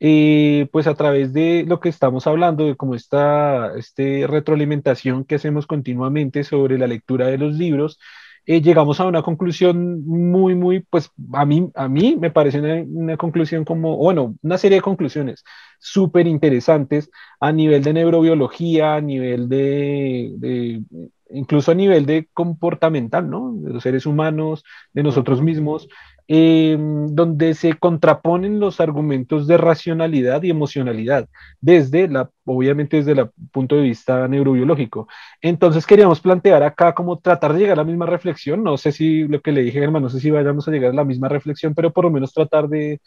[0.00, 5.36] eh, pues a través de lo que estamos hablando, de cómo está este retroalimentación que
[5.36, 7.98] hacemos continuamente sobre la lectura de los libros,
[8.46, 13.16] eh, llegamos a una conclusión muy, muy, pues a mí, a mí me parece una,
[13.16, 15.44] conclusión como, bueno, una serie de conclusiones
[15.78, 17.10] súper interesantes
[17.40, 20.82] a nivel de neurobiología, a nivel de, de,
[21.30, 23.52] incluso a nivel de comportamental, ¿no?
[23.56, 25.88] De los seres humanos, de nosotros mismos,
[26.26, 31.28] Em, donde se contraponen los argumentos de racionalidad y emocionalidad,
[31.60, 35.06] desde la, obviamente desde el punto de vista neurobiológico.
[35.42, 39.28] Entonces queríamos plantear acá como tratar de llegar a la misma reflexión, no sé si
[39.28, 41.74] lo que le dije, hermano, no sé si vayamos a llegar a la misma reflexión,
[41.74, 43.02] pero por lo menos tratar de,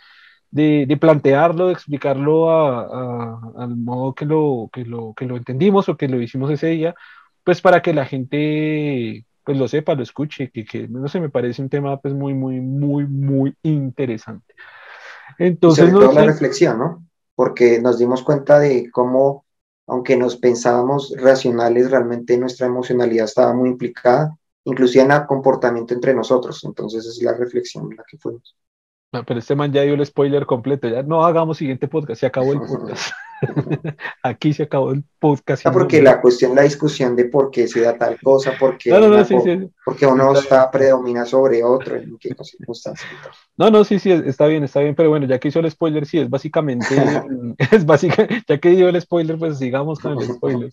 [0.52, 6.08] de, plantearlo, de explicarlo al modo que lo, que, lo, que lo entendimos o que
[6.08, 6.96] lo hicimos ese día,
[7.48, 11.30] pues para que la gente pues lo sepa, lo escuche, que, que no sé, me
[11.30, 14.54] parece un tema pues muy, muy, muy, muy interesante.
[15.40, 17.06] Entonces, no la reflexión, ¿no?
[17.36, 19.46] Porque nos dimos cuenta de cómo,
[19.88, 26.14] aunque nos pensábamos racionales, realmente nuestra emocionalidad estaba muy implicada, inclusive en el comportamiento entre
[26.14, 26.62] nosotros.
[26.66, 28.58] Entonces, es la reflexión en la que fuimos.
[29.14, 32.26] No, pero este man ya dio el spoiler completo, ya no hagamos siguiente podcast, se
[32.26, 33.12] acabó el podcast.
[34.24, 35.66] Aquí se acabó el podcast.
[35.66, 38.92] Ah, porque la cuestión, la discusión de por qué se da tal cosa, por qué,
[39.86, 43.10] porque uno está predomina sobre otro, en qué circunstancias.
[43.58, 46.06] No, no, sí, sí, está bien, está bien, pero bueno, ya que hizo el spoiler,
[46.06, 46.88] sí, es básicamente,
[47.72, 50.70] es básicamente, ya que dio el spoiler, pues sigamos con el spoiler.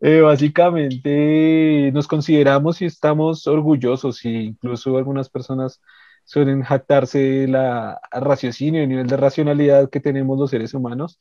[0.00, 5.80] Eh, básicamente nos consideramos y estamos orgullosos, y incluso algunas personas
[6.26, 11.18] suelen jactarse la raciocinio, el nivel de racionalidad que tenemos los seres humanos,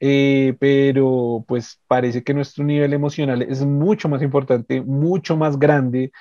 [0.00, 6.12] eh, pero pues parece que nuestro nivel emocional es mucho más importante, mucho más grande,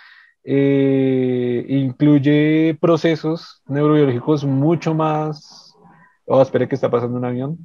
[0.44, 5.76] eh, incluye procesos neurobiológicos mucho más...
[6.26, 7.58] Oh, espere que está pasando un avión.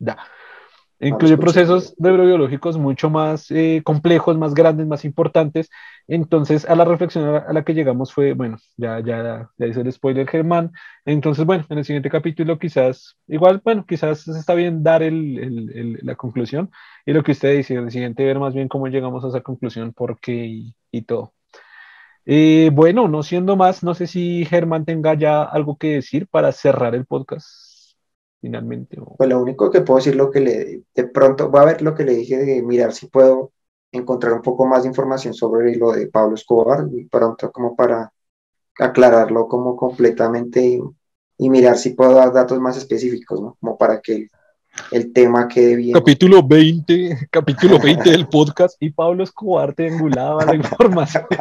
[0.00, 0.16] Ya.
[0.98, 5.68] Incluye procesos neurobiológicos mucho más eh, complejos, más grandes, más importantes.
[6.08, 9.92] Entonces, a la reflexión a la que llegamos fue, bueno, ya, ya, ya hice el
[9.92, 10.72] spoiler Germán.
[11.04, 15.98] Entonces, bueno, en el siguiente capítulo quizás, igual, bueno, quizás está bien dar el, el,
[16.02, 16.70] la conclusión
[17.04, 19.42] y lo que usted dice, en el siguiente ver más bien cómo llegamos a esa
[19.42, 21.34] conclusión, por qué y, y todo.
[22.24, 26.52] Eh, bueno, no siendo más, no sé si Germán tenga ya algo que decir para
[26.52, 27.65] cerrar el podcast
[28.40, 28.98] finalmente?
[29.16, 31.94] Pues lo único que puedo decir, lo que le, de pronto, voy a ver lo
[31.94, 33.52] que le dije de mirar si puedo
[33.92, 38.12] encontrar un poco más de información sobre lo de Pablo Escobar, y pronto como para
[38.78, 40.80] aclararlo como completamente y,
[41.38, 43.56] y mirar si puedo dar datos más específicos, ¿no?
[43.60, 44.28] Como para que
[44.90, 45.92] el tema quede bien.
[45.92, 51.24] Capítulo 20, capítulo 20 del podcast y Pablo Escobar triangulaba la información.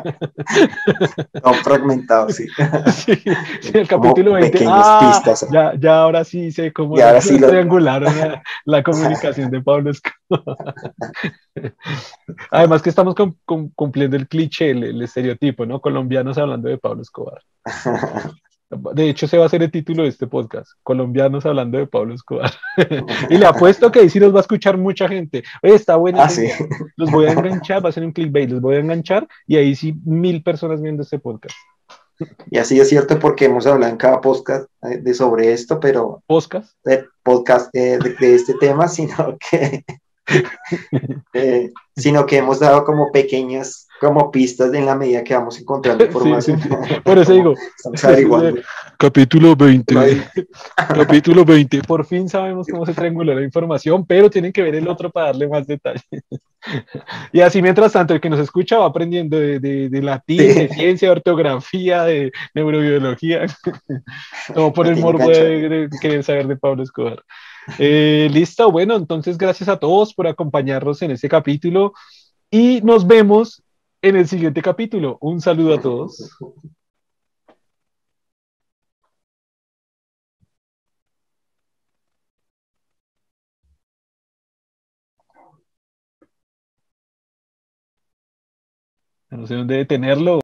[1.43, 2.47] No, fragmentado, sí.
[2.95, 3.13] sí.
[3.73, 4.65] el capítulo 20.
[4.67, 5.21] Ah,
[5.51, 8.13] ya, ya ahora sí sé cómo ahora sí triangularon
[8.65, 10.55] la, comunicación de Pablo Escobar.
[12.51, 13.15] Además que estamos
[13.75, 15.79] cumpliendo el cliché, el estereotipo, ¿no?
[15.81, 17.41] Colombianos hablando de Pablo Escobar.
[18.69, 22.15] De hecho, se va a ser el título de este podcast, Colombianos hablando de Pablo
[22.15, 22.51] Escobar.
[23.29, 25.43] y le apuesto que ahí sí nos va a escuchar mucha gente.
[25.61, 26.19] Oye, está bueno.
[26.21, 26.29] Ah,
[26.97, 29.75] los voy a enganchar, va a ser un clickbait, los voy a enganchar y ahí
[29.75, 31.55] sí mil personas viendo este podcast.
[32.49, 36.23] Y así es cierto porque hemos hablado en cada podcast eh, de sobre esto, pero...
[36.25, 36.71] ¿Podcast?
[37.23, 39.83] podcast eh, de, de, este tema, sino que
[41.33, 46.05] Eh, sino que hemos dado como pequeñas como pistas en la medida que vamos encontrando
[46.05, 46.59] información.
[47.03, 47.53] Por eso digo,
[48.97, 49.95] capítulo 20,
[50.76, 54.88] capítulo 20, por fin sabemos cómo se triangula la información, pero tienen que ver el
[54.88, 56.01] otro para darle más detalle.
[57.31, 61.09] y así mientras tanto, el que nos escucha va aprendiendo de, de, latín, de ciencia,
[61.09, 63.45] de ortografía, de neurobiología,
[64.53, 67.22] todo por el morbo de, querer saber de Pablo Escobar.
[67.80, 71.93] Eh, listo, bueno, entonces gracias a todos por acompañarnos en este capítulo
[72.51, 73.64] y nos vemos
[74.06, 75.18] en el siguiente capítulo.
[75.19, 76.38] Un saludo a todos.
[89.30, 90.40] No sé dónde detenerlo.